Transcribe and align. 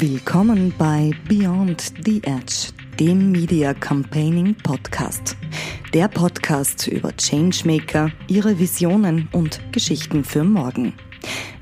Willkommen 0.00 0.72
bei 0.78 1.10
Beyond 1.28 1.92
the 2.06 2.22
Edge, 2.24 2.72
dem 2.98 3.32
Media 3.32 3.74
Campaigning 3.74 4.54
Podcast. 4.54 5.36
Der 5.92 6.08
Podcast 6.08 6.86
über 6.86 7.12
Changemaker, 7.14 8.10
ihre 8.26 8.58
Visionen 8.58 9.28
und 9.32 9.60
Geschichten 9.72 10.24
für 10.24 10.42
morgen. 10.42 10.94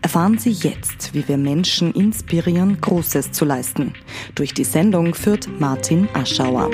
Erfahren 0.03 0.39
Sie 0.39 0.53
jetzt, 0.53 1.15
wie 1.15 1.27
wir 1.27 1.37
Menschen 1.37 1.93
inspirieren, 1.95 2.81
Großes 2.81 3.33
zu 3.33 3.45
leisten. 3.45 3.95
Durch 4.37 4.55
die 4.55 4.63
Sendung 4.63 5.17
führt 5.17 5.49
Martin 5.59 6.09
Aschauer. 6.15 6.71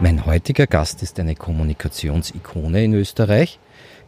Mein 0.00 0.26
heutiger 0.26 0.66
Gast 0.66 1.04
ist 1.04 1.20
eine 1.20 1.36
Kommunikationsikone 1.36 2.82
in 2.82 2.94
Österreich. 2.94 3.60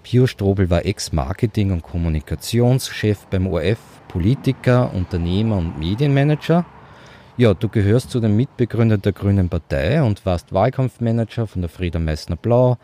Pio 0.06 0.28
Strobel 0.28 0.70
war 0.70 0.86
Ex-Marketing- 0.86 1.72
und 1.72 1.82
Kommunikationschef 1.82 3.26
beim 3.26 3.48
ORF, 3.48 3.80
Politiker, 4.06 4.94
Unternehmer 4.94 5.56
und 5.56 5.80
Medienmanager. 5.80 6.64
Ja, 7.36 7.54
du 7.54 7.68
gehörst 7.68 8.12
zu 8.12 8.20
den 8.20 8.36
Mitbegründern 8.36 9.02
der 9.02 9.12
Grünen 9.12 9.48
Partei 9.48 10.00
und 10.00 10.24
warst 10.24 10.52
Wahlkampfmanager 10.52 11.48
von 11.48 11.62
der 11.62 11.68
Frieda 11.68 11.98
Meissner-Blau. 11.98 12.78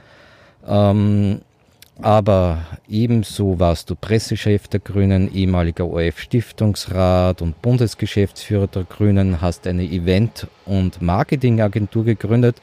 Ähm, 0.67 1.43
aber 2.01 2.63
ebenso 2.89 3.61
warst 3.61 3.89
du 3.89 3.95
Pressechef 3.95 4.67
der 4.67 4.81
Grünen, 4.81 5.33
ehemaliger 5.33 5.87
ORF-Stiftungsrat 5.87 7.41
und 7.41 7.63
Bundesgeschäftsführer 7.63 8.67
der 8.67 8.83
Grünen, 8.83 9.41
hast 9.41 9.69
eine 9.69 9.85
Event- 9.85 10.49
und 10.67 11.01
Marketingagentur 11.01 12.05
gegründet 12.05 12.61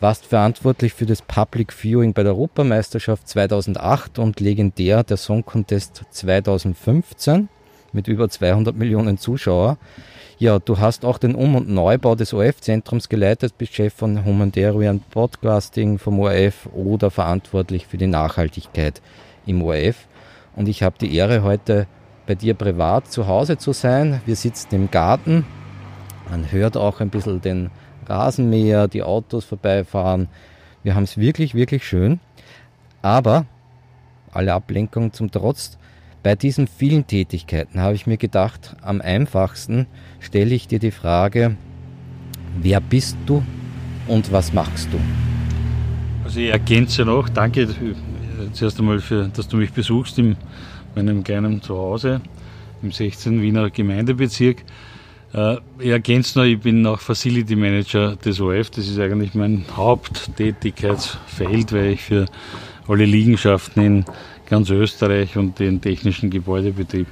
warst 0.00 0.26
verantwortlich 0.26 0.92
für 0.92 1.06
das 1.06 1.22
Public 1.22 1.72
Viewing 1.72 2.12
bei 2.12 2.22
der 2.22 2.32
Europameisterschaft 2.32 3.28
2008 3.28 4.18
und 4.18 4.40
legendär 4.40 5.02
der 5.02 5.16
Song 5.16 5.44
Contest 5.44 6.04
2015 6.10 7.48
mit 7.92 8.06
über 8.06 8.28
200 8.28 8.76
Millionen 8.76 9.18
Zuschauer. 9.18 9.78
Ja, 10.38 10.60
du 10.60 10.78
hast 10.78 11.04
auch 11.04 11.18
den 11.18 11.34
Um- 11.34 11.56
und 11.56 11.68
Neubau 11.68 12.14
des 12.14 12.32
ORF-Zentrums 12.32 13.08
geleitet, 13.08 13.58
bist 13.58 13.74
Chef 13.74 13.92
von 13.92 14.24
Humanitarian 14.24 15.00
Podcasting 15.00 15.98
vom 15.98 16.20
ORF 16.20 16.68
oder 16.72 17.10
verantwortlich 17.10 17.88
für 17.88 17.98
die 17.98 18.06
Nachhaltigkeit 18.06 19.02
im 19.46 19.62
ORF. 19.62 20.06
Und 20.54 20.68
ich 20.68 20.84
habe 20.84 20.96
die 21.00 21.12
Ehre, 21.16 21.42
heute 21.42 21.88
bei 22.28 22.36
dir 22.36 22.54
privat 22.54 23.10
zu 23.10 23.26
Hause 23.26 23.58
zu 23.58 23.72
sein. 23.72 24.20
Wir 24.26 24.36
sitzen 24.36 24.74
im 24.74 24.90
Garten. 24.90 25.44
Man 26.30 26.52
hört 26.52 26.76
auch 26.76 27.00
ein 27.00 27.10
bisschen 27.10 27.40
den 27.40 27.70
Rasenmäher, 28.08 28.88
die 28.88 29.02
Autos 29.02 29.44
vorbeifahren. 29.44 30.28
Wir 30.82 30.94
haben 30.94 31.04
es 31.04 31.18
wirklich, 31.18 31.54
wirklich 31.54 31.86
schön. 31.86 32.20
Aber 33.02 33.46
alle 34.32 34.52
Ablenkungen 34.52 35.12
zum 35.12 35.30
Trotz, 35.30 35.78
bei 36.22 36.34
diesen 36.34 36.66
vielen 36.66 37.06
Tätigkeiten 37.06 37.80
habe 37.80 37.94
ich 37.94 38.06
mir 38.06 38.16
gedacht, 38.16 38.76
am 38.82 39.00
einfachsten 39.00 39.86
stelle 40.20 40.54
ich 40.54 40.66
dir 40.66 40.78
die 40.78 40.90
Frage, 40.90 41.56
wer 42.60 42.80
bist 42.80 43.16
du 43.26 43.42
und 44.08 44.32
was 44.32 44.52
machst 44.52 44.88
du? 44.92 44.98
Also 46.24 46.40
ich 46.40 46.50
ergänze 46.50 47.04
noch, 47.04 47.28
danke 47.28 47.62
äh, 47.62 48.52
zuerst 48.52 48.78
einmal, 48.78 49.00
für, 49.00 49.28
dass 49.28 49.48
du 49.48 49.56
mich 49.58 49.72
besuchst 49.72 50.18
in 50.18 50.36
meinem 50.94 51.22
kleinen 51.22 51.62
Zuhause 51.62 52.20
im 52.82 52.90
16. 52.90 53.40
Wiener 53.40 53.70
Gemeindebezirk. 53.70 54.64
Äh, 55.32 55.56
ich 55.78 55.90
ergänze 55.90 56.38
noch, 56.38 56.46
ich 56.46 56.60
bin 56.60 56.86
auch 56.86 57.00
Facility 57.00 57.56
Manager 57.56 58.16
des 58.16 58.40
OF. 58.40 58.70
Das 58.70 58.88
ist 58.88 58.98
eigentlich 58.98 59.34
mein 59.34 59.64
Haupttätigkeitsfeld, 59.74 61.72
weil 61.72 61.92
ich 61.92 62.02
für 62.02 62.26
alle 62.86 63.04
Liegenschaften 63.04 63.82
in 63.82 64.04
ganz 64.48 64.70
Österreich 64.70 65.36
und 65.36 65.58
den 65.58 65.80
technischen 65.80 66.30
Gebäudebetrieb 66.30 67.06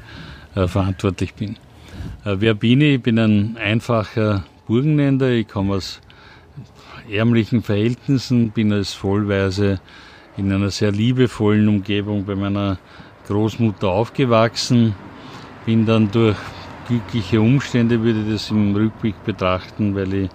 äh, 0.54 0.66
verantwortlich 0.66 1.34
bin. 1.34 1.56
Äh, 2.24 2.36
wer 2.38 2.54
bin 2.54 2.80
ich? 2.80 2.94
Ich 2.94 3.02
bin 3.02 3.18
ein 3.18 3.56
einfacher 3.58 4.44
Burgenländer. 4.66 5.30
Ich 5.30 5.48
komme 5.48 5.74
aus 5.74 6.00
ärmlichen 7.10 7.62
Verhältnissen, 7.62 8.50
bin 8.50 8.72
als 8.72 8.94
Vollweise 8.94 9.80
in 10.36 10.52
einer 10.52 10.70
sehr 10.70 10.92
liebevollen 10.92 11.68
Umgebung 11.68 12.24
bei 12.24 12.34
meiner 12.34 12.78
Großmutter 13.28 13.88
aufgewachsen, 13.88 14.94
bin 15.64 15.86
dann 15.86 16.10
durch 16.10 16.36
glückliche 16.86 17.40
Umstände, 17.40 18.02
würde 18.02 18.22
ich 18.22 18.32
das 18.32 18.50
im 18.50 18.74
Rückblick 18.74 19.22
betrachten, 19.24 19.94
weil 19.94 20.12
ich 20.14 20.30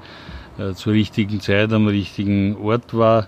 äh, 0.58 0.74
zur 0.74 0.94
richtigen 0.94 1.40
Zeit 1.42 1.72
am 1.74 1.88
richtigen 1.88 2.56
Ort 2.58 2.94
war. 2.94 3.28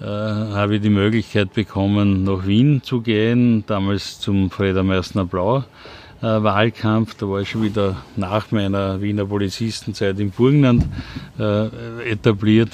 Äh, 0.00 0.04
habe 0.04 0.76
ich 0.76 0.82
die 0.82 0.90
Möglichkeit 0.90 1.54
bekommen, 1.54 2.24
nach 2.24 2.46
Wien 2.46 2.82
zu 2.82 3.00
gehen, 3.00 3.64
damals 3.66 4.20
zum 4.20 4.50
Freda 4.50 4.82
Meissner 4.82 5.24
Blau 5.24 5.64
äh, 6.20 6.22
Wahlkampf. 6.22 7.14
Da 7.14 7.28
war 7.28 7.40
ich 7.40 7.50
schon 7.50 7.62
wieder 7.62 7.96
nach 8.16 8.50
meiner 8.50 9.00
Wiener 9.00 9.26
Polizistenzeit 9.26 10.18
im 10.18 10.30
Burgenland 10.30 10.86
äh, 11.38 12.10
etabliert. 12.10 12.70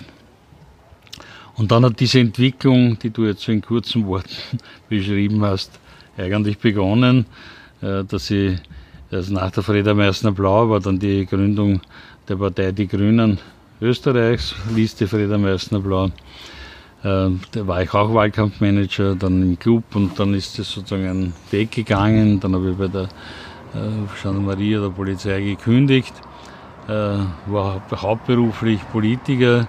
Und 1.55 1.71
dann 1.71 1.85
hat 1.85 2.01
diese 2.01 2.19
Entwicklung, 2.19 2.99
die 2.99 3.11
du 3.11 3.27
jetzt 3.27 3.43
so 3.43 3.53
in 3.53 3.61
kurzen 3.61 4.07
Worten 4.07 4.59
beschrieben 4.89 5.43
hast, 5.43 5.79
eigentlich 6.17 6.59
begonnen, 6.59 7.27
äh, 7.83 8.05
dass 8.05 8.31
ich 8.31 8.59
also 9.13 9.35
nach 9.35 9.51
der 9.51 9.63
Freda 9.63 9.95
Meissner 9.95 10.33
Blau 10.33 10.71
war 10.71 10.81
dann 10.81 10.99
die 10.99 11.27
Gründung 11.27 11.81
der 12.29 12.37
Partei 12.37 12.73
Die 12.73 12.89
Grünen 12.89 13.39
Österreichs, 13.81 14.55
Liste 14.75 15.07
Freda 15.07 15.37
Meissner 15.37 15.81
Blau. 15.81 16.07
Äh, 16.07 17.31
da 17.51 17.67
war 17.67 17.83
ich 17.83 17.93
auch 17.93 18.15
Wahlkampfmanager, 18.15 19.17
dann 19.17 19.43
im 19.43 19.59
Club 19.59 19.85
und 19.95 20.19
dann 20.19 20.35
ist 20.35 20.59
es 20.59 20.71
sozusagen 20.71 21.07
einen 21.09 21.35
Weg 21.51 21.73
gegangen. 21.73 22.41
Dann 22.41 22.55
habe 22.55 22.71
ich 22.71 22.77
bei 22.77 22.89
der 22.89 23.03
äh, 23.75 24.23
Gendarmerie 24.23 24.77
der 24.81 24.91
Polizei 24.91 25.41
gekündigt, 25.43 26.15
äh, 26.89 26.93
war 27.47 27.83
hauptberuflich 27.95 28.81
Politiker, 28.93 29.67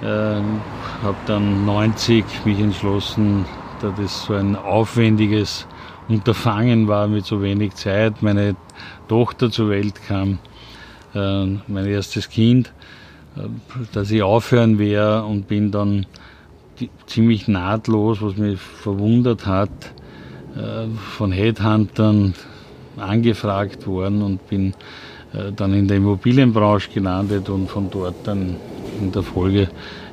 äh, 0.00 0.06
habe 0.06 1.16
dann 1.26 1.66
90 1.66 2.24
mich 2.44 2.60
entschlossen, 2.60 3.44
da 3.82 3.92
das 3.96 4.24
so 4.24 4.34
ein 4.34 4.56
aufwendiges 4.56 5.66
Unterfangen 6.10 6.88
war 6.88 7.06
mit 7.06 7.24
so 7.24 7.40
wenig 7.40 7.74
Zeit. 7.76 8.20
Meine 8.20 8.56
Tochter 9.06 9.48
zur 9.48 9.70
Welt 9.70 9.94
kam, 10.08 10.40
äh, 11.14 11.46
mein 11.68 11.86
erstes 11.86 12.28
Kind, 12.28 12.72
äh, 13.36 13.42
dass 13.92 14.10
ich 14.10 14.20
aufhören 14.20 14.80
werde 14.80 15.24
und 15.24 15.46
bin 15.46 15.70
dann 15.70 16.06
ziemlich 17.06 17.46
nahtlos, 17.46 18.20
was 18.22 18.36
mich 18.36 18.58
verwundert 18.58 19.46
hat, 19.46 19.70
äh, 20.56 20.88
von 21.16 21.30
Headhuntern 21.30 22.34
angefragt 22.96 23.86
worden 23.86 24.22
und 24.22 24.48
bin 24.48 24.74
dann 25.54 25.74
in 25.74 25.86
der 25.86 25.98
Immobilienbranche 25.98 26.90
gelandet 26.90 27.48
und 27.48 27.70
von 27.70 27.88
dort 27.88 28.16
dann 28.24 28.56
in 29.00 29.12
der 29.12 29.22
Folge 29.22 29.68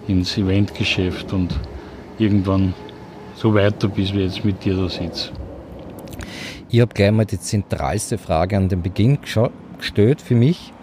ins 0.07 0.38
Eventgeschäft 0.38 1.34
und 1.34 1.56
irgendwann 2.19 2.75
so 3.34 3.52
weiter, 3.52 3.88
bis 3.88 4.13
wir 4.13 4.25
jetzt 4.25 4.46
mit 4.46 4.63
dir 4.63 4.75
da 4.75 4.88
sitzen. 4.88 5.37
Ich 6.69 6.81
habe 6.81 6.94
gleich 6.94 7.11
mal 7.11 7.25
die 7.25 7.39
zentralste 7.39 8.17
Frage 8.17 8.57
an 8.57 8.67
den 8.67 8.81
Beginn 8.81 9.19
gestellt 9.22 10.22
für 10.22 10.35
mich. 10.35 10.73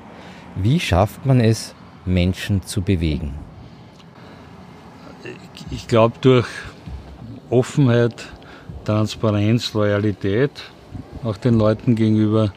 Wie 0.56 0.80
schafft 0.80 1.26
man 1.26 1.40
es, 1.40 1.74
Menschen 2.06 2.62
zu 2.62 2.80
bewegen? 2.80 3.34
Ich 5.70 5.86
glaube 5.86 6.14
durch 6.22 6.46
Offenheit, 7.50 8.24
Transparenz, 8.84 9.74
Loyalität 9.74 10.52
auch 11.22 11.36
den 11.36 11.58
Leuten 11.58 11.96
gegenüber 11.96 12.54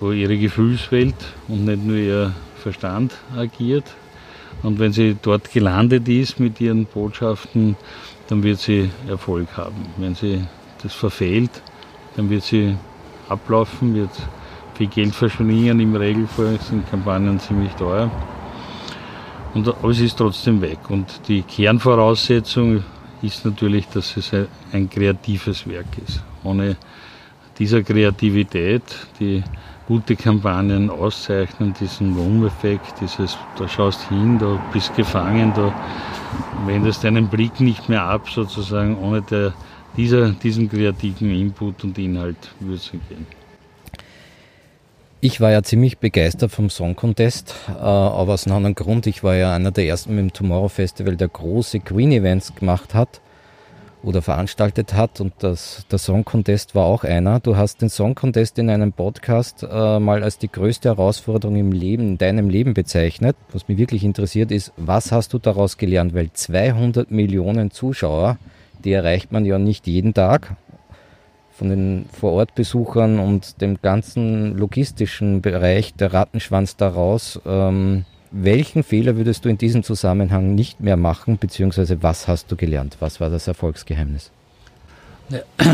wo 0.00 0.12
ihre 0.12 0.36
Gefühlswelt 0.36 1.14
und 1.48 1.64
nicht 1.64 1.82
nur 1.82 1.96
ihr 1.96 2.34
Verstand 2.62 3.14
agiert. 3.36 3.84
Und 4.62 4.78
wenn 4.78 4.92
sie 4.92 5.16
dort 5.20 5.52
gelandet 5.52 6.08
ist 6.08 6.40
mit 6.40 6.60
ihren 6.60 6.84
Botschaften, 6.86 7.76
dann 8.28 8.42
wird 8.42 8.58
sie 8.58 8.90
Erfolg 9.08 9.56
haben. 9.56 9.86
Wenn 9.96 10.14
sie 10.14 10.44
das 10.82 10.94
verfehlt, 10.94 11.62
dann 12.16 12.30
wird 12.30 12.44
sie 12.44 12.76
ablaufen, 13.28 13.94
wird 13.94 14.10
viel 14.74 14.86
Geld 14.86 15.14
verschwingen. 15.14 15.80
Im 15.80 15.96
Regelfall 15.96 16.58
sind 16.60 16.88
Kampagnen 16.88 17.40
ziemlich 17.40 17.72
teuer. 17.72 18.10
Und, 19.54 19.66
aber 19.66 19.88
es 19.88 20.00
ist 20.00 20.16
trotzdem 20.16 20.60
weg. 20.60 20.78
Und 20.88 21.06
die 21.26 21.42
Kernvoraussetzung 21.42 22.84
ist 23.22 23.44
natürlich, 23.44 23.88
dass 23.88 24.16
es 24.16 24.30
ein 24.72 24.88
kreatives 24.88 25.66
Werk 25.66 25.86
ist. 26.06 26.22
Ohne 26.44 26.76
dieser 27.58 27.82
Kreativität, 27.82 28.82
die 29.18 29.42
gute 29.88 30.16
Kampagnen 30.16 30.90
auszeichnen, 30.90 31.72
diesen 31.80 32.14
Wurmeffekt, 32.14 33.00
dieses, 33.00 33.38
da 33.58 33.66
schaust 33.66 34.06
hin, 34.10 34.38
da 34.38 34.62
bist 34.70 34.94
gefangen, 34.94 35.52
da 35.56 35.74
wendest 36.66 37.04
deinen 37.04 37.28
Blick 37.28 37.58
nicht 37.58 37.88
mehr 37.88 38.02
ab, 38.02 38.28
sozusagen, 38.28 38.98
ohne 38.98 39.22
der, 39.22 39.54
dieser, 39.96 40.32
diesen 40.32 40.68
kreativen 40.68 41.30
Input 41.30 41.84
und 41.84 41.96
Inhalt 41.96 42.36
würde 42.60 42.76
es 42.76 42.90
gehen. 42.90 43.26
Ich 45.22 45.40
war 45.40 45.50
ja 45.50 45.62
ziemlich 45.62 45.98
begeistert 45.98 46.52
vom 46.52 46.68
Song 46.68 46.94
Contest, 46.94 47.54
äh, 47.68 47.72
aber 47.80 48.34
aus 48.34 48.46
einem 48.46 48.56
anderen 48.56 48.74
Grund. 48.74 49.06
Ich 49.06 49.24
war 49.24 49.34
ja 49.34 49.54
einer 49.54 49.70
der 49.70 49.86
ersten 49.86 50.14
mit 50.14 50.20
dem 50.20 50.32
Tomorrow 50.34 50.68
Festival, 50.68 51.16
der 51.16 51.28
große 51.28 51.80
Green 51.80 52.12
Events 52.12 52.54
gemacht 52.54 52.92
hat 52.94 53.20
oder 54.02 54.22
veranstaltet 54.22 54.94
hat 54.94 55.20
und 55.20 55.32
das, 55.40 55.84
der 55.90 55.98
Song 55.98 56.24
Contest 56.24 56.74
war 56.74 56.84
auch 56.84 57.04
einer. 57.04 57.40
Du 57.40 57.56
hast 57.56 57.82
den 57.82 57.88
Song 57.88 58.14
Contest 58.14 58.58
in 58.58 58.70
einem 58.70 58.92
Podcast 58.92 59.66
äh, 59.68 59.98
mal 59.98 60.22
als 60.22 60.38
die 60.38 60.50
größte 60.50 60.88
Herausforderung 60.88 61.56
im 61.56 61.72
Leben, 61.72 62.08
in 62.08 62.18
deinem 62.18 62.48
Leben 62.48 62.74
bezeichnet. 62.74 63.36
Was 63.52 63.68
mich 63.68 63.78
wirklich 63.78 64.04
interessiert 64.04 64.50
ist, 64.50 64.72
was 64.76 65.12
hast 65.12 65.32
du 65.32 65.38
daraus 65.38 65.76
gelernt? 65.76 66.14
Weil 66.14 66.32
200 66.32 67.10
Millionen 67.10 67.70
Zuschauer, 67.70 68.38
die 68.84 68.92
erreicht 68.92 69.32
man 69.32 69.44
ja 69.44 69.58
nicht 69.58 69.86
jeden 69.86 70.14
Tag 70.14 70.56
von 71.50 71.70
den 71.70 72.06
Vorortbesuchern 72.12 73.18
und 73.18 73.60
dem 73.60 73.82
ganzen 73.82 74.56
logistischen 74.56 75.42
Bereich, 75.42 75.92
der 75.94 76.14
Rattenschwanz 76.14 76.76
daraus. 76.76 77.40
Ähm, 77.44 78.04
welchen 78.30 78.82
Fehler 78.82 79.16
würdest 79.16 79.44
du 79.44 79.48
in 79.48 79.58
diesem 79.58 79.82
Zusammenhang 79.82 80.54
nicht 80.54 80.80
mehr 80.80 80.96
machen, 80.96 81.38
beziehungsweise 81.38 82.02
was 82.02 82.28
hast 82.28 82.50
du 82.50 82.56
gelernt? 82.56 82.96
Was 83.00 83.20
war 83.20 83.30
das 83.30 83.48
Erfolgsgeheimnis? 83.48 84.30
Ja, 85.30 85.40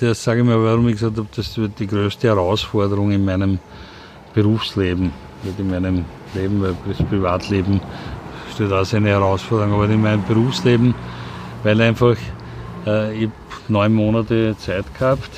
das 0.00 0.22
sage 0.22 0.40
ich 0.40 0.46
mal, 0.46 0.62
warum 0.62 0.88
ich 0.88 0.94
gesagt 0.94 1.16
habe, 1.16 1.28
das 1.34 1.56
wird 1.56 1.78
die 1.78 1.86
größte 1.86 2.28
Herausforderung 2.28 3.10
in 3.10 3.24
meinem 3.24 3.58
Berufsleben, 4.34 5.12
nicht 5.42 5.58
in 5.58 5.70
meinem 5.70 6.04
Leben, 6.34 6.62
weil 6.62 6.76
das 6.86 6.98
Privatleben 7.08 7.80
steht 8.52 8.72
auch 8.72 8.92
eine 8.92 9.08
Herausforderung, 9.08 9.74
aber 9.74 9.88
in 9.88 10.02
meinem 10.02 10.24
Berufsleben, 10.24 10.94
weil 11.62 11.80
einfach 11.80 12.16
äh, 12.86 13.24
ich 13.24 13.30
neun 13.68 13.94
Monate 13.94 14.56
Zeit 14.58 14.84
gehabt, 14.98 15.30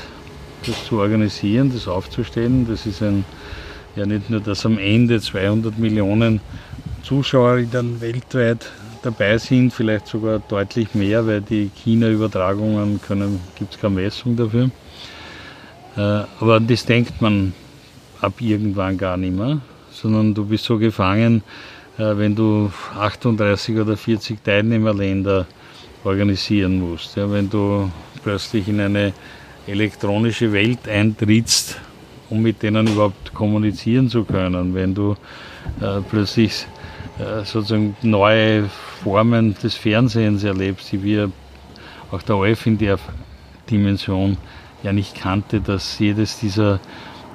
das 0.67 0.87
zu 0.87 0.99
organisieren, 0.99 1.73
das 1.73 1.87
aufzustellen. 1.87 2.67
Das 2.69 2.87
ist 2.87 3.03
ein, 3.03 3.25
ja 3.97 4.07
nicht 4.07 4.31
nur, 4.31 4.41
dass 4.41 4.65
am 4.67 4.79
Ende 4.79 5.21
200 5.21 5.79
Millionen 5.79 6.41
Zuschauer 7.03 7.63
dann 7.71 8.01
weltweit 8.01 8.71
dabei 9.03 9.37
sind, 9.39 9.73
vielleicht 9.73 10.07
sogar 10.07 10.39
deutlich 10.39 10.95
mehr, 10.95 11.27
weil 11.27 11.41
die 11.41 11.71
China-Übertragungen 11.75 13.01
gibt 13.59 13.75
es 13.75 13.81
keine 13.81 13.95
Messung 13.95 14.37
dafür. 14.37 14.71
Äh, 15.97 16.25
aber 16.41 16.61
das 16.61 16.87
denkt 16.87 17.21
man 17.21 17.53
ab 18.21 18.35
irgendwann 18.41 18.97
gar 18.97 19.17
nicht 19.17 19.35
mehr, 19.35 19.61
sondern 19.91 20.33
du 20.33 20.47
bist 20.47 20.65
so 20.65 20.79
gefangen, 20.79 21.43
äh, 21.99 22.17
wenn 22.17 22.35
du 22.35 22.71
38 22.97 23.77
oder 23.77 23.97
40 23.97 24.43
Teilnehmerländer 24.43 25.47
organisieren 26.05 26.79
musst. 26.79 27.17
Ja, 27.17 27.31
wenn 27.31 27.51
du 27.51 27.91
plötzlich 28.23 28.69
in 28.69 28.81
eine 28.81 29.13
elektronische 29.67 30.53
Welt 30.53 30.89
eintrittst, 30.89 31.79
um 32.33 32.41
mit 32.41 32.63
denen 32.63 32.87
überhaupt 32.87 33.35
kommunizieren 33.35 34.09
zu 34.09 34.25
können, 34.25 34.75
wenn 34.75 34.95
du 34.95 35.15
äh, 35.81 36.01
plötzlich 36.11 36.67
äh, 37.19 37.45
sozusagen 37.45 37.95
neue 38.01 38.71
Formen 39.03 39.55
des 39.63 39.75
Fernsehens 39.75 40.43
erlebst, 40.43 40.91
die 40.93 41.03
wir 41.03 41.31
auch 42.11 42.23
der 42.23 42.37
OF 42.37 42.67
in 42.67 42.79
der 42.79 42.99
Dimension 43.71 44.39
ja 44.83 44.93
nicht 44.93 45.15
kannte, 45.15 45.61
dass 45.61 45.99
jedes 45.99 46.39
dieser, 46.41 46.81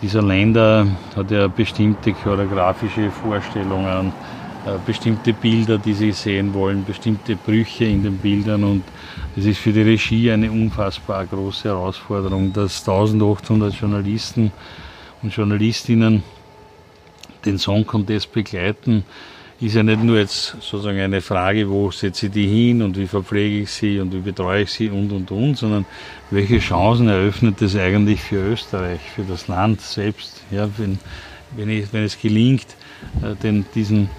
dieser 0.02 0.24
Länder 0.24 0.88
hat 1.16 1.30
ja 1.30 1.48
bestimmte 1.48 2.14
choreografische 2.14 3.12
Vorstellungen, 3.12 4.12
äh, 4.66 4.72
bestimmte 4.84 5.32
Bilder, 5.32 5.78
die 5.78 5.94
sie 5.94 6.12
sehen 6.12 6.56
wollen, 6.56 6.84
bestimmte 6.84 7.36
Brüche 7.36 7.86
in 7.86 8.02
den 8.02 8.18
Bildern 8.18 8.64
und 8.64 8.84
es 9.36 9.46
ist 9.46 9.60
für 9.60 9.72
die 9.72 9.84
Regie 9.84 10.32
eine 10.32 10.52
unfassbar 10.52 11.24
große 11.28 11.70
Herausforderung, 11.70 12.52
dass 12.52 12.80
1800 12.80 13.76
Journalisten 13.76 14.52
und 15.22 15.34
Journalistinnen 15.34 16.24
den 17.46 17.58
Song 17.58 17.86
Contest 17.86 18.32
begleiten, 18.32 19.04
ist 19.60 19.76
ja 19.76 19.82
nicht 19.82 20.04
nur 20.04 20.18
jetzt 20.18 20.56
sozusagen 20.62 21.00
eine 21.00 21.22
Frage, 21.22 21.68
wo 21.68 21.90
setze 21.90 22.28
ich 22.28 22.32
die 22.32 22.48
hin 22.48 22.82
und 22.84 22.96
wie 22.96 23.08
verpflege 23.08 23.62
ich 23.64 23.72
sie 23.72 24.00
und 24.00 24.14
wie 24.14 24.20
betreue 24.20 24.64
ich 24.64 24.72
sie 24.72 24.90
und 24.90 25.12
und 25.12 25.32
und, 25.32 25.56
sondern 25.56 25.86
welche 26.30 26.60
Chancen 26.60 27.08
eröffnet 27.08 27.62
es 27.64 27.76
eigentlich 27.76 28.22
für 28.22 28.52
Österreich, 28.52 29.00
für 29.16 29.24
das 29.24 29.48
Land 29.48 29.82
selbst, 29.82 30.44
ja, 30.52 30.70
wenn, 30.78 31.00
wenn, 31.56 31.70
ich, 31.70 31.92
wenn 31.92 32.04
es 32.04 32.20
gelingt, 32.20 32.68
äh, 33.24 33.36
den, 33.36 33.66
diesen 33.74 34.10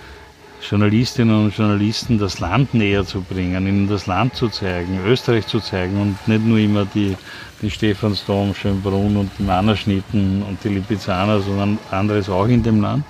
Journalistinnen 0.60 1.44
und 1.44 1.56
Journalisten 1.56 2.18
das 2.18 2.40
Land 2.40 2.74
näher 2.74 3.04
zu 3.04 3.22
bringen, 3.22 3.66
ihnen 3.66 3.88
das 3.88 4.06
Land 4.06 4.34
zu 4.34 4.48
zeigen, 4.48 5.00
Österreich 5.06 5.46
zu 5.46 5.60
zeigen 5.60 6.00
und 6.00 6.28
nicht 6.28 6.44
nur 6.44 6.58
immer 6.58 6.84
die, 6.84 7.16
die 7.62 7.70
Stephansdom, 7.70 8.54
Schönbrunn 8.54 9.16
und 9.16 9.30
die 9.38 9.44
Mannerschnitten 9.44 10.42
und 10.42 10.62
die 10.62 10.70
Lipizzaner, 10.70 11.40
sondern 11.40 11.78
anderes 11.90 12.28
auch 12.28 12.48
in 12.48 12.62
dem 12.62 12.80
Land, 12.80 13.04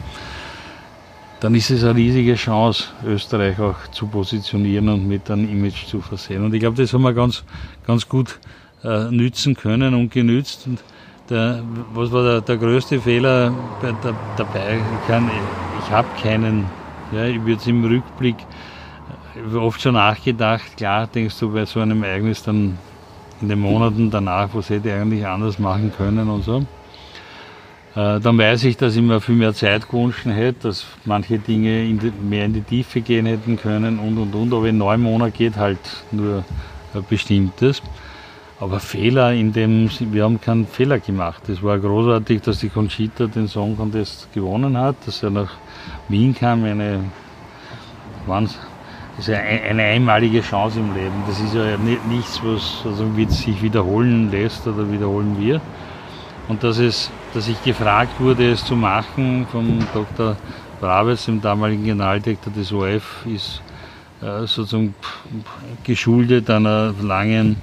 dann 1.40 1.54
ist 1.54 1.70
es 1.70 1.84
eine 1.84 1.94
riesige 1.94 2.34
Chance, 2.34 2.84
Österreich 3.04 3.58
auch 3.60 3.76
zu 3.92 4.06
positionieren 4.08 4.88
und 4.88 5.06
mit 5.06 5.30
einem 5.30 5.48
Image 5.48 5.86
zu 5.86 6.00
versehen. 6.00 6.44
Und 6.44 6.52
ich 6.52 6.60
glaube, 6.60 6.76
das 6.76 6.92
haben 6.92 7.02
wir 7.02 7.14
ganz, 7.14 7.44
ganz 7.86 8.08
gut 8.08 8.38
äh, 8.82 9.04
nützen 9.10 9.54
können 9.54 9.94
und 9.94 10.10
genützt. 10.10 10.66
Und 10.66 10.82
der, 11.30 11.62
was 11.94 12.10
war 12.10 12.24
der, 12.24 12.40
der 12.40 12.56
größte 12.56 13.00
Fehler 13.00 13.52
bei, 13.80 13.92
der, 13.92 14.14
dabei? 14.36 14.80
Ich, 15.08 15.84
ich 15.84 15.90
habe 15.92 16.08
keinen 16.20 16.66
ja, 17.12 17.24
ich 17.24 17.44
würde 17.44 17.70
im 17.70 17.84
Rückblick 17.84 18.36
oft 19.54 19.80
schon 19.80 19.94
nachgedacht. 19.94 20.76
Klar, 20.76 21.06
denkst 21.06 21.38
du 21.38 21.52
bei 21.52 21.64
so 21.64 21.80
einem 21.80 22.02
Ereignis 22.02 22.42
dann 22.42 22.78
in 23.40 23.48
den 23.48 23.60
Monaten 23.60 24.10
danach, 24.10 24.48
was 24.52 24.70
hätte 24.70 24.88
ich 24.88 24.94
eigentlich 24.94 25.26
anders 25.26 25.58
machen 25.58 25.92
können 25.96 26.28
und 26.28 26.44
so. 26.44 26.66
Äh, 27.94 28.20
dann 28.20 28.36
weiß 28.36 28.64
ich, 28.64 28.76
dass 28.76 28.96
ich 28.96 29.02
mir 29.02 29.20
viel 29.20 29.36
mehr 29.36 29.54
Zeit 29.54 29.88
gewünscht 29.88 30.24
hätte, 30.26 30.68
dass 30.68 30.86
manche 31.04 31.38
Dinge 31.38 31.84
in 31.84 31.98
die, 31.98 32.10
mehr 32.10 32.44
in 32.44 32.52
die 32.52 32.62
Tiefe 32.62 33.00
gehen 33.00 33.26
hätten 33.26 33.56
können 33.56 33.98
und 33.98 34.18
und 34.18 34.34
und. 34.34 34.52
Aber 34.52 34.66
in 34.66 34.78
neun 34.78 35.00
Monaten 35.00 35.32
geht 35.32 35.56
halt 35.56 35.78
nur 36.10 36.44
ein 36.94 37.04
bestimmtes. 37.08 37.82
Aber 38.60 38.80
Fehler 38.80 39.32
in 39.32 39.52
dem, 39.52 39.88
wir 40.00 40.24
haben 40.24 40.40
keinen 40.40 40.66
Fehler 40.66 40.98
gemacht. 40.98 41.48
Es 41.48 41.62
war 41.62 41.78
großartig, 41.78 42.42
dass 42.42 42.58
die 42.58 42.68
Conchita 42.68 43.26
den 43.26 43.46
Song 43.46 43.76
Contest 43.76 44.32
gewonnen 44.34 44.76
hat, 44.76 44.96
dass 45.06 45.22
er 45.22 45.30
nach 45.30 45.52
Wien 46.08 46.34
kam, 46.34 46.64
eine, 46.64 47.04
ist 49.18 49.30
eine 49.30 49.82
einmalige 49.82 50.40
Chance 50.42 50.80
im 50.80 50.94
Leben. 50.94 51.22
Das 51.26 51.40
ist 51.40 51.54
ja 51.54 51.76
nichts, 52.08 52.40
was 52.44 52.82
also 52.84 53.10
sich 53.28 53.62
wiederholen 53.62 54.30
lässt 54.30 54.66
oder 54.66 54.90
wiederholen 54.90 55.36
wir. 55.38 55.60
Und 56.48 56.62
dass, 56.64 56.78
es, 56.78 57.10
dass 57.34 57.48
ich 57.48 57.62
gefragt 57.62 58.20
wurde, 58.20 58.52
es 58.52 58.64
zu 58.64 58.74
machen 58.74 59.46
vom 59.50 59.80
Dr. 59.92 60.36
Braves, 60.80 61.26
dem 61.26 61.40
damaligen 61.40 61.84
Generaldirektor 61.84 62.52
des 62.52 62.72
OF, 62.72 63.26
ist 63.26 63.60
äh, 64.22 64.46
sozusagen 64.46 64.94
geschuldet 65.84 66.48
einer 66.48 66.94
langen 67.02 67.56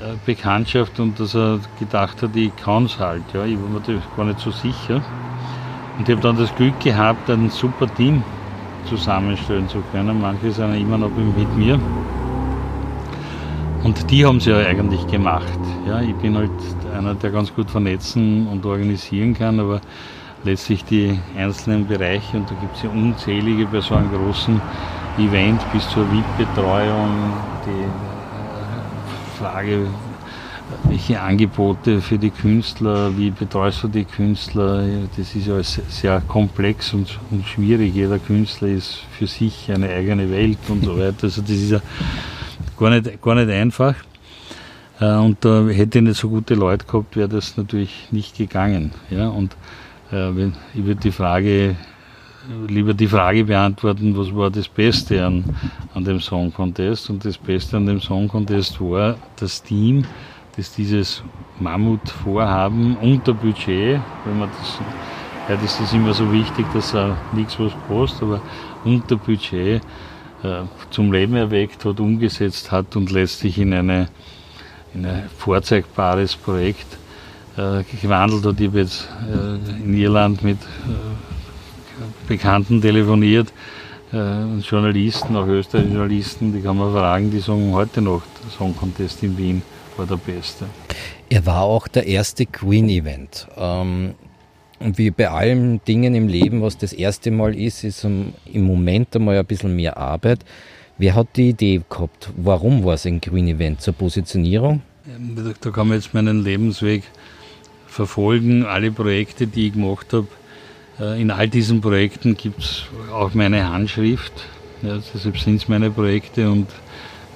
äh, 0.00 0.14
Bekanntschaft 0.26 1.00
und 1.00 1.18
dass 1.20 1.34
er 1.34 1.60
gedacht 1.78 2.22
hat, 2.22 2.34
ich 2.34 2.54
kann 2.56 2.86
es 2.86 2.98
halt. 2.98 3.22
Ja. 3.32 3.44
Ich 3.44 3.56
war 3.56 3.68
mir 3.68 3.80
da 3.80 3.94
gar 4.16 4.26
nicht 4.26 4.40
so 4.40 4.50
sicher. 4.50 5.02
Und 5.98 6.08
ich 6.08 6.14
habe 6.14 6.22
dann 6.22 6.38
das 6.38 6.54
Glück 6.54 6.78
gehabt, 6.78 7.28
ein 7.28 7.50
super 7.50 7.92
Team 7.92 8.22
zusammenstellen 8.88 9.68
zu 9.68 9.82
können. 9.90 10.20
Manche 10.20 10.52
sind 10.52 10.74
immer 10.74 10.96
noch 10.96 11.10
mit 11.10 11.56
mir. 11.56 11.78
Und 13.82 14.10
die 14.10 14.24
haben 14.24 14.36
es 14.36 14.44
ja 14.44 14.58
eigentlich 14.58 15.06
gemacht. 15.08 15.58
Ja, 15.86 16.00
ich 16.00 16.14
bin 16.16 16.36
halt 16.36 16.50
einer, 16.96 17.14
der 17.14 17.30
ganz 17.30 17.52
gut 17.52 17.70
vernetzen 17.70 18.46
und 18.46 18.64
organisieren 18.64 19.34
kann, 19.34 19.58
aber 19.58 19.80
letztlich 20.44 20.84
die 20.84 21.18
einzelnen 21.36 21.86
Bereiche, 21.86 22.36
und 22.36 22.50
da 22.50 22.54
gibt 22.60 22.76
es 22.76 22.82
ja 22.82 22.90
unzählige 22.90 23.66
bei 23.66 23.80
so 23.80 23.94
einem 23.94 24.10
großen 24.12 24.60
Event 25.18 25.60
bis 25.72 25.88
zur 25.90 26.04
VIP-Betreuung, 26.12 27.32
die 27.66 27.82
äh, 27.82 29.38
Frage, 29.40 29.86
welche 30.84 31.20
Angebote 31.20 32.00
für 32.00 32.18
die 32.18 32.30
Künstler, 32.30 33.16
wie 33.16 33.30
betreust 33.30 33.82
du 33.82 33.88
die 33.88 34.04
Künstler, 34.04 34.84
das 35.16 35.34
ist 35.34 35.46
ja 35.46 35.62
sehr 35.62 36.22
komplex 36.28 36.92
und, 36.92 37.18
und 37.30 37.46
schwierig. 37.46 37.94
Jeder 37.94 38.18
Künstler 38.18 38.68
ist 38.68 39.02
für 39.16 39.26
sich 39.26 39.70
eine 39.70 39.88
eigene 39.88 40.30
Welt 40.30 40.58
und 40.68 40.84
so 40.84 40.98
weiter. 40.98 41.24
Also 41.24 41.42
das 41.42 41.50
ist 41.50 41.70
ja 41.70 41.80
gar 42.78 42.90
nicht, 42.90 43.22
gar 43.22 43.34
nicht 43.34 43.50
einfach. 43.50 43.94
Äh, 45.00 45.14
und 45.14 45.44
da 45.44 45.66
hätte 45.68 45.98
ich 45.98 46.04
nicht 46.04 46.18
so 46.18 46.28
gute 46.28 46.54
Leute 46.54 46.84
gehabt, 46.86 47.16
wäre 47.16 47.28
das 47.28 47.56
natürlich 47.56 48.08
nicht 48.10 48.36
gegangen. 48.36 48.92
Ja? 49.10 49.28
Und 49.28 49.56
äh, 50.12 50.30
ich 50.74 50.84
würde 50.84 51.00
die 51.00 51.12
Frage, 51.12 51.76
lieber 52.68 52.94
die 52.94 53.06
Frage 53.06 53.44
beantworten, 53.44 54.16
was 54.16 54.34
war 54.34 54.50
das 54.50 54.68
Beste 54.68 55.24
an, 55.24 55.44
an 55.94 56.04
dem 56.04 56.20
Song 56.20 56.52
Contest? 56.52 57.10
Und 57.10 57.24
das 57.24 57.36
Beste 57.38 57.76
an 57.76 57.86
dem 57.86 58.00
Song 58.00 58.28
Contest 58.28 58.80
war 58.80 59.16
das 59.36 59.62
Team, 59.62 60.04
das 60.58 60.72
dieses 60.74 61.22
Mammutvorhaben 61.60 62.96
unter 62.96 63.32
Budget, 63.32 64.00
wenn 64.24 64.38
man 64.38 64.50
das, 64.58 64.78
ja, 65.48 65.56
das 65.56 65.78
ist 65.78 65.94
immer 65.94 66.12
so 66.12 66.30
wichtig, 66.32 66.66
dass 66.74 66.94
er 66.94 67.16
nichts 67.32 67.58
was 67.60 67.72
kostet, 67.86 68.22
aber 68.24 68.40
unter 68.84 69.16
Budget 69.16 69.80
äh, 70.42 70.62
zum 70.90 71.12
Leben 71.12 71.36
erweckt 71.36 71.84
hat, 71.84 72.00
umgesetzt 72.00 72.72
hat 72.72 72.96
und 72.96 73.12
letztlich 73.12 73.56
in, 73.58 73.72
eine, 73.72 74.08
in 74.94 75.06
ein 75.06 75.30
vorzeigbares 75.38 76.34
Projekt 76.34 76.98
äh, 77.56 77.84
gewandelt 78.02 78.44
hat. 78.44 78.60
Ich 78.60 78.66
habe 78.66 78.78
jetzt 78.80 79.08
äh, 79.32 79.84
in 79.84 79.94
Irland 79.94 80.42
mit 80.42 80.58
Bekannten 82.26 82.80
telefoniert, 82.80 83.52
und 84.10 84.62
Journalisten, 84.62 85.36
auch 85.36 85.46
österreichische 85.46 85.94
Journalisten, 85.94 86.52
die 86.54 86.62
kann 86.62 86.78
man 86.78 86.94
fragen, 86.94 87.30
die 87.30 87.40
sagen 87.40 87.74
heute 87.74 88.00
noch, 88.00 88.22
Song 88.56 88.74
Contest 88.74 89.22
in 89.22 89.36
Wien 89.36 89.62
war 89.98 90.06
der 90.06 90.16
beste. 90.16 90.66
Er 91.28 91.44
war 91.44 91.62
auch 91.62 91.88
der 91.88 92.06
erste 92.06 92.46
Queen-Event. 92.46 93.48
Ähm, 93.56 94.14
und 94.80 94.96
wie 94.96 95.10
bei 95.10 95.28
allen 95.28 95.80
Dingen 95.84 96.14
im 96.14 96.28
Leben, 96.28 96.62
was 96.62 96.78
das 96.78 96.92
erste 96.92 97.30
Mal 97.30 97.54
ist, 97.54 97.82
ist 97.82 98.04
im 98.04 98.32
Moment 98.54 99.14
einmal 99.16 99.36
ein 99.36 99.44
bisschen 99.44 99.74
mehr 99.74 99.96
Arbeit. 99.96 100.44
Wer 100.98 101.14
hat 101.14 101.36
die 101.36 101.50
Idee 101.50 101.82
gehabt? 101.88 102.30
Warum 102.36 102.84
war 102.84 102.94
es 102.94 103.06
ein 103.06 103.20
Green 103.20 103.48
Event 103.48 103.80
zur 103.80 103.94
Positionierung? 103.94 104.82
Da 105.62 105.70
kann 105.70 105.88
man 105.88 105.96
jetzt 105.96 106.14
meinen 106.14 106.44
Lebensweg 106.44 107.02
verfolgen. 107.86 108.64
Alle 108.64 108.92
Projekte, 108.92 109.46
die 109.46 109.68
ich 109.68 109.72
gemacht 109.72 110.12
habe, 110.12 110.28
äh, 111.00 111.20
in 111.20 111.30
all 111.30 111.48
diesen 111.48 111.80
Projekten 111.80 112.36
gibt 112.36 112.60
es 112.60 112.84
auch 113.12 113.34
meine 113.34 113.68
Handschrift. 113.68 114.32
Ja, 114.82 114.98
deshalb 114.98 115.38
sind 115.38 115.56
es 115.56 115.68
meine 115.68 115.90
Projekte 115.90 116.50
und, 116.50 116.68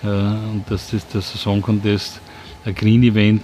äh, 0.04 0.06
und 0.06 0.64
das 0.68 0.90
der 0.90 1.20
Saison 1.20 1.60
Contest 1.60 2.20
ein 2.64 2.74
Green 2.74 3.02
Event 3.02 3.42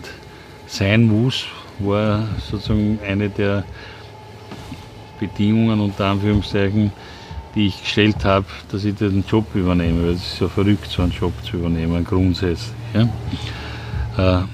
sein 0.67 1.07
muss, 1.07 1.47
war 1.79 2.25
sozusagen 2.51 2.99
eine 3.07 3.29
der 3.29 3.65
Bedingungen 5.19 5.81
unter 5.81 6.07
Anführungszeichen, 6.07 6.93
die 7.55 7.67
ich 7.67 7.81
gestellt 7.81 8.25
habe, 8.25 8.47
dass 8.71 8.85
ich 8.85 8.95
den 8.95 9.25
Job 9.29 9.47
übernehme. 9.55 10.11
Es 10.11 10.35
ist 10.35 10.41
ja 10.41 10.49
verrückt, 10.49 10.87
so 10.89 11.03
einen 11.03 11.13
Job 11.13 11.33
zu 11.45 11.57
übernehmen, 11.57 12.05
grundsätzlich. 12.05 12.73
Ja. 12.95 14.41
Äh, 14.41 14.45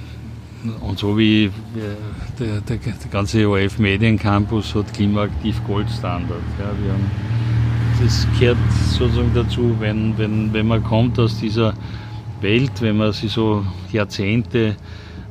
und 0.81 0.99
so 0.99 1.19
wie 1.19 1.51
der, 2.39 2.61
der, 2.61 2.61
der 2.63 2.79
ganze 3.11 3.47
ORF 3.47 3.79
Mediencampus 3.79 4.75
hat 4.75 4.95
klimaaktiv 4.95 5.61
Goldstandard. 5.67 6.41
Ja. 6.59 6.71
Wir 6.83 6.93
haben, 6.93 7.11
das 8.03 8.27
gehört 8.39 8.57
sozusagen 8.91 9.33
dazu, 9.35 9.77
wenn, 9.79 10.17
wenn, 10.17 10.53
wenn 10.55 10.67
man 10.67 10.83
kommt 10.83 11.19
aus 11.19 11.39
dieser 11.39 11.75
Welt, 12.45 12.83
wenn 12.83 12.99
man 12.99 13.13
sich 13.13 13.33
so 13.33 13.65
Jahrzehnte 13.91 14.77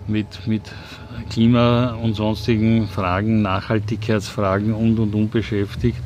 mit, 0.08 0.48
mit 0.48 0.64
Klima- 1.30 1.94
und 1.94 2.16
sonstigen 2.16 2.88
Fragen, 2.88 3.44
Nachhaltigkeitsfragen 3.44 4.74
und 4.74 4.98
und 4.98 5.14
und 5.14 5.32
beschäftigt, 5.32 5.98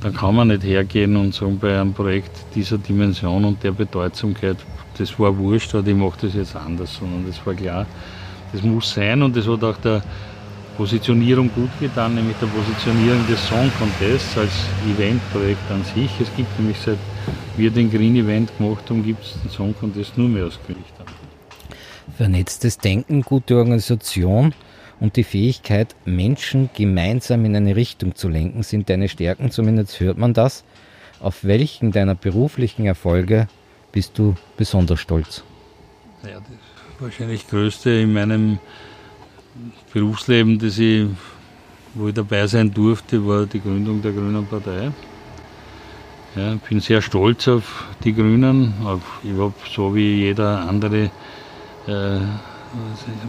dann 0.00 0.14
kann 0.14 0.34
man 0.34 0.48
nicht 0.48 0.64
hergehen 0.64 1.16
und 1.16 1.34
sagen, 1.34 1.58
bei 1.58 1.78
einem 1.78 1.92
Projekt 1.92 2.32
dieser 2.54 2.78
Dimension 2.78 3.44
und 3.44 3.62
der 3.62 3.72
Bedeutsamkeit, 3.72 4.56
das 4.96 5.18
war 5.18 5.36
wurscht 5.36 5.74
oder 5.74 5.88
ich 5.88 5.96
mache 5.96 6.18
das 6.22 6.34
jetzt 6.34 6.56
anders, 6.56 6.96
sondern 6.98 7.26
das 7.26 7.44
war 7.46 7.54
klar, 7.54 7.86
das 8.52 8.62
muss 8.62 8.92
sein 8.92 9.22
und 9.22 9.36
das 9.36 9.46
hat 9.46 9.62
auch 9.62 9.76
der 9.76 10.02
Positionierung 10.78 11.50
gut 11.54 11.70
getan, 11.78 12.14
nämlich 12.14 12.36
der 12.38 12.46
Positionierung 12.46 13.26
des 13.28 13.46
Song 13.46 13.70
Contests 13.78 14.36
als 14.38 14.52
Eventprojekt 14.88 15.70
an 15.70 15.84
sich. 15.94 16.10
Es 16.20 16.34
gibt 16.34 16.58
nämlich 16.58 16.78
seit 16.78 16.98
wir 17.56 17.70
den 17.70 17.90
Green 17.90 18.16
Event 18.16 18.56
gemacht 18.58 18.88
haben, 18.90 19.04
gibt 19.04 19.24
es 19.24 19.40
den 19.42 19.50
Song 19.50 19.74
Contest 19.78 20.18
nur 20.18 20.28
mehr 20.28 20.46
aus 20.46 20.58
Gerichtern. 20.66 21.06
Vernetztes 22.16 22.78
Denken, 22.78 23.22
gute 23.22 23.56
Organisation 23.56 24.54
und 25.00 25.16
die 25.16 25.24
Fähigkeit, 25.24 25.94
Menschen 26.04 26.70
gemeinsam 26.74 27.44
in 27.44 27.56
eine 27.56 27.76
Richtung 27.76 28.14
zu 28.14 28.28
lenken, 28.28 28.62
sind 28.62 28.88
deine 28.88 29.08
Stärken, 29.08 29.50
zumindest 29.50 29.98
hört 30.00 30.18
man 30.18 30.32
das. 30.32 30.64
Auf 31.20 31.44
welchen 31.44 31.92
deiner 31.92 32.14
beruflichen 32.14 32.86
Erfolge 32.86 33.48
bist 33.92 34.18
du 34.18 34.34
besonders 34.56 35.00
stolz? 35.00 35.42
Ja, 36.22 36.34
das 36.34 36.44
wahrscheinlich 37.00 37.48
größte 37.48 37.90
in 37.90 38.12
meinem 38.12 38.58
Berufsleben, 39.92 40.58
das 40.58 40.78
ich, 40.78 41.06
wo 41.94 42.08
ich 42.08 42.14
dabei 42.14 42.46
sein 42.46 42.72
durfte, 42.72 43.26
war 43.26 43.46
die 43.46 43.60
Gründung 43.60 44.02
der 44.02 44.12
Grünen 44.12 44.46
Partei. 44.46 44.90
Ja, 46.36 46.54
ich 46.54 46.60
bin 46.62 46.80
sehr 46.80 47.00
stolz 47.00 47.46
auf 47.46 47.84
die 48.02 48.12
Grünen. 48.12 48.74
Ich 49.22 49.38
habe 49.38 49.52
so 49.72 49.94
wie 49.94 50.16
jeder 50.16 50.68
andere 50.68 51.10
äh, 51.86 52.18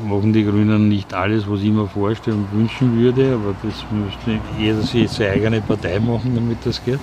machen 0.07 0.33
die 0.33 0.43
Grünen 0.43 0.89
nicht 0.89 1.13
alles, 1.13 1.47
was 1.47 1.62
ich 1.62 1.69
mir 1.69 1.88
vorstelle 1.88 2.38
und 2.38 2.51
wünschen 2.51 3.00
würde, 3.00 3.35
aber 3.35 3.53
das 3.62 3.85
müsste 3.91 4.39
jeder 4.57 4.81
seine 4.81 5.31
eigene 5.31 5.62
Partei 5.62 6.00
machen, 6.00 6.33
damit 6.33 6.65
das 6.65 6.83
geht. 6.83 7.00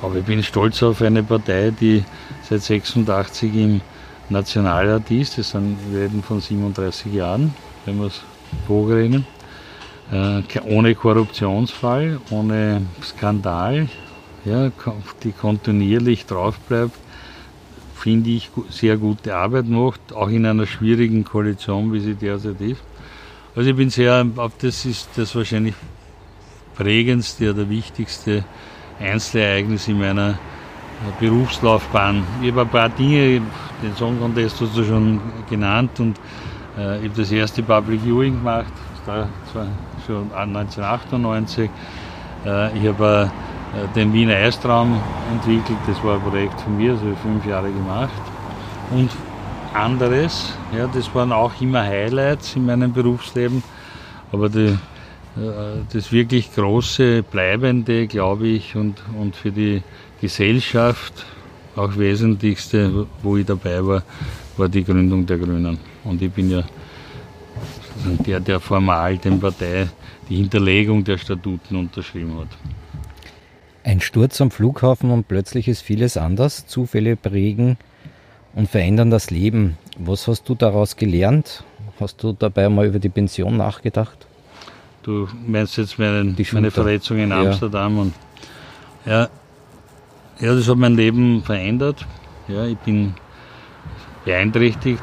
Aber 0.00 0.16
ich 0.16 0.24
bin 0.24 0.42
stolz 0.42 0.82
auf 0.82 1.02
eine 1.02 1.22
Partei, 1.22 1.70
die 1.78 2.02
seit 2.48 2.62
86 2.62 3.54
im 3.54 3.80
Nationalrat 4.30 5.10
ist. 5.10 5.36
Das 5.36 5.50
sind, 5.50 5.76
wir 5.90 6.08
von 6.22 6.40
37 6.40 7.12
Jahren, 7.12 7.54
wenn 7.84 7.98
wir 7.98 8.06
es 8.06 8.22
hochrechnen. 8.66 9.26
Äh, 10.10 10.42
ohne 10.64 10.94
Korruptionsfall, 10.94 12.18
ohne 12.30 12.82
Skandal, 13.02 13.88
ja, 14.44 14.70
die 15.22 15.32
kontinuierlich 15.32 16.26
drauf 16.26 16.58
bleibt 16.60 16.96
finde 18.02 18.30
ich, 18.30 18.50
sehr 18.68 18.96
gute 18.96 19.36
Arbeit 19.36 19.68
macht, 19.68 20.12
auch 20.12 20.28
in 20.28 20.44
einer 20.44 20.66
schwierigen 20.66 21.22
Koalition, 21.22 21.92
wie 21.92 22.00
sie 22.00 22.14
derzeit 22.16 22.60
ist. 22.60 22.82
Also 23.54 23.70
ich 23.70 23.76
bin 23.76 23.90
sehr, 23.90 24.26
das 24.60 24.84
ist 24.84 25.08
das 25.14 25.36
wahrscheinlich 25.36 25.74
prägendste 26.74 27.52
oder 27.52 27.70
wichtigste 27.70 28.44
Einzelereignis 28.98 29.86
in 29.86 30.00
meiner 30.00 30.36
Berufslaufbahn. 31.20 32.24
Ich 32.42 32.50
habe 32.50 32.62
ein 32.62 32.68
paar 32.70 32.88
Dinge, 32.88 33.40
den 33.80 33.94
Song 33.96 34.18
Contest 34.18 34.60
hast 34.60 34.76
du 34.76 34.82
schon 34.82 35.20
genannt 35.48 36.00
und 36.00 36.18
äh, 36.76 36.98
ich 36.98 37.04
habe 37.04 37.20
das 37.22 37.30
erste 37.30 37.62
Public 37.62 38.00
Viewing 38.02 38.38
gemacht, 38.38 38.72
das 39.06 39.16
war 39.54 39.68
schon 40.04 40.32
1998. 40.32 41.70
Äh, 42.44 42.78
ich 42.78 42.88
habe 42.88 43.30
äh, 43.30 43.51
den 43.94 44.12
Wiener 44.12 44.36
Eistraum 44.36 45.00
entwickelt. 45.30 45.78
Das 45.86 46.02
war 46.04 46.16
ein 46.16 46.22
Projekt 46.22 46.60
von 46.60 46.76
mir, 46.76 46.92
das 46.92 47.00
habe 47.00 47.12
ich 47.12 47.18
fünf 47.18 47.46
Jahre 47.46 47.70
gemacht. 47.70 48.22
Und 48.90 49.10
anderes, 49.74 50.52
ja, 50.76 50.86
das 50.86 51.14
waren 51.14 51.32
auch 51.32 51.52
immer 51.60 51.82
Highlights 51.82 52.56
in 52.56 52.66
meinem 52.66 52.92
Berufsleben. 52.92 53.62
Aber 54.30 54.48
die, 54.48 54.66
äh, 54.66 54.78
das 55.92 56.12
wirklich 56.12 56.54
große, 56.54 57.22
bleibende, 57.22 58.06
glaube 58.06 58.48
ich, 58.48 58.76
und, 58.76 59.02
und 59.18 59.36
für 59.36 59.50
die 59.50 59.82
Gesellschaft 60.20 61.24
auch 61.74 61.96
wesentlichste, 61.96 63.06
wo 63.22 63.36
ich 63.36 63.46
dabei 63.46 63.84
war, 63.84 64.02
war 64.56 64.68
die 64.68 64.84
Gründung 64.84 65.24
der 65.24 65.38
Grünen. 65.38 65.78
Und 66.04 66.20
ich 66.20 66.30
bin 66.30 66.50
ja 66.50 66.62
der, 68.26 68.40
der 68.40 68.60
formal 68.60 69.16
den 69.18 69.40
Partei 69.40 69.88
die 70.28 70.36
Hinterlegung 70.36 71.02
der 71.02 71.18
Statuten 71.18 71.76
unterschrieben 71.76 72.38
hat. 72.38 72.81
Ein 73.84 74.00
Sturz 74.00 74.40
am 74.40 74.50
Flughafen 74.50 75.10
und 75.10 75.26
plötzlich 75.26 75.66
ist 75.66 75.82
vieles 75.82 76.16
anders. 76.16 76.66
Zufälle 76.66 77.16
prägen 77.16 77.76
und 78.54 78.68
verändern 78.68 79.10
das 79.10 79.30
Leben. 79.30 79.76
Was 79.98 80.28
hast 80.28 80.48
du 80.48 80.54
daraus 80.54 80.96
gelernt? 80.96 81.64
Hast 81.98 82.22
du 82.22 82.32
dabei 82.32 82.68
mal 82.68 82.86
über 82.86 82.98
die 82.98 83.08
Pension 83.08 83.56
nachgedacht? 83.56 84.26
Du 85.02 85.28
meinst 85.46 85.76
jetzt 85.78 85.98
meinen, 85.98 86.36
meine 86.52 86.70
Verletzung 86.70 87.18
in 87.18 87.32
Amsterdam 87.32 87.96
ja. 87.96 88.02
und 88.02 88.14
ja, 89.04 89.28
ja, 90.38 90.54
das 90.54 90.68
hat 90.68 90.76
mein 90.76 90.94
Leben 90.94 91.42
verändert. 91.42 92.06
Ja, 92.46 92.64
ich 92.66 92.78
bin 92.78 93.14
beeinträchtigt 94.24 95.02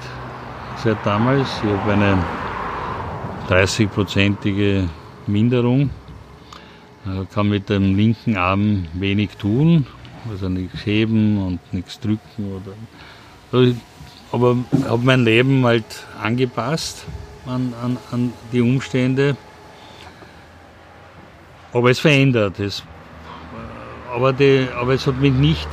seit 0.84 1.06
damals. 1.06 1.50
Ich 1.64 1.70
habe 1.70 1.94
eine 1.94 2.18
30-prozentige 3.50 4.88
Minderung, 5.28 5.90
kann 7.34 7.50
mit 7.50 7.70
dem 7.70 7.96
linken 7.96 8.38
Arm 8.38 8.86
wenig 8.94 9.32
tun, 9.38 9.86
also 10.30 10.50
nichts 10.50 10.86
heben 10.86 11.38
und 11.38 11.60
nichts 11.74 12.00
drücken. 12.00 12.62
Oder, 13.52 13.74
aber 14.32 14.58
ich 14.72 14.86
habe 14.86 15.04
mein 15.04 15.24
Leben 15.24 15.66
halt 15.66 16.06
angepasst 16.22 17.06
an, 17.46 17.74
an, 17.82 17.98
an 18.12 18.34
die 18.52 18.62
Umstände. 18.62 19.36
Aber 21.74 21.90
es 21.90 22.00
verändert. 22.00 22.60
Es, 22.60 22.84
aber, 24.14 24.34
die, 24.34 24.68
aber 24.76 24.94
es 24.94 25.06
hat 25.06 25.20
mich 25.20 25.34
nicht 25.34 25.68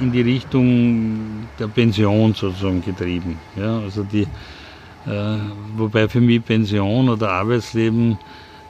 in 0.00 0.12
die 0.12 0.22
Richtung 0.22 1.48
der 1.58 1.66
Pension 1.68 2.34
sozusagen 2.34 2.82
getrieben. 2.82 3.38
Ja, 3.56 3.80
also 3.80 4.04
die, 4.04 4.22
äh, 5.06 5.38
wobei 5.76 6.08
für 6.08 6.20
mich 6.20 6.44
Pension 6.44 7.08
oder 7.08 7.30
Arbeitsleben, 7.32 8.12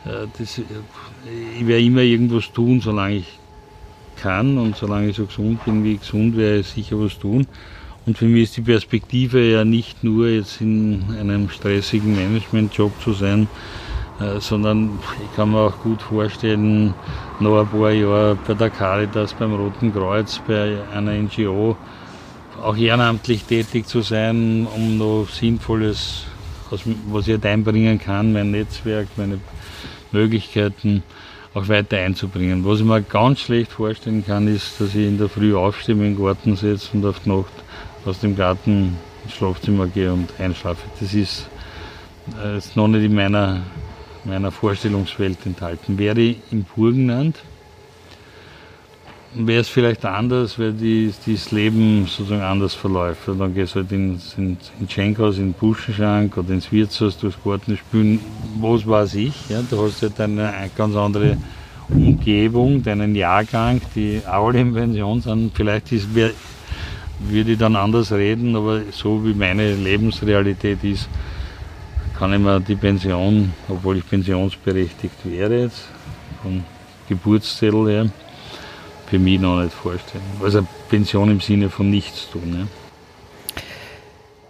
äh, 0.04 0.26
das, 0.38 0.60
ich 1.58 1.66
werde 1.66 1.84
immer 1.84 2.02
irgendwas 2.02 2.52
tun, 2.52 2.80
solange 2.80 3.16
ich 3.16 3.38
kann 4.20 4.58
und 4.58 4.76
solange 4.76 5.08
ich 5.08 5.16
so 5.16 5.26
gesund 5.26 5.64
bin, 5.64 5.84
wie 5.84 5.94
ich 5.94 6.00
gesund 6.00 6.38
ich 6.38 6.66
sicher 6.66 6.98
was 6.98 7.18
tun. 7.18 7.46
Und 8.06 8.16
für 8.16 8.24
mich 8.24 8.44
ist 8.44 8.56
die 8.56 8.62
Perspektive 8.62 9.40
ja 9.40 9.64
nicht 9.64 10.02
nur 10.02 10.28
jetzt 10.28 10.60
in 10.60 11.04
einem 11.20 11.50
stressigen 11.50 12.16
Managementjob 12.16 12.92
zu 13.02 13.12
sein, 13.12 13.48
äh, 14.20 14.40
sondern 14.40 14.98
ich 15.22 15.36
kann 15.36 15.50
mir 15.50 15.58
auch 15.58 15.78
gut 15.82 16.00
vorstellen, 16.00 16.94
noch 17.38 17.60
ein 17.60 17.68
paar 17.68 17.90
Jahre 17.90 18.38
bei 18.46 18.54
der 18.54 18.70
Caritas, 18.70 19.34
beim 19.34 19.54
Roten 19.54 19.92
Kreuz, 19.92 20.40
bei 20.46 20.78
einer 20.94 21.12
NGO 21.12 21.76
auch 22.62 22.76
ehrenamtlich 22.76 23.44
tätig 23.44 23.86
zu 23.86 24.00
sein, 24.00 24.66
um 24.74 24.98
noch 24.98 25.26
Sinnvolles, 25.30 26.24
was 26.70 27.26
ich 27.26 27.34
halt 27.34 27.46
einbringen 27.46 27.98
kann, 27.98 28.32
mein 28.32 28.50
Netzwerk, 28.50 29.08
meine 29.16 29.38
Möglichkeiten 30.12 31.02
auch 31.54 31.68
weiter 31.68 31.98
einzubringen. 31.98 32.64
Was 32.64 32.80
ich 32.80 32.84
mir 32.84 33.02
ganz 33.02 33.40
schlecht 33.40 33.72
vorstellen 33.72 34.24
kann, 34.24 34.48
ist, 34.48 34.80
dass 34.80 34.94
ich 34.94 35.06
in 35.06 35.18
der 35.18 35.28
Früh 35.28 35.54
aufstehe, 35.54 35.94
den 35.94 36.16
Garten 36.16 36.56
setze 36.56 36.90
und 36.92 37.04
auf 37.04 37.20
die 37.20 37.30
Nacht 37.30 37.52
aus 38.04 38.20
dem 38.20 38.36
Garten 38.36 38.96
ins 39.24 39.34
Schlafzimmer 39.34 39.86
gehe 39.86 40.12
und 40.12 40.28
einschlafe. 40.38 40.82
Das 41.00 41.14
ist, 41.14 41.48
äh, 42.42 42.58
ist 42.58 42.76
noch 42.76 42.88
nicht 42.88 43.04
in 43.04 43.14
meiner, 43.14 43.62
meiner 44.24 44.50
Vorstellungswelt 44.50 45.44
enthalten. 45.46 45.98
Wäre 45.98 46.20
ich 46.20 46.36
im 46.50 46.64
Burgenland, 46.64 47.38
wäre 49.34 49.60
es 49.60 49.68
vielleicht 49.68 50.04
anders, 50.04 50.58
weil 50.58 50.72
die, 50.72 51.12
das 51.26 51.50
Leben 51.50 52.06
sozusagen 52.06 52.42
anders 52.42 52.74
verläuft. 52.74 53.20
Dann 53.26 53.54
gehst 53.54 53.74
du 53.74 53.80
halt 53.80 53.92
ins, 53.92 54.34
ins, 54.34 54.72
ins 54.80 54.92
Schenkhaus, 54.92 55.38
in 55.38 55.48
den 55.48 55.52
Buschenschank 55.52 56.36
oder 56.36 56.50
ins 56.50 56.72
Wirtshaus, 56.72 57.18
durchs 57.18 57.42
Garten 57.42 57.76
spielen, 57.76 58.20
was 58.60 58.86
weiß 58.86 59.14
ich. 59.14 59.34
Ja, 59.48 59.62
du 59.68 59.82
hast 59.82 60.02
halt 60.02 60.20
eine, 60.20 60.52
ganz 60.76 60.96
andere 60.96 61.36
Umgebung, 61.88 62.82
deinen 62.82 63.14
Jahrgang, 63.14 63.80
die 63.94 64.20
alle 64.26 64.60
in 64.60 64.74
Pension 64.74 65.20
sind. 65.20 65.52
Vielleicht 65.54 65.90
würde 66.10 67.52
ich 67.52 67.58
dann 67.58 67.76
anders 67.76 68.12
reden, 68.12 68.54
aber 68.56 68.82
so 68.92 69.24
wie 69.24 69.34
meine 69.34 69.74
Lebensrealität 69.74 70.82
ist, 70.84 71.08
kann 72.18 72.32
ich 72.32 72.40
mir 72.40 72.60
die 72.60 72.76
Pension, 72.76 73.52
obwohl 73.68 73.98
ich 73.98 74.08
pensionsberechtigt 74.08 75.14
wäre 75.24 75.62
jetzt, 75.62 75.84
vom 76.42 76.64
Geburtszettel 77.08 77.88
her, 77.88 78.06
für 79.08 79.18
mich 79.18 79.40
noch 79.40 79.62
nicht 79.62 79.72
vorstellen. 79.72 80.22
Also 80.42 80.66
Pension 80.88 81.30
im 81.30 81.40
Sinne 81.40 81.70
von 81.70 81.90
nichts 81.90 82.30
tun. 82.30 82.56
Ja. 82.58 83.62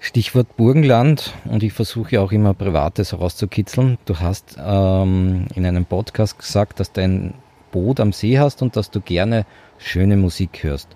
Stichwort 0.00 0.56
Burgenland 0.56 1.34
und 1.44 1.62
ich 1.62 1.72
versuche 1.72 2.20
auch 2.20 2.32
immer 2.32 2.54
Privates 2.54 3.12
herauszukitzeln. 3.12 3.98
Du 4.04 4.18
hast 4.18 4.56
ähm, 4.58 5.46
in 5.54 5.66
einem 5.66 5.84
Podcast 5.84 6.38
gesagt, 6.38 6.80
dass 6.80 6.92
du 6.92 7.02
ein 7.02 7.34
Boot 7.72 8.00
am 8.00 8.12
See 8.12 8.38
hast 8.38 8.62
und 8.62 8.76
dass 8.76 8.90
du 8.90 9.00
gerne 9.00 9.44
schöne 9.78 10.16
Musik 10.16 10.62
hörst. 10.62 10.88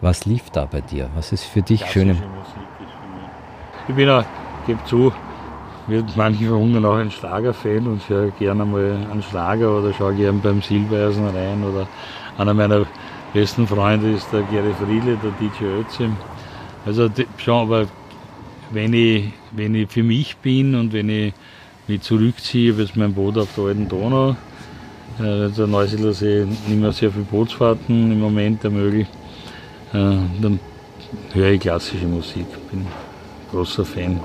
Was 0.00 0.24
lief 0.24 0.50
da 0.50 0.66
bei 0.66 0.80
dir? 0.80 1.10
Was 1.14 1.32
ist 1.32 1.44
für 1.44 1.62
dich 1.62 1.84
schöne 1.86 2.14
Musik? 2.14 2.24
Ich 3.88 3.94
bin 3.94 4.08
auch, 4.08 4.24
gebe 4.66 4.82
zu, 4.84 5.12
wird 5.86 6.16
manche 6.16 6.46
verwundern 6.46 6.84
auch 6.86 6.96
ein 6.96 7.10
Schlagerfan 7.10 7.86
und 7.86 8.08
höre 8.08 8.30
gerne 8.30 8.64
mal 8.64 9.06
einen 9.10 9.22
Schlager 9.22 9.78
oder 9.78 9.92
schaue 9.92 10.14
gerne 10.14 10.38
beim 10.38 10.62
Silbereisen 10.62 11.26
rein 11.26 11.62
oder 11.64 11.86
einer 12.38 12.54
meiner 12.54 12.86
besten 13.32 13.66
Freunde 13.66 14.12
ist 14.12 14.32
der 14.32 14.42
Gary 14.42 14.72
Friedle, 14.74 15.18
der 15.22 15.32
DJ 15.40 15.64
Özim. 15.80 16.16
Also 16.86 17.08
schon, 17.38 17.62
aber 17.62 17.86
wenn 18.70 18.92
ich, 18.92 19.32
wenn 19.52 19.74
ich 19.74 19.90
für 19.90 20.02
mich 20.02 20.36
bin 20.36 20.74
und 20.74 20.92
wenn 20.92 21.08
ich 21.08 21.32
mich 21.86 22.02
zurückziehe, 22.02 22.72
ist 22.72 22.96
mein 22.96 23.14
Boot 23.14 23.38
auf 23.38 23.48
der 23.56 23.64
alten 23.64 23.88
Donau, 23.88 24.36
äh, 25.18 25.48
der 25.50 25.66
Neusiedler 25.66 26.12
See 26.12 26.44
nicht 26.44 26.68
mehr 26.68 26.92
sehr 26.92 27.10
viele 27.10 27.24
Bootsfahrten 27.24 28.12
im 28.12 28.20
Moment 28.20 28.64
ermöglicht, 28.64 29.10
äh, 29.92 30.16
dann 30.40 30.60
höre 31.32 31.50
ich 31.50 31.60
klassische 31.60 32.06
Musik, 32.06 32.46
bin 32.70 32.86
großer 33.50 33.84
Fan. 33.84 34.20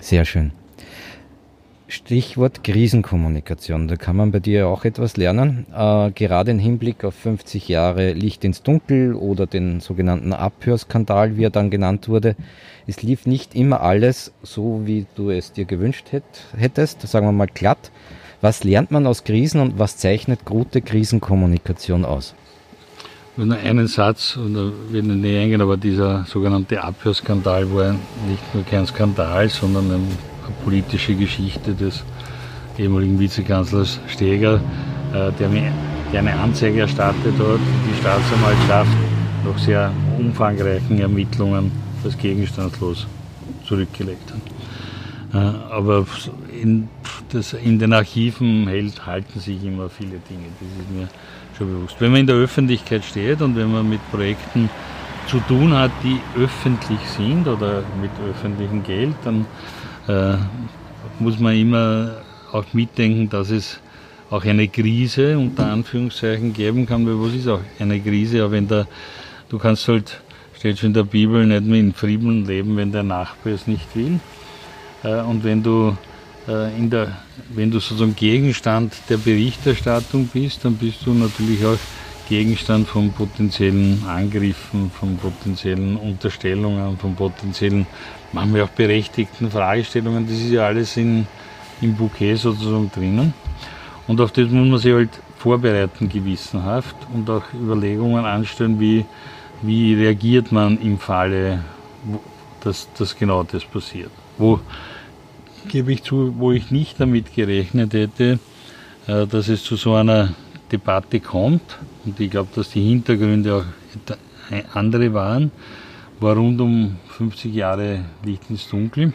Sehr 0.00 0.24
schön. 0.24 0.52
Stichwort 1.90 2.64
Krisenkommunikation. 2.64 3.88
Da 3.88 3.96
kann 3.96 4.14
man 4.14 4.30
bei 4.30 4.40
dir 4.40 4.68
auch 4.68 4.84
etwas 4.84 5.16
lernen. 5.16 5.66
Äh, 5.74 6.10
gerade 6.10 6.50
im 6.50 6.58
Hinblick 6.58 7.02
auf 7.02 7.14
50 7.14 7.66
Jahre 7.66 8.12
Licht 8.12 8.44
ins 8.44 8.62
Dunkel 8.62 9.14
oder 9.14 9.46
den 9.46 9.80
sogenannten 9.80 10.34
Abhörskandal, 10.34 11.38
wie 11.38 11.44
er 11.44 11.50
dann 11.50 11.70
genannt 11.70 12.10
wurde. 12.10 12.36
Es 12.86 13.02
lief 13.02 13.24
nicht 13.24 13.54
immer 13.54 13.80
alles 13.80 14.32
so, 14.42 14.82
wie 14.84 15.06
du 15.14 15.30
es 15.30 15.52
dir 15.52 15.64
gewünscht 15.64 16.12
hätt, 16.12 16.24
hättest, 16.54 17.08
sagen 17.08 17.26
wir 17.26 17.32
mal 17.32 17.46
glatt. 17.46 17.90
Was 18.42 18.64
lernt 18.64 18.90
man 18.90 19.06
aus 19.06 19.24
Krisen 19.24 19.62
und 19.62 19.78
was 19.78 19.96
zeichnet 19.96 20.44
gute 20.44 20.82
Krisenkommunikation 20.82 22.04
aus? 22.04 22.34
Nur 23.38 23.56
einen 23.56 23.86
Satz, 23.86 24.36
und 24.36 24.54
da 24.54 24.70
will 24.90 25.00
ich 25.00 25.16
nicht 25.16 25.36
eingehen, 25.36 25.62
aber 25.62 25.78
dieser 25.78 26.26
sogenannte 26.26 26.84
Abhörskandal 26.84 27.72
war 27.72 27.92
nicht 28.28 28.54
nur 28.54 28.64
kein 28.64 28.84
Skandal, 28.86 29.48
sondern 29.48 29.90
ein 29.90 30.18
politische 30.64 31.14
Geschichte 31.14 31.74
des 31.74 32.02
ehemaligen 32.78 33.18
Vizekanzlers 33.18 34.00
Steger, 34.08 34.60
äh, 35.12 35.32
der, 35.38 35.48
der 36.12 36.20
eine 36.20 36.34
Anzeige 36.34 36.80
erstattet 36.80 37.34
hat, 37.38 37.60
die 37.90 38.00
Staatsanwaltschaft 38.00 38.96
nach 39.44 39.58
sehr 39.58 39.92
umfangreichen 40.18 41.00
Ermittlungen 41.00 41.72
als 42.04 42.16
gegenstandslos 42.18 43.06
zurückgelegt 43.64 44.32
hat. 44.32 44.40
Äh, 45.34 45.72
aber 45.72 46.06
in, 46.60 46.88
das, 47.30 47.52
in 47.52 47.78
den 47.78 47.92
Archiven 47.92 48.66
hält, 48.68 49.06
halten 49.06 49.40
sich 49.40 49.62
immer 49.64 49.88
viele 49.90 50.18
Dinge, 50.28 50.46
das 50.60 50.68
ist 50.68 50.90
mir 50.90 51.08
schon 51.56 51.72
bewusst. 51.72 51.96
Wenn 52.00 52.12
man 52.12 52.20
in 52.20 52.26
der 52.26 52.36
Öffentlichkeit 52.36 53.04
steht 53.04 53.42
und 53.42 53.56
wenn 53.56 53.70
man 53.70 53.88
mit 53.88 54.00
Projekten 54.10 54.70
zu 55.26 55.40
tun 55.40 55.74
hat, 55.74 55.90
die 56.02 56.20
öffentlich 56.40 57.00
sind 57.16 57.46
oder 57.46 57.82
mit 58.00 58.10
öffentlichem 58.30 58.82
Geld, 58.82 59.14
dann 59.24 59.44
äh, 60.08 60.36
muss 61.18 61.38
man 61.38 61.56
immer 61.56 62.16
auch 62.52 62.64
mitdenken, 62.72 63.28
dass 63.28 63.50
es 63.50 63.80
auch 64.30 64.44
eine 64.44 64.68
Krise 64.68 65.38
unter 65.38 65.66
Anführungszeichen 65.66 66.52
geben 66.52 66.86
kann, 66.86 67.06
weil 67.06 67.20
was 67.20 67.34
ist 67.34 67.48
auch 67.48 67.60
eine 67.78 68.00
Krise, 68.00 68.42
aber 68.42 68.52
wenn 68.52 68.68
der, 68.68 68.86
du 69.48 69.58
kannst 69.58 69.88
halt, 69.88 70.20
steht 70.56 70.78
schon 70.78 70.88
in 70.88 70.94
der 70.94 71.04
Bibel, 71.04 71.46
nicht 71.46 71.64
mehr 71.64 71.80
in 71.80 71.94
Frieden 71.94 72.46
leben, 72.46 72.76
wenn 72.76 72.92
der 72.92 73.02
Nachbar 73.04 73.52
es 73.52 73.66
nicht 73.66 73.86
will. 73.94 74.20
Äh, 75.02 75.20
und 75.22 75.44
wenn 75.44 75.62
du 75.62 75.96
äh, 76.46 76.76
in 76.76 76.90
der, 76.90 77.16
wenn 77.50 77.70
du 77.70 77.78
sozusagen 77.78 78.16
Gegenstand 78.16 78.94
der 79.08 79.18
Berichterstattung 79.18 80.28
bist, 80.28 80.64
dann 80.64 80.76
bist 80.76 81.06
du 81.06 81.12
natürlich 81.12 81.64
auch 81.64 81.78
Gegenstand 82.28 82.86
von 82.86 83.10
potenziellen 83.12 84.04
Angriffen, 84.06 84.90
von 84.90 85.16
potenziellen 85.16 85.96
Unterstellungen, 85.96 86.98
von 86.98 87.14
potenziellen 87.14 87.86
manchmal 88.32 88.62
auch 88.62 88.68
berechtigten 88.68 89.50
Fragestellungen. 89.50 90.26
Das 90.26 90.36
ist 90.36 90.50
ja 90.50 90.66
alles 90.66 90.96
in, 90.96 91.26
im 91.80 91.94
Bouquet 91.94 92.36
sozusagen 92.36 92.90
drinnen. 92.90 93.34
Und 94.06 94.20
auf 94.20 94.32
das 94.32 94.48
muss 94.50 94.68
man 94.68 94.78
sich 94.78 94.92
halt 94.92 95.10
vorbereiten, 95.36 96.08
gewissenhaft, 96.08 96.96
und 97.14 97.28
auch 97.30 97.44
Überlegungen 97.54 98.24
anstellen, 98.24 98.80
wie, 98.80 99.04
wie 99.62 99.94
reagiert 99.94 100.50
man 100.50 100.80
im 100.80 100.98
Falle, 100.98 101.62
dass, 102.60 102.88
dass 102.98 103.16
genau 103.16 103.44
das 103.44 103.64
passiert. 103.64 104.10
Wo, 104.36 104.60
gebe 105.68 105.92
ich 105.92 106.02
zu, 106.02 106.34
wo 106.38 106.52
ich 106.52 106.70
nicht 106.70 106.98
damit 106.98 107.34
gerechnet 107.34 107.92
hätte, 107.92 108.38
äh, 109.06 109.26
dass 109.26 109.48
es 109.48 109.62
zu 109.62 109.76
so 109.76 109.94
einer 109.94 110.34
Debatte 110.72 111.20
kommt. 111.20 111.78
Und 112.04 112.18
ich 112.18 112.30
glaube, 112.30 112.48
dass 112.54 112.70
die 112.70 112.82
Hintergründe 112.82 113.56
auch 113.56 113.64
andere 114.74 115.12
waren 115.12 115.50
war 116.20 116.36
rund 116.36 116.60
um 116.60 116.96
50 117.16 117.54
Jahre 117.54 118.04
Licht 118.24 118.50
ins 118.50 118.68
Dunkel. 118.68 119.12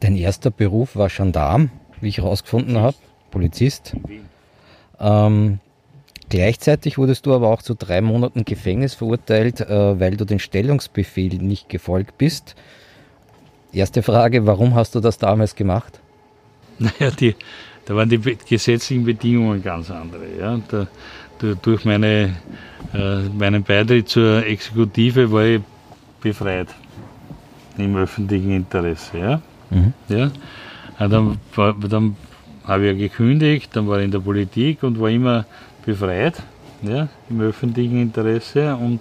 Dein 0.00 0.16
erster 0.16 0.50
Beruf 0.50 0.96
war 0.96 1.08
Gendarm, 1.08 1.70
wie 2.00 2.08
ich 2.08 2.18
herausgefunden 2.18 2.78
habe, 2.78 2.96
Polizist. 3.30 3.96
Ähm, 5.00 5.58
gleichzeitig 6.28 6.98
wurdest 6.98 7.26
du 7.26 7.34
aber 7.34 7.48
auch 7.48 7.62
zu 7.62 7.74
drei 7.74 8.00
Monaten 8.00 8.44
Gefängnis 8.44 8.94
verurteilt, 8.94 9.60
äh, 9.60 10.00
weil 10.00 10.16
du 10.16 10.24
den 10.24 10.38
Stellungsbefehl 10.38 11.38
nicht 11.38 11.68
gefolgt 11.68 12.18
bist. 12.18 12.56
Erste 13.72 14.02
Frage, 14.02 14.46
warum 14.46 14.74
hast 14.74 14.94
du 14.94 15.00
das 15.00 15.18
damals 15.18 15.54
gemacht? 15.54 16.00
Naja, 16.78 17.10
die, 17.10 17.34
da 17.86 17.96
waren 17.96 18.10
die 18.10 18.18
gesetzlichen 18.18 19.06
Bedingungen 19.06 19.62
ganz 19.62 19.90
andere. 19.90 20.26
Ja. 20.38 20.60
Da, 20.68 20.86
da, 21.38 21.54
durch 21.54 21.86
meine, 21.86 22.36
äh, 22.92 23.22
meinen 23.30 23.62
Beitritt 23.62 24.10
zur 24.10 24.44
Exekutive 24.44 25.32
war 25.32 25.44
ich 25.44 25.62
befreit 26.20 26.68
im 27.78 27.96
öffentlichen 27.96 28.52
Interesse. 28.52 29.18
Ja. 29.18 29.40
Mhm. 29.70 29.92
Ja. 30.08 30.30
Und 30.98 31.10
dann, 31.12 31.38
dann 31.88 32.16
habe 32.64 32.86
ich 32.86 32.92
ja 32.92 33.08
gekündigt, 33.08 33.70
dann 33.74 33.86
war 33.88 33.98
ich 33.98 34.06
in 34.06 34.10
der 34.10 34.20
Politik 34.20 34.82
und 34.82 34.98
war 35.00 35.10
immer 35.10 35.44
befreit 35.84 36.42
ja, 36.82 37.08
im 37.30 37.40
öffentlichen 37.40 38.00
Interesse 38.00 38.74
und 38.76 39.00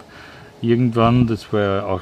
irgendwann, 0.62 1.28
das 1.28 1.52
war 1.52 1.62
ja 1.62 1.86
auch 1.86 2.02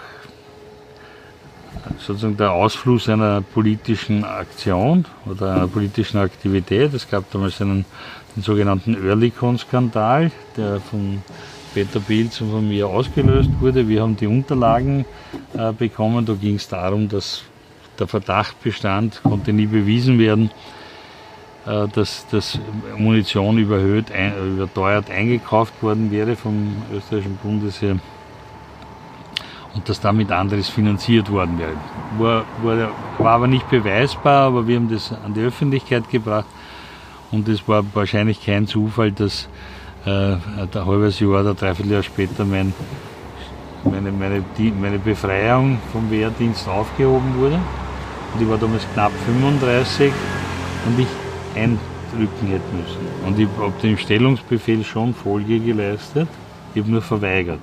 sozusagen 1.99 2.37
der 2.37 2.51
Ausfluss 2.51 3.09
einer 3.09 3.41
politischen 3.41 4.23
Aktion 4.23 5.05
oder 5.25 5.55
einer 5.55 5.67
politischen 5.67 6.17
Aktivität. 6.17 6.93
Es 6.93 7.09
gab 7.09 7.29
damals 7.31 7.61
einen, 7.61 7.85
den 8.35 8.43
sogenannten 8.43 8.95
Oerlikon-Skandal, 8.95 10.31
der 10.55 10.79
von 10.79 11.21
Peter 11.73 11.99
Pilz 11.99 12.39
und 12.41 12.51
von 12.51 12.67
mir 12.67 12.87
ausgelöst 12.87 13.49
wurde. 13.59 13.87
Wir 13.87 14.01
haben 14.01 14.15
die 14.15 14.27
Unterlagen 14.27 15.05
äh, 15.53 15.71
bekommen. 15.71 16.25
Da 16.25 16.33
ging 16.33 16.55
es 16.55 16.67
darum, 16.67 17.09
dass 17.09 17.43
der 17.99 18.07
Verdacht 18.07 18.61
bestand, 18.63 19.21
konnte 19.23 19.53
nie 19.53 19.65
bewiesen 19.65 20.19
werden, 20.19 20.51
äh, 21.65 21.87
dass, 21.87 22.27
dass 22.27 22.59
Munition 22.97 23.57
überhöht, 23.57 24.11
ein, 24.11 24.55
überteuert 24.55 25.09
eingekauft 25.09 25.81
worden 25.81 26.11
wäre 26.11 26.35
vom 26.35 26.75
österreichischen 26.93 27.37
Bundesheer 27.37 27.97
und 29.73 29.89
dass 29.89 29.99
damit 29.99 30.31
anderes 30.31 30.69
finanziert 30.69 31.31
worden 31.31 31.57
wäre. 31.57 31.73
War, 32.19 32.45
war, 32.61 32.91
war 33.17 33.31
aber 33.31 33.47
nicht 33.47 33.69
beweisbar, 33.69 34.47
aber 34.47 34.67
wir 34.67 34.75
haben 34.75 34.89
das 34.89 35.11
an 35.11 35.33
die 35.33 35.41
Öffentlichkeit 35.41 36.09
gebracht 36.09 36.45
und 37.31 37.47
es 37.47 37.67
war 37.67 37.83
wahrscheinlich 37.93 38.45
kein 38.45 38.67
Zufall, 38.67 39.11
dass 39.11 39.49
äh, 40.05 40.09
ein 40.09 40.69
halbes 40.73 41.19
Jahr 41.19 41.41
oder 41.41 41.53
dreiviertel 41.53 41.93
Jahr 41.93 42.03
später 42.03 42.45
mein, 42.45 42.73
meine, 43.83 44.11
meine, 44.11 44.43
meine 44.79 44.99
Befreiung 44.99 45.79
vom 45.91 46.09
Wehrdienst 46.11 46.67
aufgehoben 46.67 47.35
wurde. 47.37 47.59
Und 48.33 48.41
ich 48.41 48.49
war 48.49 48.57
damals 48.57 48.85
knapp 48.93 49.11
35 49.25 50.11
und 50.87 50.99
ich 50.99 51.07
einrücken 51.55 52.47
hätte 52.47 52.75
müssen. 52.75 53.27
Und 53.27 53.39
ich 53.39 53.47
habe 53.59 53.73
dem 53.81 53.97
Stellungsbefehl 53.97 54.83
schon 54.83 55.13
Folge 55.13 55.59
geleistet, 55.59 56.27
ich 56.73 56.81
habe 56.81 56.91
nur 56.91 57.01
verweigert. 57.01 57.61